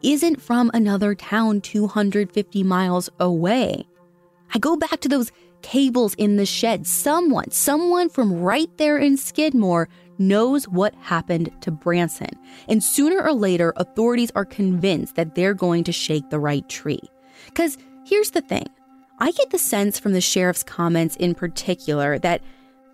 isn't 0.03 0.41
from 0.41 0.69
another 0.73 1.15
town 1.15 1.61
250 1.61 2.63
miles 2.63 3.09
away. 3.19 3.87
I 4.53 4.59
go 4.59 4.75
back 4.75 4.99
to 5.01 5.09
those 5.09 5.31
cables 5.61 6.13
in 6.15 6.37
the 6.37 6.45
shed. 6.45 6.85
Someone, 6.85 7.51
someone 7.51 8.09
from 8.09 8.41
right 8.41 8.69
there 8.77 8.97
in 8.97 9.17
Skidmore 9.17 9.89
knows 10.27 10.67
what 10.67 10.95
happened 10.95 11.51
to 11.61 11.71
Branson. 11.71 12.29
And 12.69 12.83
sooner 12.83 13.21
or 13.21 13.33
later, 13.33 13.73
authorities 13.75 14.31
are 14.35 14.45
convinced 14.45 15.15
that 15.15 15.35
they're 15.35 15.53
going 15.53 15.83
to 15.85 15.91
shake 15.91 16.29
the 16.29 16.39
right 16.39 16.67
tree. 16.69 17.01
Because 17.45 17.77
here's 18.05 18.31
the 18.31 18.41
thing 18.41 18.67
I 19.19 19.31
get 19.31 19.49
the 19.49 19.57
sense 19.57 19.99
from 19.99 20.13
the 20.13 20.21
sheriff's 20.21 20.63
comments 20.63 21.15
in 21.17 21.35
particular 21.35 22.17
that 22.19 22.41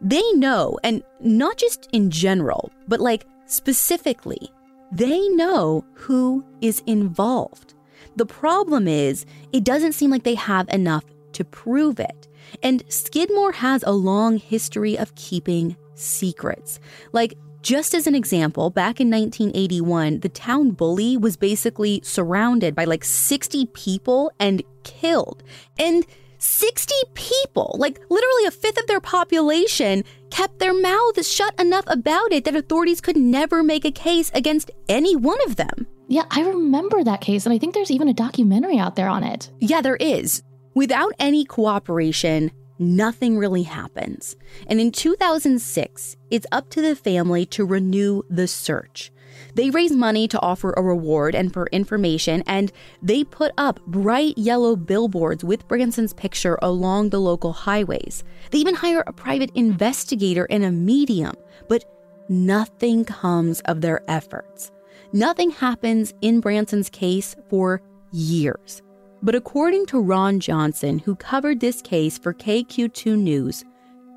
they 0.01 0.31
know, 0.33 0.77
and 0.83 1.03
not 1.19 1.57
just 1.57 1.87
in 1.91 2.11
general, 2.11 2.71
but 2.87 2.99
like 2.99 3.25
specifically, 3.45 4.49
they 4.91 5.27
know 5.29 5.83
who 5.93 6.45
is 6.61 6.81
involved. 6.85 7.73
The 8.15 8.25
problem 8.25 8.87
is, 8.87 9.25
it 9.51 9.63
doesn't 9.63 9.93
seem 9.93 10.11
like 10.11 10.23
they 10.23 10.35
have 10.35 10.69
enough 10.69 11.03
to 11.33 11.43
prove 11.43 11.99
it. 11.99 12.27
And 12.63 12.83
Skidmore 12.87 13.51
has 13.53 13.83
a 13.83 13.91
long 13.91 14.37
history 14.37 14.97
of 14.97 15.13
keeping 15.15 15.75
secrets. 15.97 16.79
Like, 17.11 17.37
just 17.61 17.93
as 17.93 18.07
an 18.07 18.15
example, 18.15 18.69
back 18.69 19.01
in 19.01 19.09
1981, 19.09 20.19
the 20.21 20.29
town 20.29 20.71
bully 20.71 21.17
was 21.17 21.35
basically 21.35 21.99
surrounded 22.03 22.75
by 22.75 22.85
like 22.85 23.03
60 23.03 23.65
people 23.67 24.31
and 24.39 24.63
killed. 24.83 25.43
And 25.77 26.05
60 26.39 26.93
people, 27.13 27.75
like 27.79 27.99
literally 28.09 28.45
a 28.45 28.51
fifth 28.51 28.79
of 28.79 28.87
their 28.87 29.01
population, 29.01 30.03
kept 30.29 30.59
their 30.59 30.73
mouths 30.73 31.29
shut 31.29 31.59
enough 31.59 31.85
about 31.87 32.31
it 32.31 32.45
that 32.45 32.55
authorities 32.55 33.01
could 33.01 33.17
never 33.17 33.63
make 33.63 33.85
a 33.85 33.91
case 33.91 34.31
against 34.33 34.71
any 34.87 35.15
one 35.15 35.39
of 35.45 35.55
them. 35.55 35.87
Yeah, 36.07 36.23
I 36.31 36.41
remember 36.41 37.03
that 37.03 37.21
case, 37.21 37.45
and 37.45 37.53
I 37.53 37.57
think 37.57 37.73
there's 37.73 37.91
even 37.91 38.07
a 38.07 38.13
documentary 38.13 38.77
out 38.77 38.95
there 38.95 39.09
on 39.09 39.23
it. 39.23 39.51
Yeah, 39.59 39.81
there 39.81 39.97
is. 39.97 40.41
Without 40.73 41.11
any 41.19 41.43
cooperation, 41.43 42.51
nothing 42.79 43.37
really 43.37 43.63
happens. 43.63 44.35
And 44.67 44.79
in 44.79 44.91
2006, 44.91 46.15
it's 46.29 46.47
up 46.51 46.69
to 46.71 46.81
the 46.81 46.95
family 46.95 47.45
to 47.47 47.65
renew 47.65 48.23
the 48.29 48.47
search. 48.47 49.11
They 49.55 49.69
raise 49.69 49.91
money 49.91 50.27
to 50.29 50.39
offer 50.39 50.73
a 50.73 50.81
reward 50.81 51.35
and 51.35 51.51
for 51.51 51.67
information, 51.71 52.43
and 52.45 52.71
they 53.01 53.23
put 53.23 53.51
up 53.57 53.79
bright 53.85 54.37
yellow 54.37 54.75
billboards 54.75 55.43
with 55.43 55.67
Branson's 55.67 56.13
picture 56.13 56.57
along 56.61 57.09
the 57.09 57.19
local 57.19 57.53
highways. 57.53 58.23
They 58.51 58.59
even 58.59 58.75
hire 58.75 59.03
a 59.05 59.13
private 59.13 59.51
investigator 59.55 60.47
and 60.49 60.63
a 60.63 60.71
medium, 60.71 61.35
but 61.67 61.85
nothing 62.29 63.05
comes 63.05 63.61
of 63.61 63.81
their 63.81 64.01
efforts. 64.07 64.71
Nothing 65.13 65.51
happens 65.51 66.13
in 66.21 66.39
Branson's 66.39 66.89
case 66.89 67.35
for 67.49 67.81
years. 68.11 68.81
But 69.21 69.35
according 69.35 69.87
to 69.87 69.99
Ron 69.99 70.39
Johnson, 70.39 70.99
who 70.99 71.15
covered 71.15 71.59
this 71.59 71.81
case 71.81 72.17
for 72.17 72.33
KQ2 72.33 73.17
News, 73.17 73.65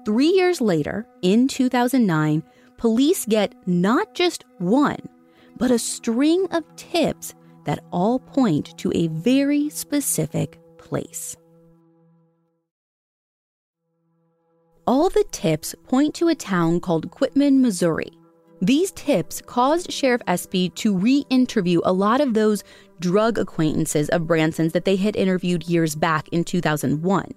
three 0.04 0.28
years 0.28 0.60
later, 0.60 1.06
in 1.22 1.48
2009, 1.48 2.42
police 2.76 3.24
get 3.26 3.54
not 3.66 4.14
just 4.14 4.44
one, 4.58 5.00
but 5.56 5.70
a 5.70 5.78
string 5.78 6.46
of 6.50 6.64
tips 6.76 7.34
that 7.64 7.84
all 7.90 8.18
point 8.18 8.76
to 8.78 8.92
a 8.94 9.08
very 9.08 9.68
specific 9.70 10.58
place. 10.78 11.36
All 14.86 15.08
the 15.08 15.24
tips 15.30 15.74
point 15.88 16.14
to 16.16 16.28
a 16.28 16.34
town 16.34 16.80
called 16.80 17.10
Quitman, 17.10 17.62
Missouri. 17.62 18.10
These 18.62 18.90
tips 18.92 19.40
caused 19.40 19.90
Sheriff 19.90 20.20
Espey 20.26 20.74
to 20.74 20.96
re 20.96 21.24
interview 21.30 21.80
a 21.84 21.92
lot 21.92 22.20
of 22.20 22.34
those 22.34 22.64
drug 23.00 23.38
acquaintances 23.38 24.08
of 24.10 24.26
Branson's 24.26 24.72
that 24.72 24.84
they 24.84 24.96
had 24.96 25.16
interviewed 25.16 25.64
years 25.64 25.94
back 25.94 26.28
in 26.28 26.44
2001. 26.44 27.32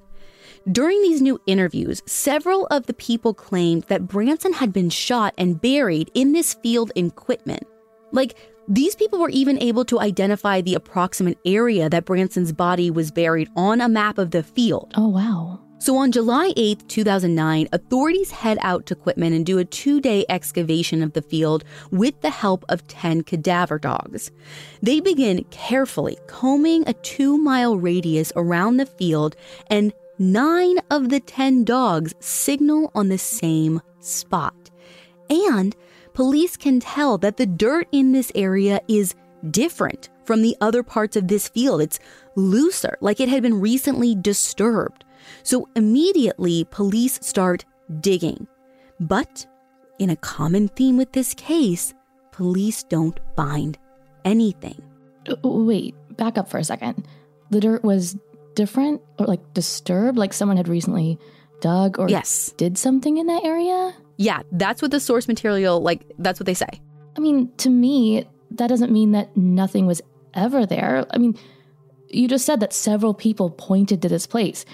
During 0.71 1.01
these 1.01 1.21
new 1.21 1.41
interviews, 1.45 2.01
several 2.05 2.67
of 2.67 2.85
the 2.85 2.93
people 2.93 3.33
claimed 3.33 3.83
that 3.83 4.07
Branson 4.07 4.53
had 4.53 4.71
been 4.71 4.89
shot 4.89 5.33
and 5.37 5.59
buried 5.59 6.11
in 6.13 6.31
this 6.31 6.53
field 6.53 6.91
in 6.95 7.11
Quitman. 7.11 7.65
Like, 8.11 8.35
these 8.67 8.95
people 8.95 9.19
were 9.19 9.29
even 9.29 9.61
able 9.61 9.83
to 9.85 9.99
identify 9.99 10.61
the 10.61 10.75
approximate 10.75 11.37
area 11.45 11.89
that 11.89 12.05
Branson's 12.05 12.53
body 12.53 12.89
was 12.91 13.11
buried 13.11 13.49
on 13.57 13.81
a 13.81 13.89
map 13.89 14.17
of 14.17 14.31
the 14.31 14.43
field. 14.43 14.93
Oh, 14.95 15.09
wow. 15.09 15.59
So 15.83 15.97
on 15.97 16.13
July 16.13 16.53
8, 16.55 16.87
2009, 16.87 17.67
authorities 17.73 18.31
head 18.31 18.57
out 18.61 18.85
to 18.85 18.95
Quitman 18.95 19.33
and 19.33 19.45
do 19.45 19.57
a 19.57 19.65
two 19.65 19.99
day 19.99 20.25
excavation 20.29 21.03
of 21.03 21.11
the 21.11 21.21
field 21.21 21.65
with 21.91 22.21
the 22.21 22.29
help 22.29 22.63
of 22.69 22.87
10 22.87 23.23
cadaver 23.23 23.79
dogs. 23.79 24.31
They 24.81 25.01
begin 25.01 25.43
carefully 25.51 26.17
combing 26.25 26.87
a 26.87 26.93
two 26.93 27.37
mile 27.37 27.75
radius 27.75 28.31
around 28.37 28.77
the 28.77 28.85
field, 28.85 29.35
and 29.67 29.91
nine 30.17 30.77
of 30.89 31.09
the 31.09 31.19
10 31.19 31.65
dogs 31.65 32.13
signal 32.21 32.89
on 32.95 33.09
the 33.09 33.17
same 33.17 33.81
spot. 33.99 34.71
And 35.29 35.75
police 36.13 36.55
can 36.55 36.79
tell 36.79 37.17
that 37.17 37.35
the 37.35 37.45
dirt 37.45 37.89
in 37.91 38.13
this 38.13 38.31
area 38.35 38.79
is 38.87 39.15
different 39.51 40.07
from 40.23 40.43
the 40.43 40.55
other 40.61 40.81
parts 40.81 41.17
of 41.17 41.27
this 41.27 41.49
field. 41.49 41.81
It's 41.81 41.99
looser, 42.37 42.97
like 43.01 43.19
it 43.19 43.27
had 43.27 43.43
been 43.43 43.59
recently 43.59 44.15
disturbed. 44.15 45.02
So 45.43 45.69
immediately, 45.75 46.65
police 46.65 47.19
start 47.21 47.65
digging. 47.99 48.47
But 48.99 49.45
in 49.99 50.09
a 50.09 50.15
common 50.15 50.69
theme 50.69 50.97
with 50.97 51.11
this 51.11 51.33
case, 51.33 51.93
police 52.31 52.83
don't 52.83 53.19
find 53.35 53.77
anything. 54.25 54.81
Uh, 55.27 55.35
wait, 55.43 55.95
back 56.17 56.37
up 56.37 56.49
for 56.49 56.57
a 56.57 56.63
second. 56.63 57.05
The 57.51 57.59
dirt 57.59 57.83
was 57.83 58.17
different 58.55 59.01
or 59.19 59.25
like 59.25 59.53
disturbed, 59.53 60.17
like 60.17 60.33
someone 60.33 60.57
had 60.57 60.67
recently 60.67 61.19
dug 61.61 61.99
or 61.99 62.09
yes. 62.09 62.53
did 62.57 62.77
something 62.77 63.17
in 63.17 63.27
that 63.27 63.43
area? 63.43 63.93
Yeah, 64.17 64.41
that's 64.51 64.81
what 64.81 64.91
the 64.91 64.99
source 64.99 65.27
material, 65.27 65.81
like, 65.81 66.03
that's 66.19 66.39
what 66.39 66.45
they 66.45 66.53
say. 66.53 66.67
I 67.15 67.19
mean, 67.19 67.51
to 67.57 67.69
me, 67.69 68.25
that 68.51 68.67
doesn't 68.67 68.91
mean 68.91 69.11
that 69.11 69.35
nothing 69.35 69.85
was 69.85 70.01
ever 70.33 70.65
there. 70.65 71.05
I 71.11 71.17
mean, 71.17 71.37
you 72.09 72.27
just 72.27 72.45
said 72.45 72.59
that 72.59 72.73
several 72.73 73.13
people 73.13 73.49
pointed 73.49 74.01
to 74.01 74.09
this 74.09 74.27
place. 74.27 74.65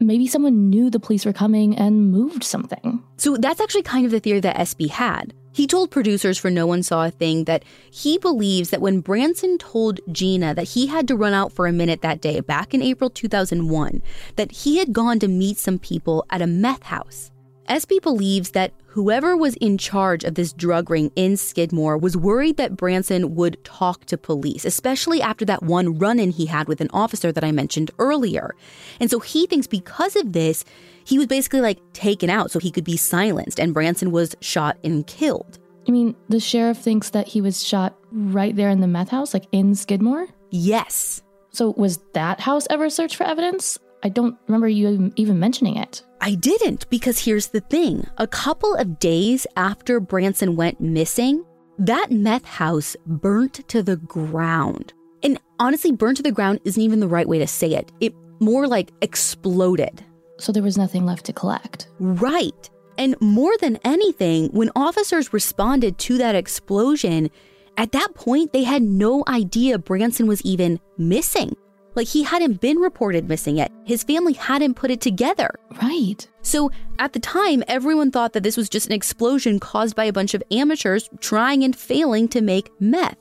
Maybe 0.00 0.26
someone 0.26 0.70
knew 0.70 0.90
the 0.90 1.00
police 1.00 1.26
were 1.26 1.32
coming 1.32 1.76
and 1.76 2.10
moved 2.12 2.44
something. 2.44 3.02
So 3.16 3.36
that's 3.36 3.60
actually 3.60 3.82
kind 3.82 4.06
of 4.06 4.12
the 4.12 4.20
theory 4.20 4.40
that 4.40 4.56
Espey 4.56 4.88
had. 4.88 5.34
He 5.52 5.66
told 5.66 5.90
producers 5.90 6.38
for 6.38 6.50
No 6.50 6.68
One 6.68 6.84
Saw 6.84 7.06
a 7.06 7.10
Thing 7.10 7.44
that 7.44 7.64
he 7.90 8.16
believes 8.16 8.70
that 8.70 8.80
when 8.80 9.00
Branson 9.00 9.58
told 9.58 9.98
Gina 10.12 10.54
that 10.54 10.68
he 10.68 10.86
had 10.86 11.08
to 11.08 11.16
run 11.16 11.32
out 11.32 11.52
for 11.52 11.66
a 11.66 11.72
minute 11.72 12.00
that 12.02 12.20
day, 12.20 12.38
back 12.38 12.74
in 12.74 12.82
April 12.82 13.10
2001, 13.10 14.00
that 14.36 14.52
he 14.52 14.78
had 14.78 14.92
gone 14.92 15.18
to 15.18 15.26
meet 15.26 15.58
some 15.58 15.80
people 15.80 16.24
at 16.30 16.42
a 16.42 16.46
meth 16.46 16.84
house. 16.84 17.32
Espey 17.68 18.00
believes 18.00 18.50
that 18.50 18.72
whoever 18.86 19.36
was 19.36 19.54
in 19.56 19.78
charge 19.78 20.24
of 20.24 20.34
this 20.34 20.52
drug 20.52 20.90
ring 20.90 21.12
in 21.14 21.36
Skidmore 21.36 21.98
was 21.98 22.16
worried 22.16 22.56
that 22.56 22.76
Branson 22.76 23.34
would 23.34 23.62
talk 23.62 24.04
to 24.06 24.16
police, 24.18 24.64
especially 24.64 25.22
after 25.22 25.44
that 25.44 25.62
one 25.62 25.98
run 25.98 26.18
in 26.18 26.30
he 26.30 26.46
had 26.46 26.66
with 26.68 26.80
an 26.80 26.90
officer 26.92 27.30
that 27.30 27.44
I 27.44 27.52
mentioned 27.52 27.90
earlier. 27.98 28.54
And 28.98 29.10
so 29.10 29.20
he 29.20 29.46
thinks 29.46 29.66
because 29.66 30.16
of 30.16 30.32
this, 30.32 30.64
he 31.04 31.18
was 31.18 31.26
basically 31.26 31.60
like 31.60 31.78
taken 31.92 32.30
out 32.30 32.50
so 32.50 32.58
he 32.58 32.70
could 32.70 32.84
be 32.84 32.96
silenced, 32.96 33.60
and 33.60 33.74
Branson 33.74 34.10
was 34.10 34.34
shot 34.40 34.78
and 34.82 35.06
killed. 35.06 35.58
I 35.86 35.90
mean, 35.90 36.16
the 36.28 36.40
sheriff 36.40 36.78
thinks 36.78 37.10
that 37.10 37.28
he 37.28 37.40
was 37.40 37.66
shot 37.66 37.96
right 38.12 38.54
there 38.54 38.68
in 38.68 38.80
the 38.80 38.86
meth 38.86 39.08
house, 39.08 39.32
like 39.32 39.46
in 39.52 39.74
Skidmore? 39.74 40.28
Yes. 40.50 41.22
So 41.50 41.74
was 41.76 41.98
that 42.12 42.40
house 42.40 42.66
ever 42.68 42.90
searched 42.90 43.16
for 43.16 43.24
evidence? 43.24 43.78
I 44.02 44.08
don't 44.08 44.36
remember 44.46 44.68
you 44.68 45.12
even 45.16 45.38
mentioning 45.38 45.76
it. 45.76 46.02
I 46.20 46.34
didn't 46.34 46.88
because 46.90 47.24
here's 47.24 47.48
the 47.48 47.60
thing. 47.60 48.06
A 48.18 48.26
couple 48.26 48.74
of 48.74 48.98
days 48.98 49.46
after 49.56 50.00
Branson 50.00 50.56
went 50.56 50.80
missing, 50.80 51.44
that 51.78 52.10
meth 52.10 52.44
house 52.44 52.96
burnt 53.06 53.68
to 53.68 53.82
the 53.82 53.96
ground. 53.96 54.92
And 55.22 55.40
honestly, 55.58 55.92
burnt 55.92 56.18
to 56.18 56.22
the 56.22 56.32
ground 56.32 56.60
isn't 56.64 56.82
even 56.82 57.00
the 57.00 57.08
right 57.08 57.28
way 57.28 57.38
to 57.38 57.46
say 57.46 57.74
it. 57.74 57.90
It 58.00 58.14
more 58.40 58.66
like 58.66 58.92
exploded. 59.00 60.04
So 60.38 60.52
there 60.52 60.62
was 60.62 60.78
nothing 60.78 61.04
left 61.04 61.26
to 61.26 61.32
collect. 61.32 61.88
Right. 61.98 62.70
And 62.96 63.16
more 63.20 63.56
than 63.58 63.78
anything, 63.84 64.48
when 64.48 64.70
officers 64.76 65.32
responded 65.32 65.98
to 65.98 66.18
that 66.18 66.34
explosion, 66.34 67.30
at 67.76 67.92
that 67.92 68.14
point 68.14 68.52
they 68.52 68.64
had 68.64 68.82
no 68.82 69.24
idea 69.28 69.78
Branson 69.78 70.26
was 70.26 70.42
even 70.42 70.80
missing. 70.96 71.56
Like 71.98 72.06
he 72.06 72.22
hadn't 72.22 72.60
been 72.60 72.78
reported 72.78 73.28
missing 73.28 73.56
yet. 73.56 73.72
His 73.84 74.04
family 74.04 74.34
hadn't 74.34 74.74
put 74.74 74.92
it 74.92 75.00
together. 75.00 75.58
Right. 75.82 76.28
So 76.42 76.70
at 77.00 77.12
the 77.12 77.18
time, 77.18 77.64
everyone 77.66 78.12
thought 78.12 78.34
that 78.34 78.44
this 78.44 78.56
was 78.56 78.68
just 78.68 78.86
an 78.86 78.92
explosion 78.92 79.58
caused 79.58 79.96
by 79.96 80.04
a 80.04 80.12
bunch 80.12 80.32
of 80.32 80.44
amateurs 80.52 81.10
trying 81.18 81.64
and 81.64 81.74
failing 81.74 82.28
to 82.28 82.40
make 82.40 82.70
meth. 82.80 83.16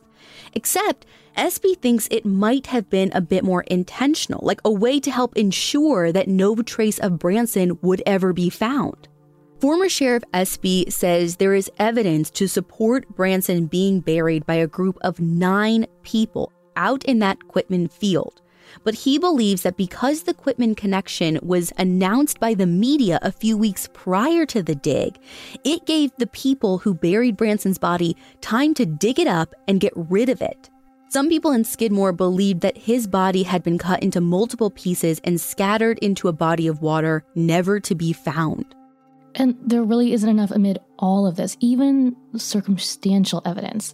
Except 0.53 1.07
Espey 1.35 1.75
thinks 1.75 2.07
it 2.11 2.23
might 2.23 2.67
have 2.67 2.87
been 2.87 3.11
a 3.15 3.19
bit 3.19 3.43
more 3.43 3.63
intentional, 3.63 4.45
like 4.45 4.61
a 4.63 4.71
way 4.71 4.99
to 4.99 5.09
help 5.09 5.35
ensure 5.35 6.11
that 6.11 6.27
no 6.27 6.55
trace 6.57 6.99
of 6.99 7.17
Branson 7.17 7.79
would 7.81 8.03
ever 8.05 8.31
be 8.31 8.51
found. 8.51 9.07
Former 9.59 9.89
Sheriff 9.89 10.23
Espey 10.35 10.93
says 10.93 11.37
there 11.37 11.55
is 11.55 11.71
evidence 11.79 12.29
to 12.29 12.47
support 12.47 13.09
Branson 13.15 13.65
being 13.65 14.01
buried 14.01 14.45
by 14.45 14.53
a 14.53 14.67
group 14.67 14.99
of 15.01 15.19
nine 15.19 15.87
people 16.03 16.53
out 16.75 17.03
in 17.05 17.17
that 17.19 17.47
Quitman 17.47 17.87
field. 17.87 18.43
But 18.83 18.95
he 18.95 19.17
believes 19.17 19.63
that 19.63 19.77
because 19.77 20.23
the 20.23 20.33
Quitman 20.33 20.75
connection 20.75 21.39
was 21.41 21.73
announced 21.77 22.39
by 22.39 22.53
the 22.53 22.67
media 22.67 23.19
a 23.21 23.31
few 23.31 23.57
weeks 23.57 23.89
prior 23.93 24.45
to 24.47 24.63
the 24.63 24.75
dig, 24.75 25.17
it 25.63 25.85
gave 25.85 26.11
the 26.17 26.27
people 26.27 26.79
who 26.79 26.93
buried 26.93 27.37
Branson's 27.37 27.77
body 27.77 28.15
time 28.41 28.73
to 28.75 28.85
dig 28.85 29.19
it 29.19 29.27
up 29.27 29.53
and 29.67 29.79
get 29.79 29.93
rid 29.95 30.29
of 30.29 30.41
it. 30.41 30.69
Some 31.09 31.29
people 31.29 31.51
in 31.51 31.63
Skidmore 31.63 32.11
believed 32.11 32.61
that 32.61 32.77
his 32.77 33.07
body 33.07 33.43
had 33.43 33.63
been 33.63 33.77
cut 33.77 34.03
into 34.03 34.19
multiple 34.19 34.69
pieces 34.69 35.21
and 35.23 35.39
scattered 35.39 35.97
into 35.99 36.27
a 36.27 36.33
body 36.33 36.67
of 36.67 36.81
water 36.81 37.23
never 37.33 37.79
to 37.79 37.95
be 37.95 38.11
found. 38.11 38.75
And 39.33 39.55
there 39.61 39.83
really 39.83 40.11
isn't 40.11 40.29
enough 40.29 40.51
amid 40.51 40.79
all 40.99 41.25
of 41.25 41.37
this, 41.37 41.55
even 41.61 42.15
circumstantial 42.35 43.41
evidence, 43.45 43.93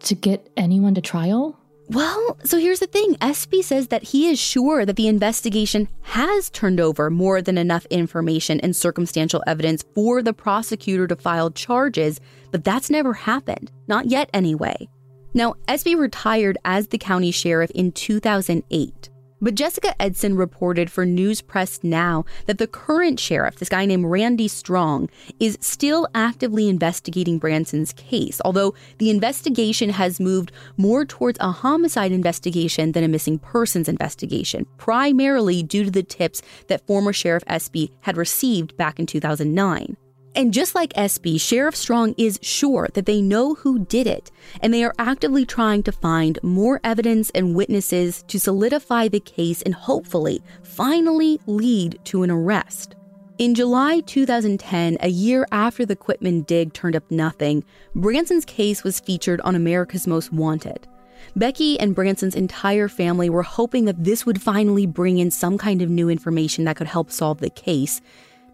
to 0.00 0.14
get 0.14 0.48
anyone 0.56 0.94
to 0.94 1.00
trial? 1.00 1.58
Well, 1.90 2.36
so 2.44 2.58
here's 2.58 2.80
the 2.80 2.86
thing 2.86 3.14
Espey 3.14 3.64
says 3.64 3.88
that 3.88 4.02
he 4.02 4.28
is 4.28 4.38
sure 4.38 4.84
that 4.84 4.96
the 4.96 5.08
investigation 5.08 5.88
has 6.02 6.50
turned 6.50 6.80
over 6.80 7.08
more 7.08 7.40
than 7.40 7.56
enough 7.56 7.86
information 7.86 8.60
and 8.60 8.76
circumstantial 8.76 9.42
evidence 9.46 9.84
for 9.94 10.22
the 10.22 10.34
prosecutor 10.34 11.06
to 11.06 11.16
file 11.16 11.50
charges, 11.50 12.20
but 12.50 12.62
that's 12.62 12.90
never 12.90 13.14
happened. 13.14 13.72
Not 13.86 14.06
yet, 14.06 14.28
anyway. 14.34 14.86
Now, 15.32 15.54
Espey 15.66 15.96
retired 15.98 16.58
as 16.66 16.88
the 16.88 16.98
county 16.98 17.30
sheriff 17.30 17.70
in 17.70 17.92
2008. 17.92 19.08
But 19.40 19.54
Jessica 19.54 20.00
Edson 20.02 20.36
reported 20.36 20.90
for 20.90 21.06
News 21.06 21.42
Press 21.42 21.78
Now 21.82 22.24
that 22.46 22.58
the 22.58 22.66
current 22.66 23.20
sheriff, 23.20 23.56
this 23.56 23.68
guy 23.68 23.86
named 23.86 24.06
Randy 24.06 24.48
Strong, 24.48 25.10
is 25.38 25.56
still 25.60 26.08
actively 26.14 26.68
investigating 26.68 27.38
Branson's 27.38 27.92
case, 27.92 28.40
although 28.44 28.74
the 28.98 29.10
investigation 29.10 29.90
has 29.90 30.18
moved 30.18 30.50
more 30.76 31.04
towards 31.04 31.38
a 31.40 31.52
homicide 31.52 32.10
investigation 32.10 32.92
than 32.92 33.04
a 33.04 33.08
missing 33.08 33.38
persons 33.38 33.88
investigation, 33.88 34.66
primarily 34.76 35.62
due 35.62 35.84
to 35.84 35.90
the 35.90 36.02
tips 36.02 36.42
that 36.66 36.84
former 36.86 37.12
Sheriff 37.12 37.44
Espey 37.46 37.90
had 38.00 38.16
received 38.16 38.76
back 38.76 38.98
in 38.98 39.06
2009. 39.06 39.96
And 40.38 40.54
just 40.54 40.76
like 40.76 40.92
Espey, 40.92 41.40
Sheriff 41.40 41.74
Strong 41.74 42.14
is 42.16 42.38
sure 42.42 42.88
that 42.94 43.06
they 43.06 43.20
know 43.20 43.54
who 43.56 43.80
did 43.80 44.06
it, 44.06 44.30
and 44.60 44.72
they 44.72 44.84
are 44.84 44.94
actively 44.96 45.44
trying 45.44 45.82
to 45.82 45.90
find 45.90 46.38
more 46.44 46.78
evidence 46.84 47.30
and 47.30 47.56
witnesses 47.56 48.22
to 48.28 48.38
solidify 48.38 49.08
the 49.08 49.18
case 49.18 49.62
and 49.62 49.74
hopefully 49.74 50.40
finally 50.62 51.40
lead 51.46 51.98
to 52.04 52.22
an 52.22 52.30
arrest. 52.30 52.94
In 53.38 53.52
July 53.52 53.98
2010, 53.98 54.98
a 55.00 55.08
year 55.08 55.44
after 55.50 55.84
the 55.84 55.96
Quitman 55.96 56.42
dig 56.42 56.72
turned 56.72 56.94
up 56.94 57.10
nothing, 57.10 57.64
Branson's 57.96 58.44
case 58.44 58.84
was 58.84 59.00
featured 59.00 59.40
on 59.40 59.56
America's 59.56 60.06
Most 60.06 60.32
Wanted. 60.32 60.86
Becky 61.34 61.80
and 61.80 61.96
Branson's 61.96 62.36
entire 62.36 62.86
family 62.86 63.28
were 63.28 63.42
hoping 63.42 63.86
that 63.86 64.04
this 64.04 64.24
would 64.24 64.40
finally 64.40 64.86
bring 64.86 65.18
in 65.18 65.32
some 65.32 65.58
kind 65.58 65.82
of 65.82 65.90
new 65.90 66.08
information 66.08 66.62
that 66.62 66.76
could 66.76 66.86
help 66.86 67.10
solve 67.10 67.40
the 67.40 67.50
case, 67.50 68.00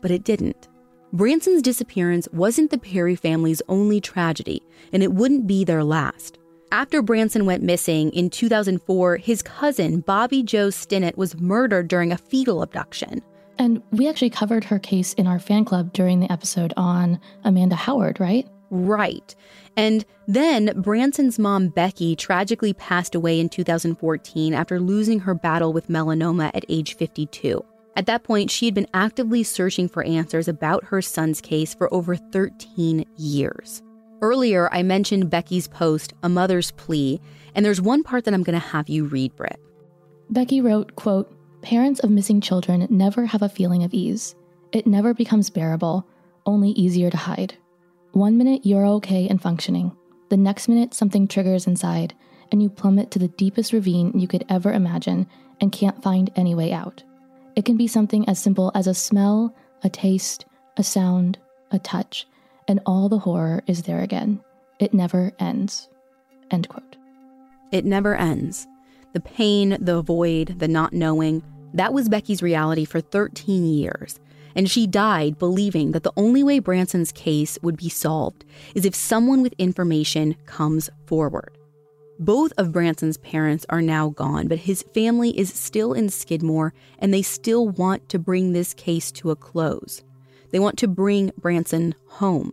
but 0.01 0.11
it 0.11 0.25
didn't. 0.25 0.67
Branson's 1.15 1.63
disappearance 1.63 2.27
wasn't 2.33 2.73
the 2.73 2.79
Perry 2.79 3.15
family's 3.15 3.63
only 3.69 4.01
tragedy, 4.01 4.61
and 4.93 5.01
it 5.01 5.13
wouldn't 5.13 5.47
be 5.47 5.63
their 5.63 5.85
last. 5.85 6.39
After 6.73 7.03
Branson 7.03 7.47
went 7.47 7.63
missing 7.63 8.11
in 8.11 8.31
2004, 8.31 9.19
his 9.19 9.41
cousin, 9.41 10.01
Bobbie 10.01 10.43
Jo 10.43 10.71
Stinnett, 10.71 11.17
was 11.17 11.39
murdered 11.41 11.87
during 11.87 12.11
a 12.11 12.19
fetal 12.19 12.63
abduction. 12.63 13.23
And 13.61 13.81
we 13.93 14.09
actually 14.09 14.31
covered 14.31 14.65
her 14.65 14.81
case 14.81 15.13
in 15.13 15.29
our 15.29 15.39
fan 15.39 15.65
club 15.65 15.93
during 15.93 16.19
the 16.19 16.33
episode 16.33 16.75
on 16.77 17.21
Amanda 17.45 17.77
Howard, 17.77 18.19
right? 18.19 18.49
Right. 18.71 19.37
And 19.77 20.05
then 20.27 20.73
Branson's 20.83 21.39
mom, 21.39 21.69
Becky, 21.69 22.17
tragically 22.17 22.73
passed 22.73 23.15
away 23.15 23.39
in 23.39 23.49
2014 23.49 24.53
after 24.53 24.81
losing 24.81 25.21
her 25.21 25.35
battle 25.35 25.73
with 25.73 25.87
melanoma 25.87 26.51
at 26.55 26.65
age 26.69 26.97
52. 26.97 27.65
At 27.97 28.07
that 28.07 28.25
point, 28.25 28.51
she 28.51 28.67
had 28.67 28.75
been 28.75 28.89
actively 28.93 29.43
searching 29.43 29.89
for 29.89 30.03
answers 30.03 30.49
about 30.49 30.85
her 30.85 31.01
son's 31.01 31.41
case 31.41 31.75
for 31.75 31.93
over 31.95 32.17
13 32.17 33.05
years. 33.17 33.83
Earlier, 34.21 34.73
I 34.73 34.83
mentioned 34.83 35.31
Becky's 35.31 35.69
post, 35.69 36.13
A 36.23 36.29
Mother's 36.29 36.73
Plea, 36.73 37.21
and 37.55 37.65
there's 37.65 37.81
one 37.81 38.03
part 38.03 38.25
that 38.25 38.35
I'm 38.35 38.43
going 38.43 38.59
to 38.59 38.67
have 38.67 38.89
you 38.89 39.05
read, 39.05 39.37
Britt. 39.37 39.61
Becky 40.31 40.61
wrote, 40.61 40.97
quote, 40.97 41.31
Parents 41.63 42.01
of 42.01 42.11
missing 42.11 42.41
children 42.41 42.87
never 42.91 43.27
have 43.27 43.43
a 43.43 43.49
feeling 43.49 43.85
of 43.85 43.95
ease. 43.95 44.35
It 44.73 44.87
never 44.87 45.15
becomes 45.15 45.51
bearable, 45.51 46.07
only 46.47 46.71
easier 46.71 47.11
to 47.11 47.17
hide. 47.17 47.55
One 48.13 48.37
minute 48.37 48.67
you're 48.67 48.87
okay 48.87 49.29
and 49.29 49.41
functioning. 49.41 49.97
The 50.31 50.37
next 50.37 50.69
minute 50.69 50.95
something 50.95 51.29
triggers 51.29 51.67
inside, 51.67 52.15
and 52.51 52.63
you 52.63 52.69
plummet 52.69 53.11
to 53.13 53.19
the 53.19 53.29
deepest 53.29 53.73
ravine 53.73 54.19
you 54.19 54.27
could 54.27 54.45
ever 54.49 54.73
imagine 54.73 55.27
and 55.61 55.73
can't 55.73 56.03
find 56.03 56.31
any 56.37 56.55
way 56.55 56.73
out. 56.73 57.03
It 57.57 57.65
can 57.65 57.77
be 57.77 57.87
something 57.87 58.29
as 58.29 58.39
simple 58.39 58.73
as 58.75 58.87
a 58.87 58.95
smell, 58.95 59.55
a 59.83 59.89
taste, 59.89 60.45
a 60.77 60.83
sound, 60.83 61.39
a 61.71 61.79
touch, 61.79 62.27
and 62.67 62.81
all 62.85 63.09
the 63.09 63.19
horror 63.19 63.63
is 63.67 63.83
there 63.83 64.01
again. 64.01 64.41
It 64.81 64.93
never 64.93 65.33
ends. 65.39 65.89
End 66.51 66.69
quote. 66.69 66.97
It 67.71 67.85
never 67.85 68.17
ends. 68.17 68.67
The 69.13 69.21
pain, 69.21 69.77
the 69.81 70.03
void, 70.03 70.59
the 70.59 70.69
not 70.69 70.93
knowing, 70.93 71.43
That 71.75 71.93
was 71.93 72.09
Becky's 72.09 72.43
reality 72.43 72.85
for 72.85 73.01
13 73.01 73.65
years. 73.65 74.21
And 74.55 74.71
she 74.71 74.87
died 74.87 75.39
believing 75.39 75.91
that 75.91 76.05
the 76.05 76.13
only 76.17 76.45
way 76.45 76.61
Branson's 76.61 77.11
case 77.11 77.59
would 77.63 77.77
be 77.77 77.89
solved 77.89 78.45
is 78.77 78.85
if 78.85 78.95
someone 78.95 79.43
with 79.43 79.55
information 79.59 80.37
comes 80.47 80.89
forward. 81.07 81.54
Both 82.19 82.53
of 82.57 82.73
Branson's 82.73 83.17
parents 83.17 83.67
are 83.69 83.83
now 83.83 84.11
gone, 84.11 84.47
but 84.47 84.59
his 84.59 84.85
family 84.95 85.37
is 85.37 85.53
still 85.53 85.93
in 85.93 86.09
Skidmore 86.09 86.73
and 86.99 87.13
they 87.13 87.23
still 87.23 87.69
want 87.69 88.09
to 88.11 88.19
bring 88.19 88.53
this 88.53 88.73
case 88.73 89.11
to 89.13 89.31
a 89.31 89.37
close. 89.37 90.03
They 90.51 90.61
want 90.61 90.79
to 90.79 90.89
bring 90.89 91.33
Branson 91.37 91.95
home. 92.07 92.53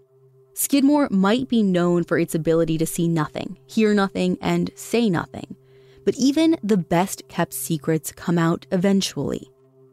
Skidmore 0.56 1.08
might 1.12 1.48
be 1.48 1.62
known 1.62 2.04
for 2.04 2.18
its 2.18 2.34
ability 2.34 2.78
to 2.80 2.86
see 2.86 3.08
nothing, 3.08 3.58
hear 3.68 3.94
nothing, 3.94 4.38
and 4.42 4.72
say 4.76 5.10
nothing. 5.10 5.56
But 6.04 6.16
even 6.16 6.58
the 6.64 6.78
best 6.78 7.28
kept 7.30 7.54
secrets 7.54 8.12
come 8.12 8.40
out 8.40 8.66
eventually. 8.72 9.52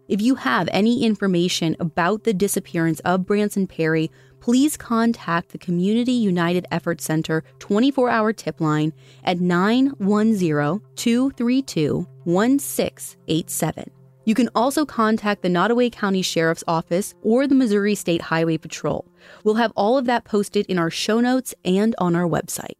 If 0.09 0.23
you 0.23 0.37
have 0.37 0.71
any 0.73 1.05
information 1.05 1.77
about 1.79 2.25
the 2.25 2.33
disappearance 2.33 3.01
of 3.01 3.27
Branson 3.27 3.67
Perry, 3.67 4.11
please 4.49 4.79
contact 4.79 5.51
the 5.51 5.59
Community 5.59 6.13
United 6.13 6.67
Effort 6.71 7.03
Center 7.03 7.45
24 7.59 8.09
hour 8.09 8.33
tip 8.33 8.63
line 8.63 8.95
at 9.23 9.41
910 9.41 10.81
232 10.97 12.07
1687. 12.25 13.91
You 14.25 14.35
can 14.35 14.49
also 14.55 14.87
contact 14.87 15.43
the 15.43 15.51
Nodaway 15.51 15.93
County 15.93 16.23
Sheriff's 16.23 16.65
Office 16.67 17.15
or 17.21 17.47
the 17.47 17.55
Missouri 17.55 17.95
State 17.95 18.23
Highway 18.23 18.57
Patrol. 18.57 19.05
We'll 19.45 19.57
have 19.57 19.73
all 19.77 19.99
of 19.99 20.07
that 20.07 20.25
posted 20.25 20.65
in 20.65 20.79
our 20.79 20.91
show 20.91 21.21
notes 21.21 21.55
and 21.63 21.95
on 21.99 22.17
our 22.17 22.27
website. 22.27 22.77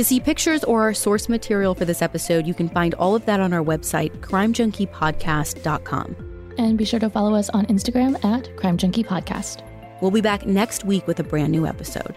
To 0.00 0.04
see 0.04 0.18
pictures 0.18 0.64
or 0.64 0.80
our 0.80 0.94
source 0.94 1.28
material 1.28 1.74
for 1.74 1.84
this 1.84 2.00
episode, 2.00 2.46
you 2.46 2.54
can 2.54 2.70
find 2.70 2.94
all 2.94 3.14
of 3.14 3.26
that 3.26 3.38
on 3.38 3.52
our 3.52 3.62
website, 3.62 4.10
crimejunkiepodcast.com. 4.20 6.54
And 6.56 6.78
be 6.78 6.86
sure 6.86 7.00
to 7.00 7.10
follow 7.10 7.34
us 7.34 7.50
on 7.50 7.66
Instagram 7.66 8.24
at 8.24 8.56
Crime 8.56 8.78
Junkie 8.78 9.04
Podcast. 9.04 9.62
We'll 10.00 10.10
be 10.10 10.22
back 10.22 10.46
next 10.46 10.86
week 10.86 11.06
with 11.06 11.20
a 11.20 11.22
brand 11.22 11.52
new 11.52 11.66
episode. 11.66 12.16